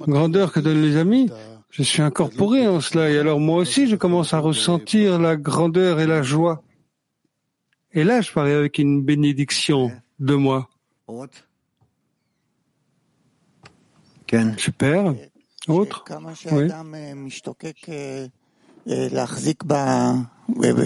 grandeur 0.07 0.51
que 0.51 0.59
donnent 0.59 0.81
les 0.81 0.97
amis, 0.97 1.29
je 1.69 1.83
suis 1.83 2.01
incorporé 2.01 2.67
en 2.67 2.81
cela. 2.81 3.09
Et 3.09 3.17
alors 3.17 3.39
moi 3.39 3.57
aussi, 3.63 3.87
je 3.87 3.95
commence 3.95 4.33
à 4.33 4.39
ressentir 4.39 5.19
la 5.19 5.35
grandeur 5.37 5.99
et 6.01 6.07
la 6.07 6.21
joie. 6.21 6.63
Et 7.93 8.03
là, 8.03 8.21
je 8.21 8.31
parie 8.31 8.51
avec 8.51 8.77
une 8.77 9.03
bénédiction 9.03 9.91
de 10.22 10.34
moi. 10.34 10.68
Super. 14.56 15.14
Autre? 15.68 16.04
oui. 16.50 16.68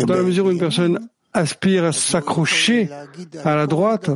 Dans 0.05 0.15
la 0.15 0.23
mesure 0.23 0.47
où 0.47 0.51
une 0.51 0.59
personne 0.59 1.09
aspire 1.33 1.85
à 1.85 1.93
s'accrocher 1.93 2.89
à 3.45 3.55
la 3.55 3.67
droite, 3.67 4.11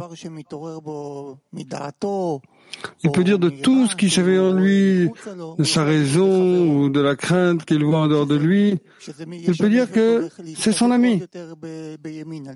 il 3.02 3.10
peut 3.10 3.24
dire 3.24 3.38
de 3.38 3.50
tout 3.50 3.86
ce 3.86 3.96
qu'il 3.96 4.10
savait 4.10 4.38
en 4.38 4.52
lui, 4.52 5.10
de 5.58 5.64
sa 5.64 5.84
raison 5.84 6.68
ou 6.68 6.88
de 6.88 7.00
la 7.00 7.14
crainte 7.16 7.64
qu'il 7.64 7.84
voit 7.84 8.00
en 8.00 8.08
dehors 8.08 8.26
de 8.26 8.36
lui, 8.36 8.78
il 9.30 9.56
peut 9.56 9.68
dire 9.68 9.90
que 9.90 10.28
c'est 10.56 10.72
son 10.72 10.90
ami, 10.90 11.22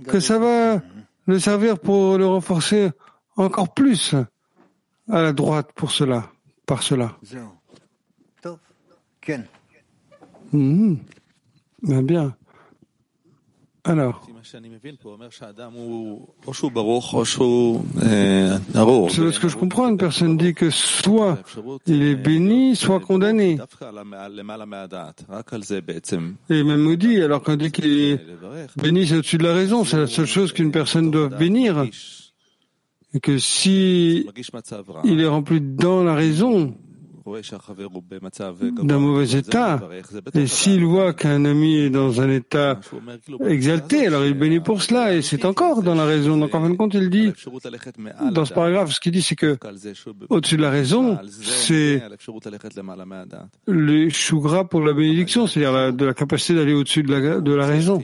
que 0.08 0.20
ça 0.20 0.38
va 0.38 0.80
le 1.26 1.38
servir 1.38 1.78
pour 1.78 2.18
le 2.18 2.26
renforcer 2.26 2.90
encore 3.36 3.72
plus 3.72 4.14
à 5.08 5.22
la 5.22 5.32
droite 5.32 5.70
pour 5.74 5.90
cela, 5.90 6.30
par 6.66 6.82
cela. 6.82 7.16
Mmh. 10.52 10.94
Bien. 11.82 12.36
Alors. 13.86 14.26
Ce 19.10 19.38
que 19.38 19.48
je 19.48 19.56
comprends, 19.56 19.88
une 19.90 19.98
personne 19.98 20.38
dit 20.38 20.54
que 20.54 20.70
soit 20.70 21.38
il 21.86 22.02
est 22.02 22.14
béni, 22.14 22.76
soit 22.76 23.00
condamné. 23.00 23.58
Et 26.48 26.62
même 26.62 26.96
dit, 26.96 27.20
alors 27.20 27.42
qu'on 27.42 27.56
dit 27.56 27.70
qu'il 27.70 27.86
est 27.86 28.20
béni, 28.76 29.06
c'est 29.06 29.16
au-dessus 29.16 29.36
de 29.38 29.44
la 29.44 29.52
raison, 29.52 29.84
c'est 29.84 29.98
la 29.98 30.06
seule 30.06 30.26
chose 30.26 30.52
qu'une 30.52 30.72
personne 30.72 31.10
doit 31.10 31.28
bénir. 31.28 31.84
Et 33.12 33.20
que 33.20 33.38
si 33.38 34.26
il 35.04 35.20
est 35.20 35.26
rempli 35.26 35.60
dans 35.60 36.02
la 36.02 36.14
raison, 36.14 36.74
d'un 38.82 38.98
mauvais 38.98 39.30
état. 39.36 39.80
Et 40.34 40.46
s'il 40.46 40.84
voit 40.84 41.14
qu'un 41.14 41.44
ami 41.44 41.76
est 41.76 41.90
dans 41.90 42.20
un 42.20 42.30
état 42.30 42.80
exalté, 43.46 44.06
alors 44.06 44.24
il 44.24 44.34
bénit 44.34 44.60
pour 44.60 44.82
cela, 44.82 45.14
et 45.14 45.22
c'est 45.22 45.44
encore 45.44 45.82
dans 45.82 45.94
la 45.94 46.04
raison. 46.04 46.36
Donc 46.36 46.54
en 46.54 46.60
fin 46.60 46.70
de 46.70 46.76
compte, 46.76 46.94
il 46.94 47.08
dit, 47.08 47.32
dans 48.32 48.44
ce 48.44 48.52
paragraphe, 48.52 48.92
ce 48.92 49.00
qu'il 49.00 49.12
dit, 49.12 49.22
c'est 49.22 49.36
que 49.36 49.56
au-dessus 50.28 50.56
de 50.56 50.62
la 50.62 50.70
raison, 50.70 51.18
c'est 51.40 52.02
le 53.66 54.08
shugra 54.10 54.68
pour 54.68 54.80
la 54.82 54.92
bénédiction, 54.92 55.46
c'est-à-dire 55.46 55.92
de 55.94 56.04
la 56.04 56.14
capacité 56.14 56.54
d'aller 56.54 56.74
au-dessus 56.74 57.02
de 57.02 57.12
la, 57.12 57.40
de 57.40 57.54
la 57.54 57.66
raison. 57.66 58.02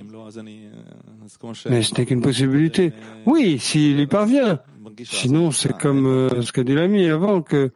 Mais 1.68 1.82
ce 1.82 1.94
n'est 1.94 2.06
qu'une 2.06 2.22
possibilité. 2.22 2.92
Oui, 3.26 3.58
s'il 3.58 4.00
y 4.00 4.06
parvient. 4.06 4.60
Sinon, 5.04 5.50
c'est 5.50 5.76
comme 5.76 6.06
euh, 6.06 6.42
ce 6.42 6.52
qu'a 6.52 6.64
dit 6.64 6.74
l'ami 6.74 7.08
avant, 7.08 7.42
que 7.42 7.70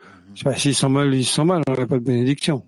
s'ils 0.57 0.75
sont 0.75 0.89
mal, 0.89 1.13
ils 1.13 1.25
sont 1.25 1.45
mal, 1.45 1.61
on 1.67 1.73
n'a 1.73 1.87
pas 1.87 1.99
de 1.99 2.03
bénédiction. 2.03 2.63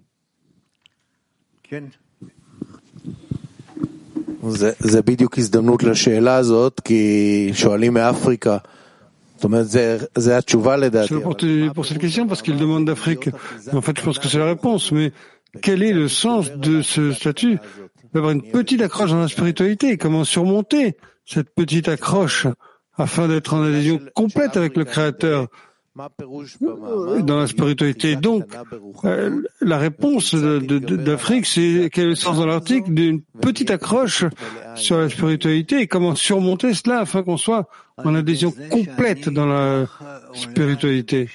זה 4.79 5.01
בדיוק 5.01 5.37
הזדמנות 5.37 5.83
לשאלה 5.83 6.35
הזאת, 6.35 6.79
כי 6.79 7.49
שואלים 7.53 7.93
מאפריקה. 7.93 8.57
זאת 9.35 9.43
אומרת, 9.43 9.65
זה 10.15 10.37
התשובה 10.37 10.77
לדעתי. 10.77 11.13
pour 11.73 11.85
cette 11.85 11.97
question, 11.97 12.27
parce 12.27 12.41
qu'il 12.41 12.57
demande 12.57 12.85
d'Afrique. 12.85 13.29
En 13.73 13.81
fait, 13.81 13.97
je 13.97 14.03
pense 14.03 14.19
que 14.19 14.27
c'est 14.27 14.37
la 14.37 14.45
réponse, 14.45 14.91
mais 14.91 15.11
quel 15.61 15.81
est 15.83 15.93
le 15.93 16.07
sens 16.07 16.51
de 16.51 16.81
ce 16.81 17.11
statut 17.13 17.57
D'avoir 18.13 18.31
une 18.33 18.43
petite 18.43 18.81
accroche 18.81 19.09
dans 19.09 19.21
la 19.21 19.29
spiritualité, 19.29 19.97
comment 19.97 20.25
surmonter 20.25 20.97
cette 21.25 21.49
petite 21.55 21.87
accroche 21.87 22.45
afin 22.97 23.27
d'être 23.27 23.53
en 23.53 23.63
adhésion 23.63 23.99
complète 24.13 24.57
avec 24.57 24.75
le 24.75 24.83
Créateur 24.83 25.47
Dans 27.22 27.38
la 27.38 27.46
spiritualité. 27.46 28.16
Donc, 28.16 28.44
euh, 29.04 29.42
la 29.60 29.78
réponse 29.78 30.34
d'Afrique, 30.34 31.46
c'est 31.46 31.90
quel 31.92 32.04
est 32.04 32.08
le 32.08 32.14
sens 32.14 32.36
dans 32.36 32.46
l'article 32.46 32.92
d'une 32.92 33.22
petite 33.40 33.70
accroche 33.70 34.24
sur 34.74 34.98
la 34.98 35.08
spiritualité 35.08 35.80
et 35.80 35.86
comment 35.86 36.14
surmonter 36.14 36.74
cela 36.74 37.00
afin 37.00 37.22
qu'on 37.22 37.36
soit 37.36 37.68
en 37.96 38.14
adhésion 38.14 38.52
complète 38.70 39.28
dans 39.28 39.46
la 39.46 39.86
spiritualité. 40.34 41.28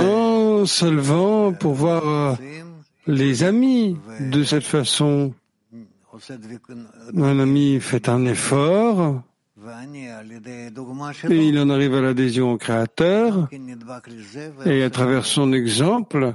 En 0.00 0.66
se 0.66 0.86
levant 0.86 1.52
pour 1.52 1.74
voir 1.74 2.36
les 3.06 3.42
amis 3.42 3.96
de 4.20 4.44
cette 4.44 4.64
façon, 4.64 5.34
un 7.16 7.38
ami 7.40 7.80
fait 7.80 8.08
un 8.08 8.24
effort 8.26 9.22
et 11.30 11.48
il 11.48 11.58
en 11.58 11.70
arrive 11.70 11.94
à 11.94 12.00
l'adhésion 12.00 12.52
au 12.52 12.58
Créateur 12.58 13.48
et 14.66 14.82
à 14.82 14.90
travers 14.90 15.24
son 15.24 15.52
exemple, 15.52 16.34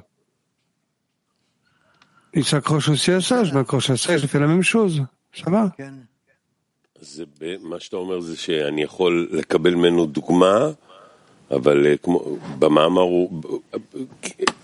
il 2.34 2.46
s'accroche 2.46 2.90
aussi 2.90 3.12
à 3.12 3.22
ça. 3.22 3.44
Je 3.44 3.54
m'accroche 3.54 3.90
à 3.90 3.98
ça 3.98 4.18
je 4.18 4.28
fais 4.28 4.40
la 4.40 4.48
même 4.48 4.64
chose. 4.64 5.06
Ça 5.34 5.50
va 5.50 5.74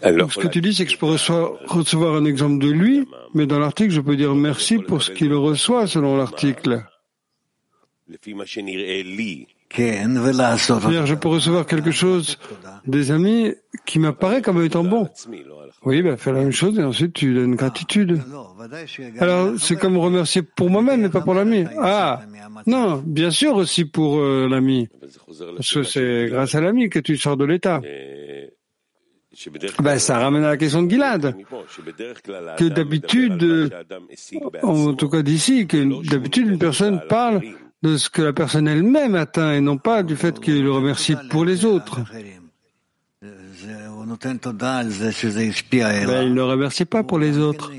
alors, 0.01 0.31
ce 0.31 0.39
que 0.39 0.47
tu 0.47 0.61
dis, 0.61 0.73
c'est 0.73 0.85
que 0.85 0.91
je 0.91 0.97
peux 0.97 1.07
recevoir, 1.07 2.15
un 2.15 2.25
exemple 2.25 2.63
de 2.63 2.69
lui, 2.69 3.07
mais 3.33 3.47
dans 3.47 3.59
l'article, 3.59 3.91
je 3.91 4.01
peux 4.01 4.15
dire 4.15 4.35
merci 4.35 4.77
pour 4.77 5.01
ce 5.01 5.11
qu'il 5.11 5.33
reçoit, 5.33 5.87
selon 5.87 6.15
l'article. 6.15 6.83
Hier 9.77 11.05
je 11.05 11.15
peux 11.15 11.27
recevoir 11.27 11.65
quelque 11.65 11.91
chose 11.91 12.37
des 12.85 13.11
amis 13.11 13.53
qui 13.85 13.99
m'apparaît 13.99 14.41
comme 14.41 14.63
étant 14.63 14.83
bon, 14.83 15.09
oui, 15.85 16.01
ben, 16.01 16.17
fais 16.17 16.31
la 16.31 16.39
même 16.39 16.51
chose 16.51 16.79
et 16.79 16.83
ensuite 16.83 17.13
tu 17.13 17.33
donnes 17.33 17.55
gratitude. 17.55 18.19
Alors, 19.19 19.53
c'est 19.59 19.75
comme 19.75 19.97
remercier 19.97 20.41
pour 20.41 20.69
moi-même 20.69 21.01
mais 21.01 21.09
pas 21.09 21.21
pour 21.21 21.35
l'ami. 21.35 21.65
Ah, 21.79 22.21
non, 22.65 23.03
bien 23.05 23.29
sûr 23.29 23.55
aussi 23.55 23.85
pour 23.85 24.19
euh, 24.19 24.47
l'ami. 24.49 24.89
Parce 25.55 25.73
que 25.73 25.83
c'est 25.83 26.27
grâce 26.29 26.55
à 26.55 26.61
l'ami 26.61 26.89
que 26.89 26.99
tu 26.99 27.17
sors 27.17 27.37
de 27.37 27.45
l'état. 27.45 27.81
Ben, 29.79 29.99
ça 29.99 30.17
ramène 30.17 30.43
à 30.43 30.49
la 30.49 30.57
question 30.57 30.81
de 30.83 30.89
Gilad. 30.89 31.35
Que 32.57 32.69
d'habitude, 32.69 33.43
euh, 33.43 33.69
en 34.63 34.93
tout 34.93 35.09
cas 35.09 35.21
d'ici, 35.21 35.67
que 35.67 36.09
d'habitude 36.09 36.47
une 36.47 36.57
personne 36.57 37.01
parle 37.07 37.41
de 37.83 37.97
ce 37.97 38.09
que 38.09 38.21
la 38.21 38.33
personne 38.33 38.67
elle-même 38.67 39.13
atteint 39.15 39.53
et 39.53 39.61
non 39.61 39.77
pas 39.77 40.03
du 40.03 40.15
fait 40.15 40.39
qu'il 40.39 40.67
remercie 40.67 41.15
pour 41.29 41.45
les 41.45 41.65
autres. 41.65 42.01
Ben, 46.06 46.22
il 46.22 46.34
ne 46.34 46.42
remercie 46.42 46.84
pas 46.84 47.02
pour 47.02 47.18
les 47.18 47.38
autres. 47.38 47.70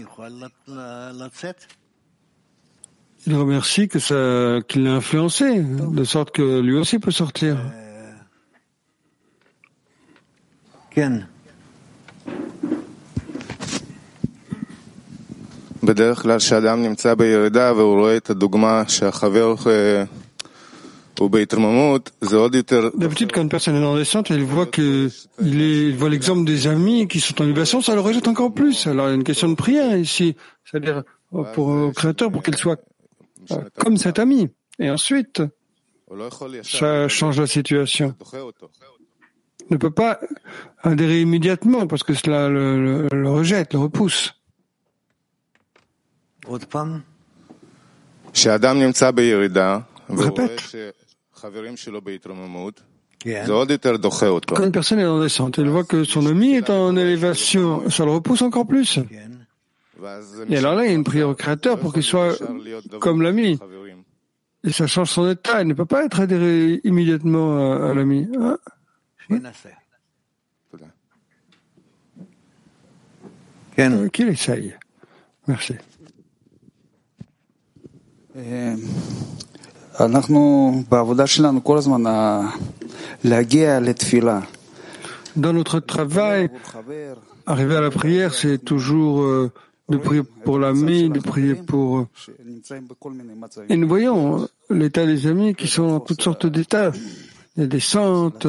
Il 3.28 3.36
remercie 3.36 3.88
que 3.88 4.00
ça, 4.00 4.60
qu'il 4.68 4.84
l'a 4.84 4.94
influencé, 4.94 5.62
de 5.62 6.04
sorte 6.04 6.32
que 6.32 6.60
lui 6.62 6.76
aussi 6.76 7.00
peut 7.00 7.12
sortir. 7.12 7.58
בדרך 15.84 16.22
כלל 16.22 16.38
כשאדם 16.38 16.84
נמצא 16.84 17.14
בירידה 17.14 17.74
והוא 17.76 18.00
רואה 18.00 18.18
את 18.18 18.30
הדוגמה 18.30 18.84
שהחבר 18.88 19.56
D'habitude, 22.95 23.33
quand 23.33 23.43
une 23.43 23.49
personne 23.49 23.77
est 23.77 23.81
dans 23.81 23.97
descente, 23.97 24.31
elle 24.31 24.45
voit 24.45 24.67
que 24.67 25.09
il, 25.41 25.97
voit 25.97 26.11
l'exemple 26.11 26.45
des 26.45 26.67
amis 26.67 27.09
qui 27.09 27.21
sont 27.21 27.41
en 27.41 27.45
libération, 27.45 27.81
ça 27.81 27.95
le 27.95 28.01
rejette 28.01 28.29
encore 28.29 28.53
plus. 28.53 28.87
Alors, 28.87 29.07
il 29.07 29.11
y 29.11 29.13
a 29.13 29.15
une 29.15 29.25
question 29.25 29.49
de 29.49 29.55
prière 29.55 29.97
ici, 29.97 30.37
c'est-à-dire 30.65 31.03
oh, 31.33 31.45
pour 31.55 31.69
au 31.69 31.93
Créateur, 31.93 32.31
pour 32.31 32.43
qu'elle 32.43 32.57
soit 32.57 32.81
euh, 33.51 33.57
comme 33.79 33.97
cet 33.97 34.19
ami. 34.19 34.49
Et 34.79 34.91
ensuite, 34.91 35.43
ça 36.63 37.09
change 37.09 37.41
la 37.41 37.47
situation. 37.47 38.15
Il 39.69 39.73
ne 39.73 39.79
peut 39.79 39.91
pas 39.91 40.21
adhérer 40.83 41.23
immédiatement 41.23 41.87
parce 41.87 42.03
que 42.03 42.15
cela 42.15 42.49
le, 42.49 43.09
rejette, 43.29 43.73
le 43.73 43.81
repousse. 43.81 44.35
Je 48.33 48.41
Répète. 50.09 50.77
Quand 54.55 54.65
une 54.65 54.73
personne 54.73 55.01
est 55.01 55.07
en 55.07 55.21
descente, 55.21 55.59
elle 55.59 55.69
voit 55.69 55.85
que 55.85 56.05
son 56.05 56.27
ami 56.27 56.55
est 56.55 56.71
en 56.71 56.97
élévation, 56.97 57.91
ça 57.91 58.05
le 58.05 58.13
repousse 58.13 58.43
encore 58.43 58.67
plus. 58.67 59.01
Et 60.49 60.57
alors 60.59 60.75
là, 60.75 60.85
il 60.85 60.89
y 60.89 60.93
a 60.93 60.95
une 60.95 61.05
prière 61.05 61.29
au 61.29 61.35
Créateur 61.35 61.79
pour 61.79 61.93
qu'il 61.93 62.03
soit 62.03 62.39
comme 63.01 63.23
l'ami. 63.23 63.59
Et 64.65 64.73
ça 64.73 64.87
change 64.87 65.11
son 65.11 65.29
état. 65.31 65.63
Il 65.63 65.69
ne 65.69 65.75
peut 65.75 65.87
pas 65.87 66.05
être 66.05 66.21
adhéré 66.21 66.81
immédiatement 66.85 67.83
à, 67.85 67.95
l'ami. 67.95 68.29
Ah. 68.41 68.57
Euh, 73.79 74.09
qu'il 74.09 74.29
essaye. 74.29 74.75
Merci. 75.47 75.75
Dans 85.37 85.53
notre 85.53 85.81
travail, 85.81 86.51
arriver 87.47 87.77
à 87.77 87.81
la 87.81 87.91
prière, 87.91 88.35
c'est 88.35 88.59
toujours 88.59 89.23
euh, 89.23 89.51
de 89.89 89.97
prier 89.97 90.23
pour 90.45 90.59
l'ami, 90.59 91.09
de 91.09 91.21
prier 91.21 91.55
pour... 91.55 91.99
Euh, 91.99 92.09
et 93.69 93.77
nous 93.77 93.89
voyons 93.89 94.43
euh, 94.43 94.47
l'état 94.71 95.07
des 95.07 95.27
amis 95.27 95.55
qui 95.55 95.67
sont 95.67 95.89
dans 95.89 96.01
toutes 96.01 96.23
sortes 96.23 96.47
d'états. 96.47 96.93
Il 97.57 97.61
y 97.61 97.65
a 97.65 97.67
des 97.67 97.77
descentes, 97.77 98.47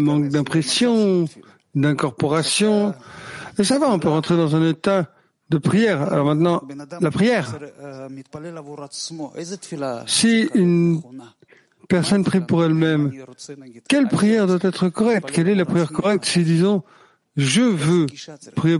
manque 0.00 0.28
d'impression, 0.28 1.26
d'incorporation. 1.74 2.94
Et 3.58 3.64
ça 3.64 3.78
va, 3.78 3.90
on 3.90 3.98
peut 3.98 4.08
rentrer 4.08 4.36
dans 4.36 4.56
un 4.56 4.66
état 4.66 5.10
de 5.50 5.58
prière. 5.58 6.12
Alors 6.12 6.26
maintenant, 6.26 6.62
la 7.00 7.10
prière. 7.10 7.58
Si 10.06 10.48
une 10.54 11.02
personne 11.88 12.24
prie 12.24 12.40
pour 12.40 12.64
elle-même, 12.64 13.12
quelle 13.88 14.08
prière 14.08 14.46
doit 14.46 14.58
être 14.62 14.88
correcte? 14.88 15.30
Quelle 15.30 15.48
est 15.48 15.54
la 15.54 15.64
prière 15.64 15.90
correcte 15.90 16.24
si, 16.26 16.44
disons, 16.44 16.82
je 17.36 17.62
veux 17.62 18.06
prier 18.54 18.78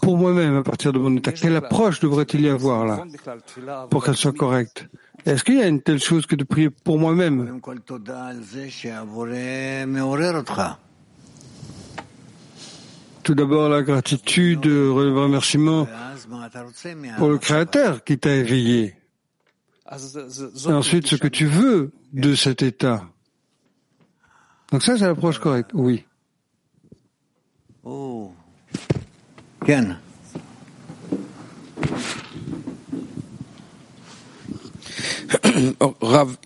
pour 0.00 0.16
moi-même 0.16 0.56
à 0.56 0.62
partir 0.62 0.92
de 0.92 0.98
mon 0.98 1.14
état? 1.16 1.32
Quelle 1.32 1.56
approche 1.56 2.00
devrait-il 2.00 2.40
y 2.40 2.48
avoir 2.48 2.86
là 2.86 3.04
pour 3.90 4.04
qu'elle 4.04 4.16
soit 4.16 4.32
correcte? 4.32 4.86
Est-ce 5.24 5.44
qu'il 5.44 5.56
y 5.56 5.62
a 5.62 5.66
une 5.66 5.82
telle 5.82 5.98
chose 6.00 6.24
que 6.26 6.36
de 6.36 6.44
prier 6.44 6.70
pour 6.70 6.98
moi-même? 6.98 7.60
Tout 13.26 13.34
d'abord, 13.34 13.68
la 13.68 13.82
gratitude, 13.82 14.66
le 14.66 14.92
remerciement 14.92 15.88
pour 17.18 17.28
le 17.28 17.38
Créateur 17.38 18.04
qui 18.04 18.16
t'a 18.18 18.36
éveillé. 18.36 18.94
Et 19.90 20.72
ensuite, 20.72 21.08
ce 21.08 21.16
que 21.16 21.26
tu 21.26 21.46
veux 21.46 21.90
de 22.12 22.36
cet 22.36 22.62
état. 22.62 23.04
Donc 24.70 24.84
ça, 24.84 24.96
c'est 24.96 25.06
l'approche 25.06 25.40
correcte, 25.40 25.72
oui. 25.74 26.04
Oh. 27.82 28.30
Ken. 29.66 29.98
Rav, 36.00 36.36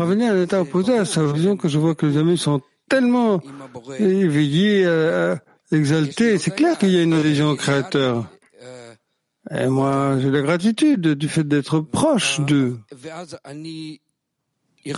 Revenir 0.00 0.32
à 0.32 0.34
l'état 0.34 0.60
opposé 0.60 0.98
à 0.98 1.04
sa 1.04 1.24
vision 1.32 1.56
que 1.56 1.68
je 1.68 1.78
vois 1.78 1.94
que 1.94 2.06
les 2.06 2.18
amis 2.18 2.36
sont 2.38 2.60
tellement 2.88 3.40
éveillés, 3.98 4.84
euh, 4.84 5.34
euh, 5.34 5.36
exaltés, 5.72 6.38
c'est 6.38 6.54
clair 6.54 6.78
qu'il 6.78 6.90
y 6.90 6.98
a 6.98 7.02
une 7.02 7.14
religion 7.14 7.50
au 7.50 7.56
Créateur. 7.56 8.26
Et 9.50 9.68
moi, 9.68 10.18
j'ai 10.20 10.30
la 10.30 10.42
gratitude 10.42 11.06
du 11.14 11.28
fait 11.28 11.46
d'être 11.46 11.80
proche 11.80 12.40
d'eux. 12.40 12.78
Et 14.84 14.92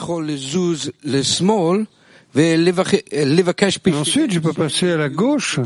ensuite, 3.94 4.32
je 4.32 4.38
peux 4.38 4.52
passer 4.52 4.90
à 4.90 4.96
la 4.96 5.08
gauche 5.08 5.60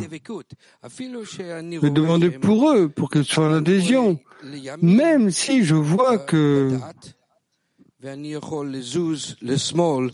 et 1.83 1.91
demander 1.91 2.31
pour 2.31 2.71
eux, 2.71 2.89
pour 2.89 3.11
qu'ils 3.11 3.25
soient 3.25 3.49
en 3.49 3.55
adhésion, 3.55 4.21
même 4.81 5.31
si 5.31 5.65
je 5.65 5.75
vois 5.75 6.19
que 6.19 6.79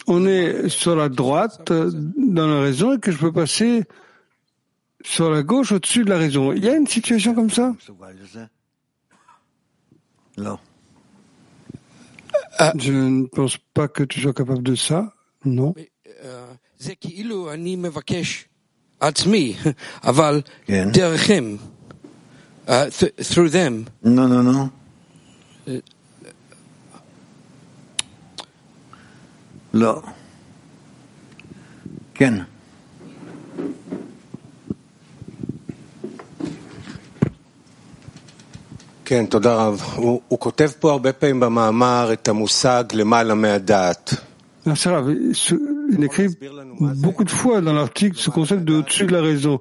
on 0.07 0.26
est 0.26 0.68
sur 0.68 0.95
la 0.95 1.09
droite 1.09 1.70
euh, 1.70 1.91
dans 2.16 2.47
la 2.47 2.61
raison 2.61 2.95
et 2.95 3.01
que 3.01 3.11
je 3.11 3.16
peux 3.16 3.33
passer 3.33 3.85
sur 5.03 5.31
la 5.31 5.43
gauche 5.43 5.72
au-dessus 5.72 6.05
de 6.05 6.11
la 6.11 6.18
raison. 6.18 6.53
Il 6.53 6.64
y 6.64 6.68
a 6.68 6.76
une 6.76 6.87
situation 6.87 7.35
comme 7.35 7.51
ça? 7.51 7.74
Non. 10.37 10.59
Je 12.76 12.93
ne 12.93 13.26
pense 13.26 13.57
pas 13.72 13.89
que 13.89 14.03
tu 14.03 14.20
sois 14.20 14.35
capable 14.35 14.62
de 14.62 14.74
ça. 14.74 15.14
Non. 15.45 15.74
uh, 22.68 22.89
th- 22.89 23.14
through 23.34 23.50
them. 23.50 23.89
נו, 24.04 24.28
נו, 24.28 24.41
נו. 24.41 24.68
לא. 29.74 30.02
כן. 32.14 32.34
כן, 39.06 39.26
תודה 39.26 39.56
רב. 39.56 39.82
הוא, 39.96 40.22
הוא 40.28 40.39
כותב 40.39 40.70
פה 40.80 40.91
הרבה 40.91 41.14
פעמים 41.14 41.39
במאמר 41.39 42.10
את 42.14 42.28
המושג 42.28 42.84
למעלה 42.94 43.34
מהדעת. 43.34 44.14
Merci, 44.66 44.88
Rav. 44.89 45.06
Ce- 45.34 45.54
Il 45.98 46.04
écrit 46.06 46.28
beaucoup 47.06 47.26
de 47.26 47.30
fois 47.30 47.60
dans 47.60 47.74
l'article 47.74 48.16
ce 48.18 48.30
concept 48.30 48.62
de 48.64 48.74
au-dessus 48.80 49.06
de 49.06 49.12
la 49.12 49.22
raison. 49.22 49.60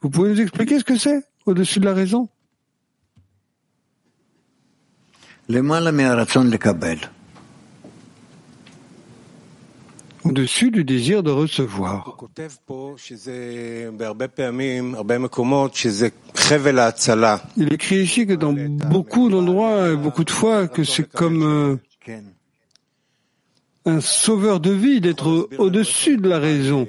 Vous 0.00 0.10
pouvez 0.10 0.28
nous 0.32 0.40
expliquer 0.40 0.78
ce 0.78 0.84
que 0.84 0.96
c'est 0.96 1.20
au-dessus 1.44 1.80
de 1.80 1.86
la 1.86 1.94
raison 2.02 2.28
au-dessus 10.23 10.69
du 10.69 10.83
désir 10.83 11.23
de 11.23 11.31
recevoir. 11.31 12.17
Il 17.57 17.73
écrit 17.73 17.95
ici 17.95 18.27
que 18.27 18.33
dans 18.33 18.53
beaucoup 18.53 19.29
d'endroits 19.29 19.89
et 19.89 19.95
beaucoup 19.95 20.23
de 20.23 20.29
fois 20.29 20.67
que 20.67 20.83
c'est 20.83 21.09
comme 21.09 21.41
euh, 21.41 21.77
un 23.85 24.01
sauveur 24.01 24.59
de 24.59 24.71
vie 24.71 25.01
d'être 25.01 25.49
au-dessus 25.57 26.17
de 26.17 26.29
la 26.29 26.37
raison, 26.37 26.87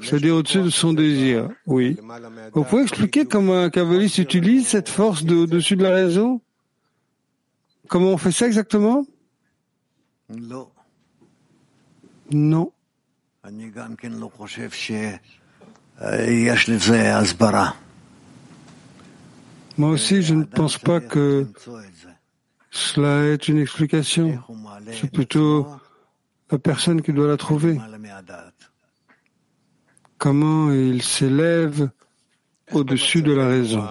c'est-à-dire 0.00 0.36
au-dessus 0.36 0.62
de 0.62 0.70
son 0.70 0.94
désir. 0.94 1.50
Oui. 1.66 1.98
Vous 2.54 2.64
pouvez 2.64 2.82
expliquer 2.82 3.26
comment 3.26 3.60
un 3.60 3.68
kabbaliste 3.68 4.16
utilise 4.16 4.68
cette 4.68 4.88
force 4.88 5.24
de 5.24 5.36
au-dessus 5.36 5.76
de 5.76 5.82
la 5.82 5.90
raison? 5.90 6.40
Comment 7.88 8.10
on 8.10 8.18
fait 8.18 8.32
ça 8.32 8.46
exactement? 8.46 9.06
Non. 10.28 10.70
Non. 12.30 12.72
Moi 19.78 19.90
aussi, 19.90 20.22
je 20.22 20.34
ne 20.34 20.44
pense 20.44 20.76
pas 20.76 21.00
que 21.00 21.46
cela 22.70 23.24
est 23.24 23.48
une 23.48 23.58
explication. 23.58 24.42
C'est 24.92 25.10
plutôt 25.10 25.66
la 26.50 26.58
personne 26.58 27.00
qui 27.00 27.12
doit 27.12 27.28
la 27.28 27.36
trouver. 27.36 27.80
Comment 30.18 30.72
il 30.72 31.02
s'élève 31.02 31.90
au-dessus 32.72 33.22
de 33.22 33.32
la 33.32 33.46
raison? 33.46 33.86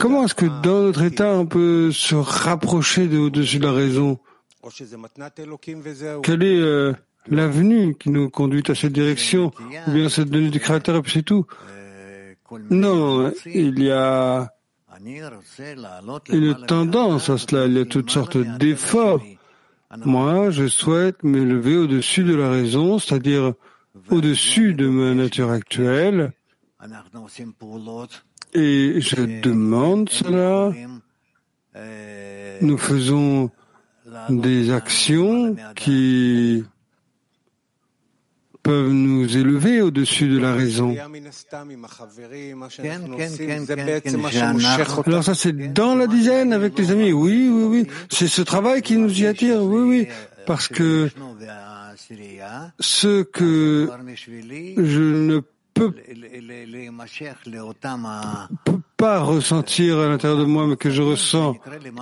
Comment 0.00 0.24
est-ce 0.24 0.34
que 0.34 0.46
dans 0.62 0.82
notre 0.82 1.02
état, 1.02 1.34
on 1.34 1.46
peut 1.46 1.90
se 1.92 2.14
rapprocher 2.14 3.06
de 3.08 3.18
au-dessus 3.18 3.58
de 3.58 3.66
la 3.66 3.72
raison? 3.72 4.18
Quelle 6.22 6.42
est 6.42 6.58
euh, 6.58 6.92
l'avenue 7.28 7.94
qui 7.94 8.10
nous 8.10 8.30
conduit 8.30 8.62
à 8.68 8.74
cette 8.74 8.92
direction? 8.92 9.52
Ou 9.88 9.90
bien 9.92 10.08
cette 10.08 10.30
donnée 10.30 10.50
du 10.50 10.60
Créateur 10.60 10.96
et 10.96 11.02
puis 11.02 11.12
c'est 11.12 11.22
tout? 11.22 11.46
Non, 12.70 13.32
il 13.46 13.82
y 13.82 13.90
a 13.90 14.48
une 16.30 16.54
tendance 16.66 17.30
à 17.30 17.38
cela, 17.38 17.66
il 17.66 17.74
y 17.74 17.80
a 17.80 17.84
toutes 17.84 18.10
sortes 18.10 18.36
d'efforts. 18.36 19.20
Moi, 20.04 20.50
je 20.50 20.66
souhaite 20.66 21.22
m'élever 21.22 21.76
au-dessus 21.76 22.24
de 22.24 22.34
la 22.34 22.50
raison, 22.50 22.98
c'est-à-dire 22.98 23.54
au-dessus 24.10 24.74
de 24.74 24.88
ma 24.88 25.14
nature 25.14 25.50
actuelle. 25.50 26.32
Et 28.54 29.00
je 29.00 29.40
demande 29.40 30.08
cela. 30.08 30.72
Nous 32.60 32.78
faisons 32.78 33.50
des 34.28 34.70
actions 34.70 35.56
qui 35.74 36.64
peuvent 38.62 38.92
nous 38.92 39.36
élever 39.36 39.82
au-dessus 39.82 40.28
de 40.28 40.38
la 40.38 40.54
raison. 40.54 40.96
Alors 45.06 45.24
ça, 45.24 45.34
c'est 45.34 45.72
dans 45.72 45.94
la 45.94 46.06
dizaine 46.06 46.52
avec 46.52 46.78
les 46.78 46.90
amis. 46.90 47.12
Oui, 47.12 47.48
oui, 47.50 47.64
oui. 47.64 47.86
C'est 48.08 48.28
ce 48.28 48.40
travail 48.42 48.80
qui 48.82 48.96
nous 48.96 49.20
y 49.20 49.26
attire. 49.26 49.62
Oui, 49.62 49.82
oui. 49.82 50.08
Parce 50.46 50.68
que 50.68 51.10
ce 52.80 53.22
que 53.22 53.90
je 54.76 55.02
ne 55.02 55.40
peut, 55.74 55.92
peut 58.64 58.80
pas 58.96 59.20
ressentir 59.20 59.98
à 59.98 60.08
l'intérieur 60.08 60.38
de 60.38 60.44
moi, 60.44 60.66
mais 60.66 60.76
que 60.76 60.90
je 60.90 61.02
ressens 61.02 61.56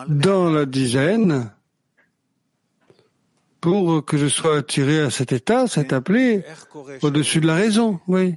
dans 0.09 0.51
la 0.51 0.67
dizaine, 0.67 1.51
pour 3.63 4.05
que 4.05 4.19
je 4.19 4.27
sois 4.27 4.59
attiré 4.59 5.01
à 5.01 5.11
cet 5.11 5.31
état, 5.31 5.69
cet 5.69 5.93
appelé, 5.93 6.45
au-dessus 7.01 7.41
de 7.41 7.47
la 7.47 7.55
raison, 7.55 8.01
oui. 8.09 8.35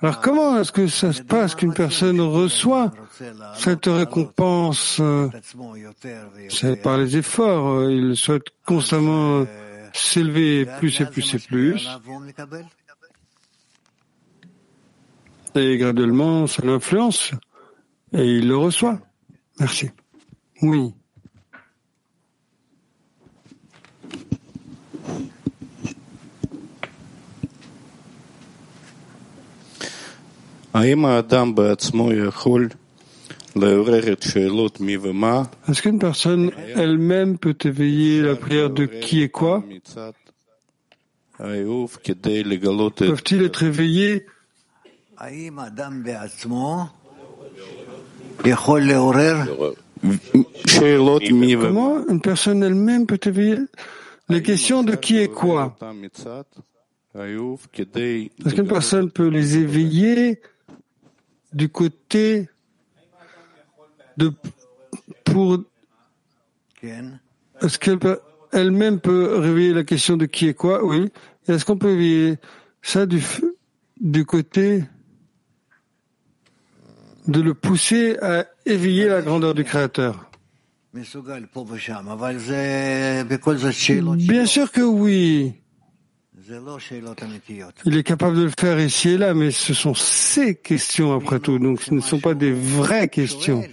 Alors 0.00 0.20
comment 0.20 0.60
est-ce 0.60 0.70
que 0.70 0.86
ça 0.86 1.12
se 1.12 1.22
passe 1.22 1.56
qu'une 1.56 1.74
personne 1.74 2.20
reçoit 2.20 2.92
cette 3.56 3.86
récompense 3.86 4.98
euh, 5.00 5.28
C'est 6.48 6.80
par 6.80 6.96
les 6.96 7.16
efforts, 7.16 7.72
euh, 7.72 7.92
il 7.92 8.16
souhaite 8.16 8.46
constamment 8.64 9.44
s'élever 9.92 10.66
plus 10.78 11.00
et 11.00 11.06
plus 11.06 11.34
et 11.34 11.38
plus 11.40 11.88
et 15.56 15.78
graduellement 15.78 16.46
ça 16.46 16.62
l'influence 16.64 17.32
et 18.12 18.24
il 18.24 18.48
le 18.48 18.56
reçoit. 18.56 19.00
Merci. 19.58 19.90
Oui. 20.62 20.92
Est-ce 35.68 35.80
qu'une 35.80 35.98
personne 35.98 36.50
elle-même 36.74 37.38
peut 37.38 37.56
éveiller 37.64 38.20
la 38.20 38.36
prière 38.36 38.68
de 38.68 38.84
qui 38.84 39.22
et 39.22 39.30
quoi? 39.30 39.64
Peuvent-ils 41.38 43.42
être 43.42 43.62
éveillés? 43.62 44.26
Comment 51.60 52.06
une 52.08 52.20
personne 52.20 52.62
elle-même 52.62 53.06
peut 53.06 53.18
éveiller 53.24 53.58
les 54.28 54.42
questions 54.42 54.82
de 54.82 54.94
qui 54.94 55.18
est 55.18 55.28
quoi 55.28 55.76
Est-ce 57.14 58.54
qu'une 58.54 58.68
personne 58.68 59.10
peut 59.10 59.28
les 59.28 59.56
éveiller 59.56 60.40
du 61.52 61.68
côté 61.70 62.48
de 64.16 64.32
pour 65.24 65.64
est-ce 67.62 67.78
qu'elle 67.78 67.98
peut, 67.98 68.20
elle-même 68.52 69.00
peut 69.00 69.38
réveiller 69.38 69.72
la 69.72 69.84
question 69.84 70.16
de 70.16 70.26
qui 70.26 70.48
est 70.48 70.54
quoi? 70.54 70.84
Oui. 70.84 71.10
Est-ce 71.48 71.64
qu'on 71.64 71.78
peut 71.78 71.90
éveiller 71.90 72.36
ça 72.82 73.06
du 73.06 73.22
du 73.98 74.26
côté 74.26 74.84
de 77.26 77.40
le 77.40 77.54
pousser 77.54 78.16
à 78.20 78.46
éveiller 78.64 79.08
la 79.08 79.22
grandeur 79.22 79.54
du 79.54 79.64
Créateur. 79.64 80.30
Bien 80.92 81.04
sûr 84.46 84.72
que 84.72 84.80
oui. 84.80 85.54
Il 87.84 87.96
est 87.96 88.02
capable 88.04 88.36
de 88.36 88.44
le 88.44 88.52
faire 88.58 88.78
ici 88.80 89.10
et 89.10 89.18
là, 89.18 89.34
mais 89.34 89.50
ce 89.50 89.74
sont 89.74 89.94
ses 89.94 90.54
questions 90.54 91.14
après 91.14 91.40
tout, 91.40 91.58
donc 91.58 91.82
ce 91.82 91.92
ne 91.92 92.00
sont 92.00 92.20
pas 92.20 92.34
des 92.34 92.52
vraies 92.52 93.08
questions. 93.08 93.64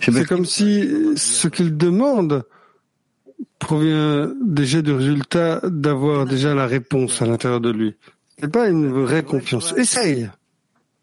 C'est 0.00 0.26
comme 0.26 0.44
si 0.44 1.16
ce 1.16 1.48
qu'il 1.48 1.76
demande, 1.76 2.44
provient 3.63 4.31
déjà 4.41 4.81
du 4.81 4.91
résultat 4.91 5.61
d'avoir 5.63 6.25
déjà 6.25 6.53
la 6.53 6.67
réponse 6.67 7.21
à 7.21 7.25
l'intérieur 7.25 7.61
de 7.61 7.71
lui. 7.71 7.95
C'est 8.39 8.51
pas 8.51 8.67
une 8.67 8.87
vraie 8.87 9.23
confiance. 9.23 9.73
Essaye. 9.77 10.29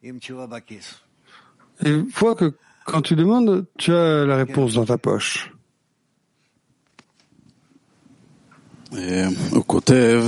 עם 0.03 0.18
תשובה 0.18 0.47
בכיס. 0.47 0.95
Et 1.85 1.93
vois 2.20 2.35
que 2.35 2.53
quand 2.85 3.03
tu 3.03 3.16
demandes, 3.16 3.66
tu 3.77 3.93
as 3.93 4.24
la 4.24 4.37
réponse 4.37 4.74
dans 4.74 4.87
ta 4.87 4.99
poche. 4.99 5.51
אה, 8.93 9.29
הוא 9.51 9.64
כותב 9.66 10.24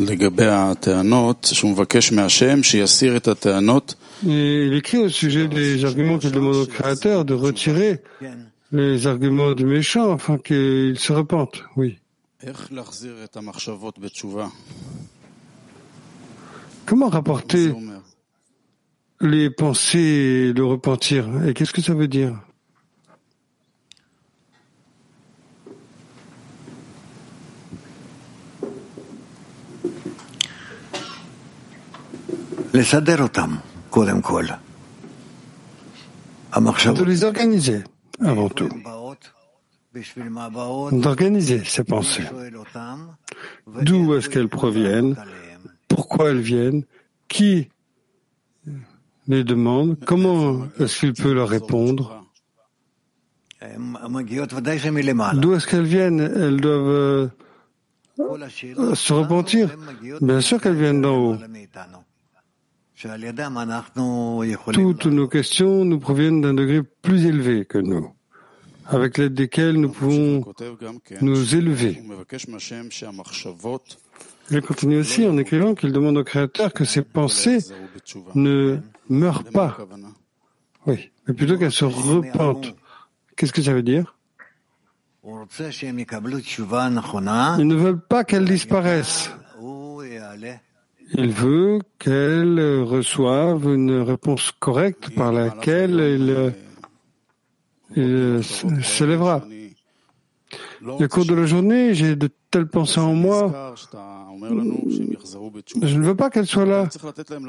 לגבי 0.00 0.46
הטענות 0.46 1.48
שהוא 1.52 1.70
מבקש 1.70 2.12
מהשם 2.12 2.62
שיסיר 2.62 3.16
את 3.16 3.28
הטענות 3.28 3.94
Il 4.22 4.28
Et 4.28 4.66
il 4.66 4.74
écrit 4.74 4.98
au 4.98 5.08
sujet 5.08 5.48
des 5.48 5.84
arguments 5.84 6.18
qu'il 6.18 6.32
demande 6.32 6.56
au 6.56 6.66
Créateur 6.66 7.24
de 7.24 7.34
retirer 7.34 8.00
les 8.75 9.07
arguments 9.07 9.53
du 9.53 9.65
méchant 9.65 10.13
afin 10.13 10.37
qu'il 10.37 10.97
se 10.99 11.13
repente. 11.13 11.63
Oui. 11.75 11.99
Comment 16.85 17.09
rapporter 17.09 17.73
les 19.21 19.49
pensées 19.49 20.49
et 20.49 20.53
le 20.53 20.65
repentir? 20.65 21.27
Et 21.47 21.53
qu'est-ce 21.53 21.73
que 21.73 21.81
ça 21.81 21.93
veut 21.93 22.07
dire? 22.07 22.39
De 36.93 37.03
les 37.03 37.23
organiser 37.23 37.83
avant 38.21 38.49
tout. 38.49 38.69
D'organiser 40.91 41.63
ces 41.63 41.83
pensées. 41.83 42.23
D'où 43.81 44.15
est-ce 44.15 44.29
qu'elles 44.29 44.49
proviennent? 44.49 45.15
Pourquoi 45.87 46.31
elles 46.31 46.41
viennent? 46.41 46.83
Qui 47.27 47.69
les 49.27 49.43
demande? 49.43 49.97
Comment 50.05 50.67
est-ce 50.79 50.99
qu'il 50.99 51.13
peut 51.13 51.33
leur 51.33 51.49
répondre? 51.49 52.23
D'où 53.61 55.53
est-ce 55.53 55.67
qu'elles 55.67 55.85
viennent? 55.85 56.19
Elles 56.19 56.61
doivent 56.61 56.89
euh, 56.89 57.27
se 58.95 59.13
repentir. 59.13 59.75
Bien 60.21 60.41
sûr 60.41 60.61
qu'elles 60.61 60.75
viennent 60.75 61.01
d'en 61.01 61.17
haut. 61.17 61.37
Toutes 64.73 65.05
nos 65.07 65.27
questions 65.27 65.83
nous 65.83 65.99
proviennent 65.99 66.41
d'un 66.41 66.53
degré 66.53 66.81
plus 66.83 67.25
élevé 67.25 67.65
que 67.65 67.77
nous, 67.77 68.13
avec 68.85 69.17
l'aide 69.17 69.33
desquelles 69.33 69.79
nous 69.79 69.91
pouvons 69.91 70.45
nous 71.21 71.55
élever. 71.55 72.01
Il 74.51 74.61
continue 74.61 74.97
aussi 74.97 75.27
en 75.27 75.37
écrivant 75.37 75.75
qu'il 75.75 75.91
demande 75.91 76.17
au 76.17 76.23
Créateur 76.23 76.71
que 76.71 76.85
ses 76.85 77.01
pensées 77.01 77.59
ne 78.33 78.77
meurent 79.09 79.43
pas. 79.43 79.77
Oui, 80.85 81.11
mais 81.27 81.33
plutôt 81.33 81.57
qu'elles 81.57 81.71
se 81.71 81.85
repentent. 81.85 82.75
Qu'est-ce 83.35 83.51
que 83.51 83.61
ça 83.61 83.73
veut 83.73 83.83
dire? 83.83 84.15
Ils 85.23 85.31
ne 87.67 87.75
veulent 87.75 88.01
pas 88.01 88.23
qu'elles 88.23 88.45
disparaissent. 88.45 89.31
Il 91.13 91.31
veut 91.31 91.79
qu'elle 91.99 92.59
reçoive 92.81 93.65
une 93.73 94.01
réponse 94.01 94.51
correcte 94.59 95.13
par 95.15 95.31
laquelle 95.31 96.55
il, 97.95 98.43
s'élèvera. 98.43 99.43
Le 100.81 101.07
cours 101.07 101.25
de 101.25 101.33
la 101.33 101.45
journée, 101.45 101.93
j'ai 101.93 102.15
de 102.15 102.29
telles 102.51 102.67
pensées 102.67 102.99
en 102.99 103.13
moi. 103.13 103.73
Je 105.81 105.97
ne 105.97 106.03
veux 106.03 106.15
pas 106.15 106.29
qu'elles 106.29 106.47
soient 106.47 106.65
là. 106.65 106.87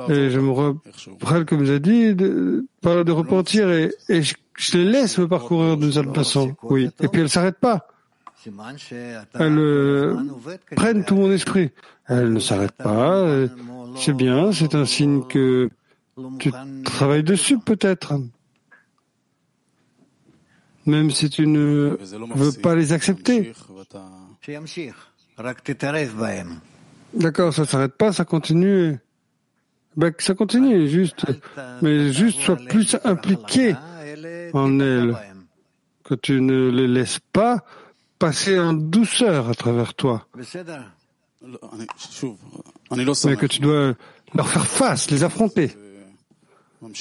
Et 0.08 0.30
je 0.30 0.40
me 0.40 0.50
rappelle, 0.52 1.44
comme 1.44 1.58
vous 1.58 1.70
avez 1.70 1.80
dit, 1.80 2.14
de 2.14 2.66
de 2.82 3.12
repentir 3.12 3.70
et, 3.70 3.92
je, 4.08 4.34
les 4.78 4.84
laisse 4.84 5.18
me 5.18 5.28
parcourir 5.28 5.76
d'une 5.76 5.92
certaine 5.92 6.14
façon. 6.14 6.54
Oui. 6.62 6.88
Et 7.00 7.08
puis 7.08 7.20
elles 7.20 7.24
ne 7.24 7.28
s'arrêtent 7.28 7.60
pas. 7.60 7.88
Elles 9.34 9.58
euh, 9.58 10.16
prennent 10.74 11.04
tout 11.04 11.16
mon 11.16 11.30
esprit. 11.30 11.70
Elle 12.06 12.32
ne 12.32 12.40
s'arrête 12.40 12.72
pas. 12.72 13.46
C'est 13.96 14.12
bien, 14.12 14.52
c'est 14.52 14.74
un 14.74 14.84
signe 14.84 15.26
que 15.26 15.70
tu 16.38 16.52
travailles 16.84 17.24
dessus 17.24 17.58
peut-être. 17.58 18.14
Même 20.86 21.10
si 21.10 21.28
tu 21.28 21.46
ne 21.46 21.98
veux 22.34 22.52
pas 22.62 22.74
les 22.74 22.92
accepter. 22.92 23.52
D'accord, 27.14 27.52
ça 27.52 27.62
ne 27.62 27.66
s'arrête 27.66 27.94
pas, 27.94 28.12
ça 28.12 28.24
continue. 28.24 28.98
Ben, 29.96 30.12
ça 30.18 30.34
continue, 30.34 30.88
juste. 30.88 31.26
Mais 31.82 32.12
juste 32.12 32.40
sois 32.40 32.56
plus 32.56 32.96
impliqué 33.04 33.74
en 34.52 34.78
elle. 34.80 35.16
Que 36.04 36.14
tu 36.14 36.40
ne 36.40 36.70
les 36.70 36.86
laisses 36.86 37.18
pas 37.32 37.64
passer 38.18 38.58
en 38.58 38.72
douceur 38.72 39.48
à 39.48 39.54
travers 39.54 39.94
toi 39.94 40.26
mais 43.26 43.36
que 43.36 43.46
tu 43.46 43.60
dois 43.60 43.94
leur 44.34 44.48
faire 44.48 44.66
face, 44.66 45.10
les 45.10 45.24
affronter. 45.24 45.70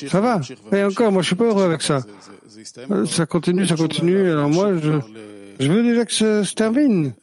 Ça 0.08 0.22
va. 0.22 0.42
Et 0.72 0.84
encore, 0.84 1.12
moi, 1.12 1.22
je 1.22 1.28
suis 1.28 1.36
pas 1.36 1.46
heureux 1.46 1.64
avec 1.64 1.82
ça. 1.82 2.02
Ça 3.06 3.26
continue, 3.26 3.68
ça 3.68 3.76
continue. 3.76 4.30
Alors 4.30 4.50
moi, 4.50 4.78
je, 4.78 5.00
je 5.60 5.72
veux 5.72 5.84
déjà 5.84 6.06
que 6.06 6.14
ça 6.14 6.44
se 6.44 6.54
termine. 6.54 7.14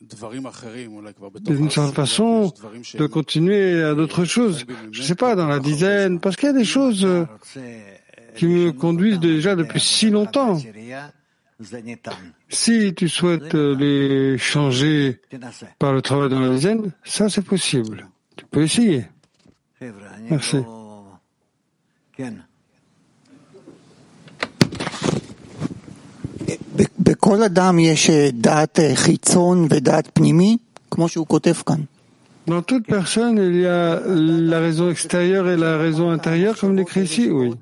D'une 1.41 1.71
certaine 1.71 1.95
façon, 1.95 2.53
de 2.95 3.07
continuer 3.07 3.83
à 3.83 3.95
d'autres 3.95 4.25
choses. 4.25 4.65
Je 4.91 5.03
sais 5.03 5.15
pas, 5.15 5.35
dans 5.35 5.49
la 5.49 5.59
dizaine, 5.59 6.21
parce 6.21 6.37
qu'il 6.37 6.47
y 6.47 6.51
a 6.51 6.55
des 6.55 6.65
choses 6.65 7.05
euh, 7.05 7.25
qui 8.37 8.47
me 8.47 8.73
conduisent 8.73 9.21
déjà 9.21 9.57
depuis 9.57 9.81
si 9.81 10.11
longtemps. 10.11 10.59
Si 12.49 12.95
tu 12.95 13.09
souhaites 13.09 13.55
les 13.55 14.39
changer 14.39 15.21
par 15.79 15.93
le 15.93 16.03
travail 16.03 16.31
dans 16.31 16.41
la 16.41 16.57
zen, 16.57 16.93
ça 17.05 17.29
c'est 17.29 17.45
possible. 17.45 18.09
Tu 18.37 18.45
peux 18.47 18.63
essayer. 18.63 19.05
Merci. 20.31 20.59
Dans 32.47 32.63
toute 32.63 32.87
personne, 32.87 33.39
il 33.39 33.61
y 33.61 33.67
a 33.67 34.01
la 34.05 34.59
raison 34.59 34.91
extérieure 34.91 35.49
et 35.49 35.57
la 35.57 35.79
raison 35.79 36.11
intérieure, 36.11 36.59
comme 36.59 36.77
l'écrit 36.77 37.03
ici, 37.03 37.31
oui. 37.31 37.55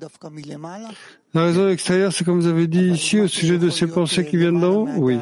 La 1.33 1.45
raison 1.45 1.69
extérieure, 1.69 2.11
c'est 2.11 2.25
comme 2.25 2.41
vous 2.41 2.47
avez 2.47 2.67
dit 2.67 2.89
ici, 2.89 3.19
au 3.19 3.27
sujet 3.27 3.57
de 3.57 3.69
ces 3.69 3.87
pensées 3.87 4.25
qui 4.25 4.35
viennent 4.35 4.59
d'en 4.59 4.73
haut, 4.73 4.89
oui. 4.97 5.17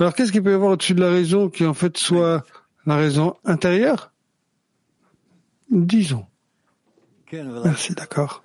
Alors, 0.00 0.14
qu'est-ce 0.14 0.32
qu'il 0.32 0.42
peut 0.42 0.50
y 0.50 0.54
avoir 0.54 0.72
au-dessus 0.72 0.94
de 0.94 1.00
la 1.00 1.10
raison 1.10 1.48
qui, 1.48 1.64
en 1.64 1.74
fait, 1.74 1.96
soit 1.96 2.44
la 2.86 2.96
raison 2.96 3.36
intérieure? 3.44 4.10
Disons. 5.70 6.26
Merci, 7.32 7.94
d'accord. 7.94 8.42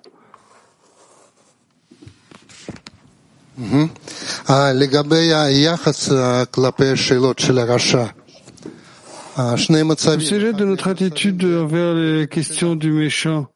Mm-hmm. 3.60 3.88
Ah, 4.46 4.72
au 4.72 4.74
sujet 10.20 10.52
de 10.52 10.64
notre 10.64 10.88
attitude 10.88 11.44
envers 11.44 11.94
les 11.94 12.28
questions 12.28 12.76
du 12.76 12.92
méchant, 12.92 13.48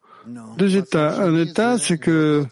deux 0.57 0.77
états. 0.77 1.23
Un 1.23 1.37
état, 1.37 1.79
c'est 1.79 1.99
que 1.99 2.45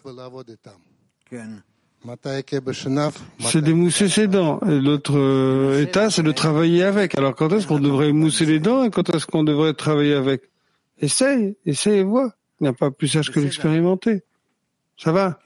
c'est 3.39 3.61
d'émousser 3.61 4.07
ses 4.07 4.27
dents. 4.27 4.59
Et 4.61 4.79
l'autre 4.79 5.17
euh, 5.17 5.81
état, 5.81 6.09
c'est 6.09 6.23
de 6.23 6.31
travailler 6.31 6.83
avec. 6.83 7.17
Alors 7.17 7.35
quand 7.35 7.51
est-ce 7.51 7.67
qu'on 7.67 7.79
devrait 7.79 8.13
mousser 8.13 8.45
les 8.45 8.59
dents 8.59 8.83
et 8.83 8.89
quand 8.89 9.13
est-ce 9.13 9.25
qu'on 9.25 9.43
devrait 9.43 9.73
travailler 9.73 10.13
avec? 10.13 10.43
Essaye, 10.99 11.57
essaye 11.65 11.99
et 11.99 12.03
vois. 12.03 12.33
Il 12.59 12.63
n'y 12.63 12.69
a 12.69 12.73
pas 12.73 12.91
plus 12.91 13.07
sage 13.07 13.31
que 13.31 13.39
l'expérimenter. 13.39 14.23
Ça 14.97 15.11
va? 15.11 15.37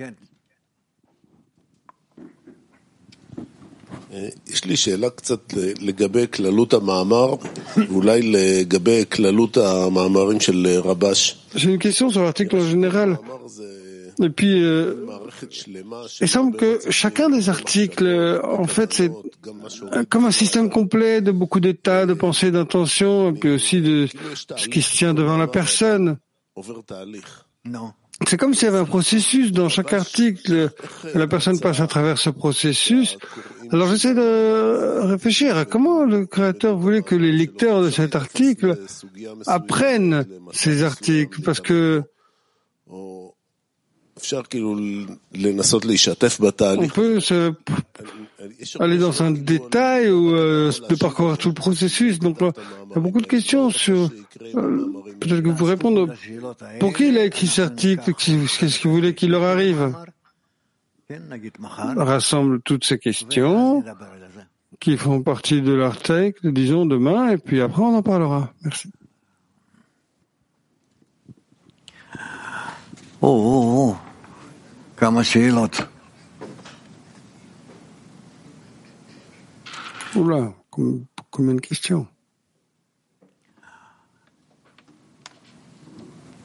יש 4.46 4.64
לי 4.64 4.76
שאלה 4.76 5.10
קצת 5.10 5.54
לגבי 5.80 6.26
כללות 6.32 6.74
המאמר, 6.74 7.34
ואולי 7.76 8.22
לגבי 8.22 9.04
כללות 9.12 9.56
המאמרים 9.56 10.40
של 10.40 10.66
רבש. 10.84 11.36
J'ai 11.54 11.70
une 11.70 11.78
question 11.78 12.10
sur 12.10 12.22
l'article 12.22 12.56
en 12.56 12.68
général. 12.68 13.18
Et 14.22 14.30
puis, 14.30 14.62
euh, 14.62 14.94
il 16.20 16.28
semble 16.28 16.56
que 16.56 16.80
chacun 16.90 17.28
des 17.28 17.50
articles, 17.50 18.08
en 18.42 18.66
fait, 18.66 18.92
c'est 18.92 19.10
comme 20.08 20.24
un 20.24 20.30
système 20.30 20.70
complet 20.70 21.20
de 21.20 21.32
beaucoup 21.32 21.60
d'états, 21.60 22.06
de 22.06 22.14
pensées, 22.14 22.50
d'intentions, 22.50 23.30
et 23.30 23.32
puis 23.34 23.50
aussi 23.50 23.82
de 23.82 24.06
ce 24.56 24.68
qui 24.68 24.80
se 24.80 24.96
tient 24.96 25.12
devant 25.12 25.36
la 25.36 25.48
personne. 25.48 26.16
Non. 27.64 27.92
C'est 28.27 28.37
comme 28.37 28.53
s'il 28.53 28.65
y 28.65 28.67
avait 28.67 28.77
un 28.77 28.85
processus 28.85 29.51
dans 29.51 29.69
chaque 29.69 29.93
article, 29.93 30.69
la 31.13 31.27
personne 31.27 31.59
passe 31.59 31.79
à 31.79 31.87
travers 31.87 32.17
ce 32.17 32.29
processus. 32.29 33.17
Alors 33.71 33.87
j'essaie 33.87 34.13
de 34.13 34.99
réfléchir 35.07 35.57
à 35.57 35.65
comment 35.65 36.03
le 36.03 36.25
créateur 36.25 36.77
voulait 36.77 37.01
que 37.01 37.15
les 37.15 37.31
lecteurs 37.31 37.81
de 37.81 37.89
cet 37.89 38.15
article 38.15 38.77
apprennent 39.47 40.25
ces 40.51 40.83
articles, 40.83 41.41
parce 41.41 41.59
que 41.59 42.03
on 46.79 46.87
peut 46.87 47.19
se... 47.19 47.53
aller 48.79 48.97
dans 48.97 49.21
un 49.23 49.31
détail 49.31 50.09
ou 50.09 50.35
euh, 50.35 50.71
de 50.89 50.95
parcourir 50.95 51.37
tout 51.37 51.49
le 51.49 51.53
processus. 51.53 52.19
Donc 52.19 52.37
il 52.41 52.45
y 52.45 52.97
a 52.97 52.99
beaucoup 52.99 53.21
de 53.21 53.27
questions 53.27 53.69
sur. 53.69 54.09
Euh, 54.55 54.91
peut-être 55.19 55.41
que 55.41 55.49
vous 55.49 55.55
pouvez 55.55 55.71
répondre. 55.71 56.13
Pour 56.79 56.93
qui 56.93 57.09
il 57.09 57.17
a 57.17 57.25
écrit 57.25 57.47
cet 57.47 57.71
article? 57.71 58.13
Qu'est-ce 58.13 58.79
qu'il 58.79 58.91
voulait 58.91 59.15
qu'il 59.15 59.31
leur 59.31 59.43
arrive? 59.43 59.93
Rassemble 61.97 62.61
toutes 62.61 62.85
ces 62.85 62.99
questions 62.99 63.83
qui 64.79 64.97
font 64.97 65.21
partie 65.21 65.61
de 65.61 65.73
l'article, 65.73 66.51
disons 66.51 66.85
demain, 66.85 67.29
et 67.29 67.37
puis 67.37 67.61
après 67.61 67.83
on 67.83 67.95
en 67.95 68.01
parlera. 68.01 68.51
Merci. 68.63 68.89
Oh, 73.21 73.27
oh, 73.27 73.91
oh. 73.91 74.10
Oula, 80.16 80.54
com- 80.70 81.04
combien 81.30 81.54
de 81.54 81.60
questions 81.60 82.06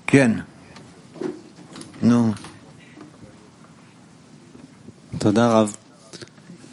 כן. 0.07 0.31
נו. 2.03 2.33
תודה 5.17 5.59
רב. 5.59 5.75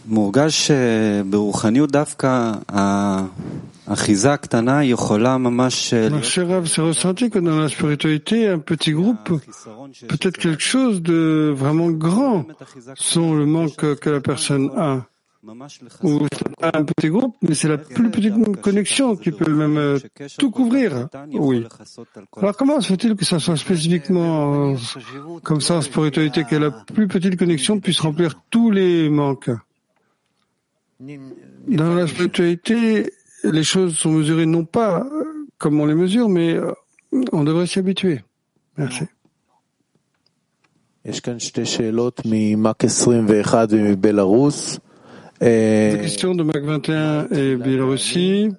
מורגש 0.07 0.71
שברוחניות 0.71 1.93
דווקא 1.93 2.53
האחיזה 2.69 4.33
הקטנה 4.33 4.85
יכולה 4.85 5.37
ממש 5.39 5.95
Ma 5.95 5.97
להיות 6.11 6.25
chère 6.25 6.49
Rav, 6.49 6.67
c'est 6.67 6.81
ressenti 6.81 7.31
que 7.31 7.39
dans 7.39 7.59
la 7.59 7.69
spiritualité, 7.69 8.49
un 8.49 8.59
petit 8.59 8.93
groupe 8.93 9.33
peut 10.08 10.18
être 10.22 10.38
quelque 10.38 10.62
chose 10.62 11.02
de 11.02 11.54
vraiment 11.56 11.92
grand 11.92 12.46
sans 12.96 13.34
le 13.34 13.46
manque 13.46 14.00
que 14.00 14.10
la 14.10 14.22
personne 14.22 14.72
a. 14.76 15.06
Ou 16.04 16.26
c'est 16.32 16.64
un 16.64 16.86
petit 16.86 17.10
groupe, 17.10 17.36
mais 17.42 17.54
c'est 17.54 17.68
la 17.68 17.78
plus 17.78 18.10
petite 18.10 18.62
connexion 18.62 19.18
qui 19.18 19.32
peut 19.32 19.52
même 19.52 19.78
euh, 19.78 20.00
tout 20.38 20.52
couvrir. 20.52 21.10
Oui. 21.34 21.66
Alors 22.38 22.56
comment 22.56 22.80
se 22.80 22.88
fait-il 22.88 23.16
que 23.18 23.26
ça 23.26 23.40
soit 23.40 23.58
spécifiquement 23.58 24.72
euh, 24.72 24.78
comme 25.44 25.60
ça 25.60 25.76
en 25.76 25.82
spiritualité, 25.82 26.46
que 26.46 26.56
la 26.56 26.72
plus 26.72 27.10
petite 27.10 27.38
connexion 27.38 27.82
puisse 27.82 28.00
remplir 28.00 28.40
tous 28.50 28.72
les 28.72 29.10
manques? 29.10 29.52
Dans 31.02 31.94
la 31.94 32.08
spiritualité, 32.08 33.12
les 33.44 33.64
choses 33.64 33.98
sont 33.98 34.14
mesurées 34.14 34.46
non 34.46 34.64
pas 34.64 35.02
euh, 35.02 35.48
comme 35.58 35.78
on 35.82 35.86
les 35.86 35.96
mesure, 35.96 36.30
mais 36.30 36.58
on 37.34 37.44
devrait 37.44 37.68
s'y 37.68 37.80
habituer. 37.80 38.22
Merci. 38.78 39.04
Des 45.42 46.00
questions 46.02 46.34
de 46.34 46.44
Mac 46.44 46.64
21 46.64 47.28
et 47.32 47.36
euh, 47.36 47.58
Biélorussie. 47.58 48.52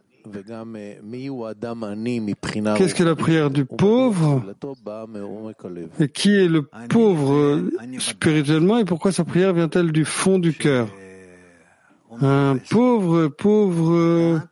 Qu'est-ce 2.77 2.95
que 2.95 3.03
la 3.03 3.15
prière 3.15 3.51
du 3.51 3.65
pauvre? 3.65 4.43
Et 6.01 6.09
qui 6.09 6.37
est 6.37 6.49
le 6.49 6.69
pauvre 6.91 7.33
euh, 7.33 7.71
spirituellement 7.99 8.77
et 8.79 8.85
pourquoi 8.85 9.11
sa 9.13 9.25
prière 9.25 9.55
vient-elle 9.55 9.91
du 9.91 10.05
fond 10.05 10.39
du 10.39 10.53
cœur? 10.53 10.89
Un 12.21 12.59
pauvre, 12.71 13.29
pauvre 13.29 14.43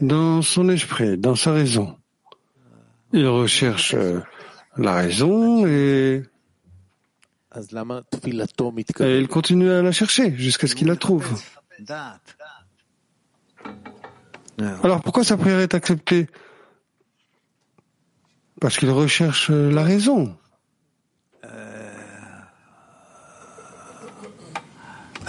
dans 0.00 0.40
son 0.40 0.70
esprit, 0.70 1.18
dans 1.18 1.34
sa 1.34 1.52
raison. 1.52 1.96
Il 3.12 3.26
recherche 3.26 3.94
euh, 3.94 4.20
la 4.78 4.94
raison 4.94 5.66
et 5.66 6.22
et 7.55 8.71
מתקבלת? 8.73 9.21
il 9.21 9.27
continue 9.27 9.71
à 9.71 9.81
la 9.81 9.91
chercher 9.91 10.35
jusqu'à 10.37 10.67
ce 10.67 10.75
qu'il 10.75 10.87
la 10.87 10.95
trouve. 10.95 11.25
Alors 14.83 15.01
pourquoi 15.01 15.23
sa 15.23 15.37
prière 15.37 15.59
est 15.59 15.73
acceptée 15.73 16.27
Parce 18.61 18.77
qu'il 18.77 18.89
recherche 18.89 19.49
euh, 19.51 19.71
la 19.71 19.83
raison. 19.83 20.35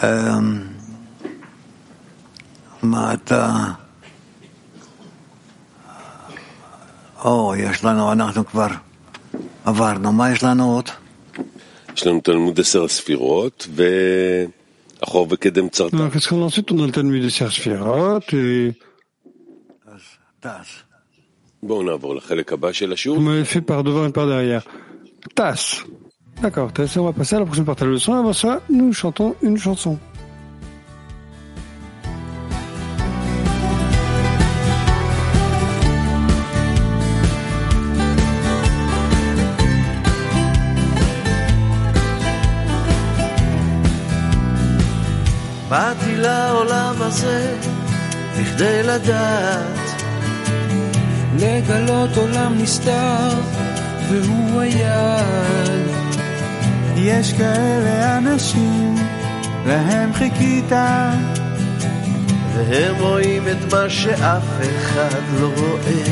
אמ, 0.03 0.69
מה 2.82 3.15
אתה... 3.15 3.73
או, 7.24 7.55
יש 7.57 7.85
לנו, 7.85 8.12
אנחנו 8.12 8.47
כבר 8.47 8.69
עברנו. 9.65 10.12
מה 10.12 10.31
יש 10.31 10.43
לנו 10.43 10.74
עוד? 10.74 10.90
Qu'est-ce 16.11 16.30
qu'on 16.30 16.41
ensuite 16.41 16.73
dans 16.73 16.85
le 16.85 16.91
Talmud 16.91 17.23
de 17.23 17.30
Serspirot 17.30 18.19
et... 18.34 18.73
Vous 23.15 23.22
m'avez 23.22 23.45
fait 23.45 23.61
par 23.61 23.84
devant 23.84 24.07
et 24.07 24.11
par 24.11 24.27
derrière. 24.27 24.63
Tasse. 25.35 25.84
D'accord, 26.41 26.73
Tasse, 26.73 26.97
on 26.97 27.05
va 27.05 27.13
passer 27.13 27.35
à 27.35 27.39
la 27.39 27.45
prochaine 27.45 27.65
partie 27.65 27.84
de 27.84 27.89
la 27.89 27.93
leçon. 27.93 28.13
Avant 28.13 28.34
ça, 28.34 28.61
nous 28.69 28.93
chantons 28.93 29.35
une 29.43 29.57
chanson. 29.57 29.99
הזה 47.12 47.56
בכדי 48.40 48.84
לדעת, 48.84 50.04
לגלות 51.40 52.18
עולם 52.18 52.54
נסתר 52.58 53.30
והוא 54.10 54.62
היעד. 54.62 55.88
יש 56.96 57.34
כאלה 57.34 58.18
אנשים, 58.18 58.96
להם 59.66 60.14
חיכית, 60.14 60.72
והם 62.56 62.96
רואים 63.00 63.44
את 63.48 63.74
מה 63.74 63.90
שאף 63.90 64.44
אחד 64.62 65.22
לא 65.40 65.50
רואה. 65.58 66.04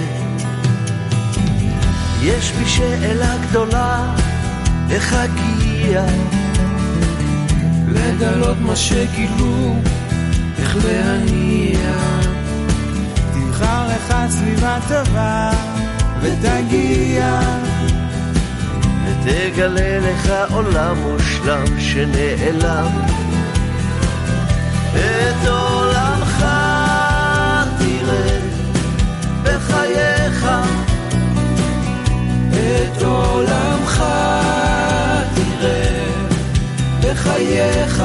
יש 2.22 2.52
בי 2.52 2.66
שאלה 2.66 3.36
גדולה, 3.50 4.16
איך 4.92 5.14
אגיע 5.14 6.06
לגלות 7.88 8.58
מה 8.62 8.76
שגילו, 8.76 9.76
איך 10.60 10.77
להניע. 10.86 11.94
תבחר 13.34 13.88
לך 13.88 14.14
סביבה 14.30 14.77
טובה, 14.88 15.52
ותגיע. 16.22 17.40
ותגלה 19.06 19.99
לך 19.99 20.31
עולם 20.52 20.98
מושלם 20.98 21.80
שנעלם. 21.80 22.91
את 24.95 25.48
עולמך 25.48 26.45
תראה 27.80 28.40
בחייך, 29.44 30.48
את 32.53 33.02
עולמך 33.03 34.03
תראה 35.36 36.06
בחייך. 37.02 38.03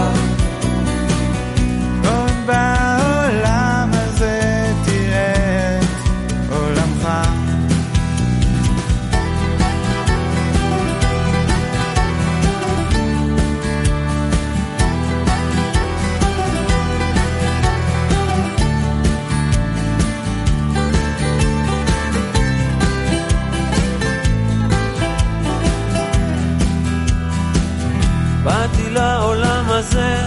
הזה 29.85 30.27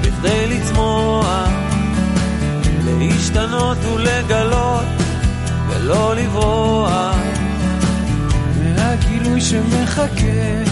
בכדי 0.00 0.46
לצמוח, 0.46 1.48
להשתנות 2.84 3.78
ולגלות 3.84 4.84
ולא 5.68 6.14
לברוח. 6.16 7.16
מהגילוי 8.74 9.40
שמחכה 9.40 10.62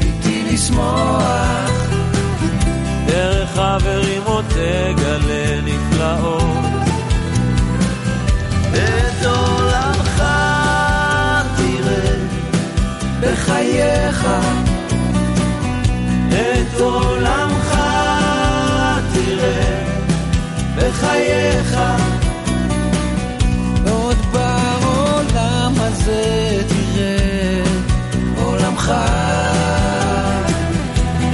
איתי 0.00 0.44
לשמוח, 0.52 1.70
דרך 3.06 3.50
חברים 3.54 4.22
עוד 4.24 4.44
תגלה 4.48 5.60
נפלאות. 5.64 6.64
את 8.72 9.26
עולמך 9.26 10.22
תראה 11.56 12.14
בחייך 13.20 14.26
את 16.32 16.80
עולמך 16.80 17.78
תראה 19.12 19.84
בחייך. 20.76 21.78
עוד 23.90 24.16
בעולם 24.32 25.72
הזה 25.76 26.62
תראה 26.68 27.62
עולמך. 28.36 28.92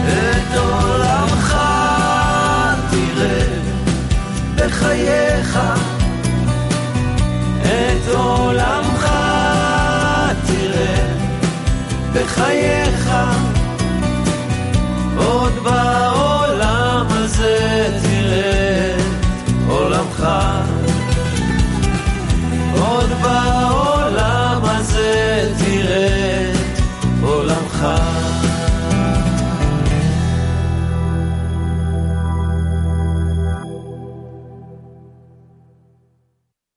את 0.08 0.56
עולמך 0.56 1.56
תראה 2.90 3.46
בחייך. 4.54 5.58
את 7.62 8.08
עולמך 8.14 9.08
תראה 10.46 11.14
בחייך 12.12 12.87
מחר 27.78 28.17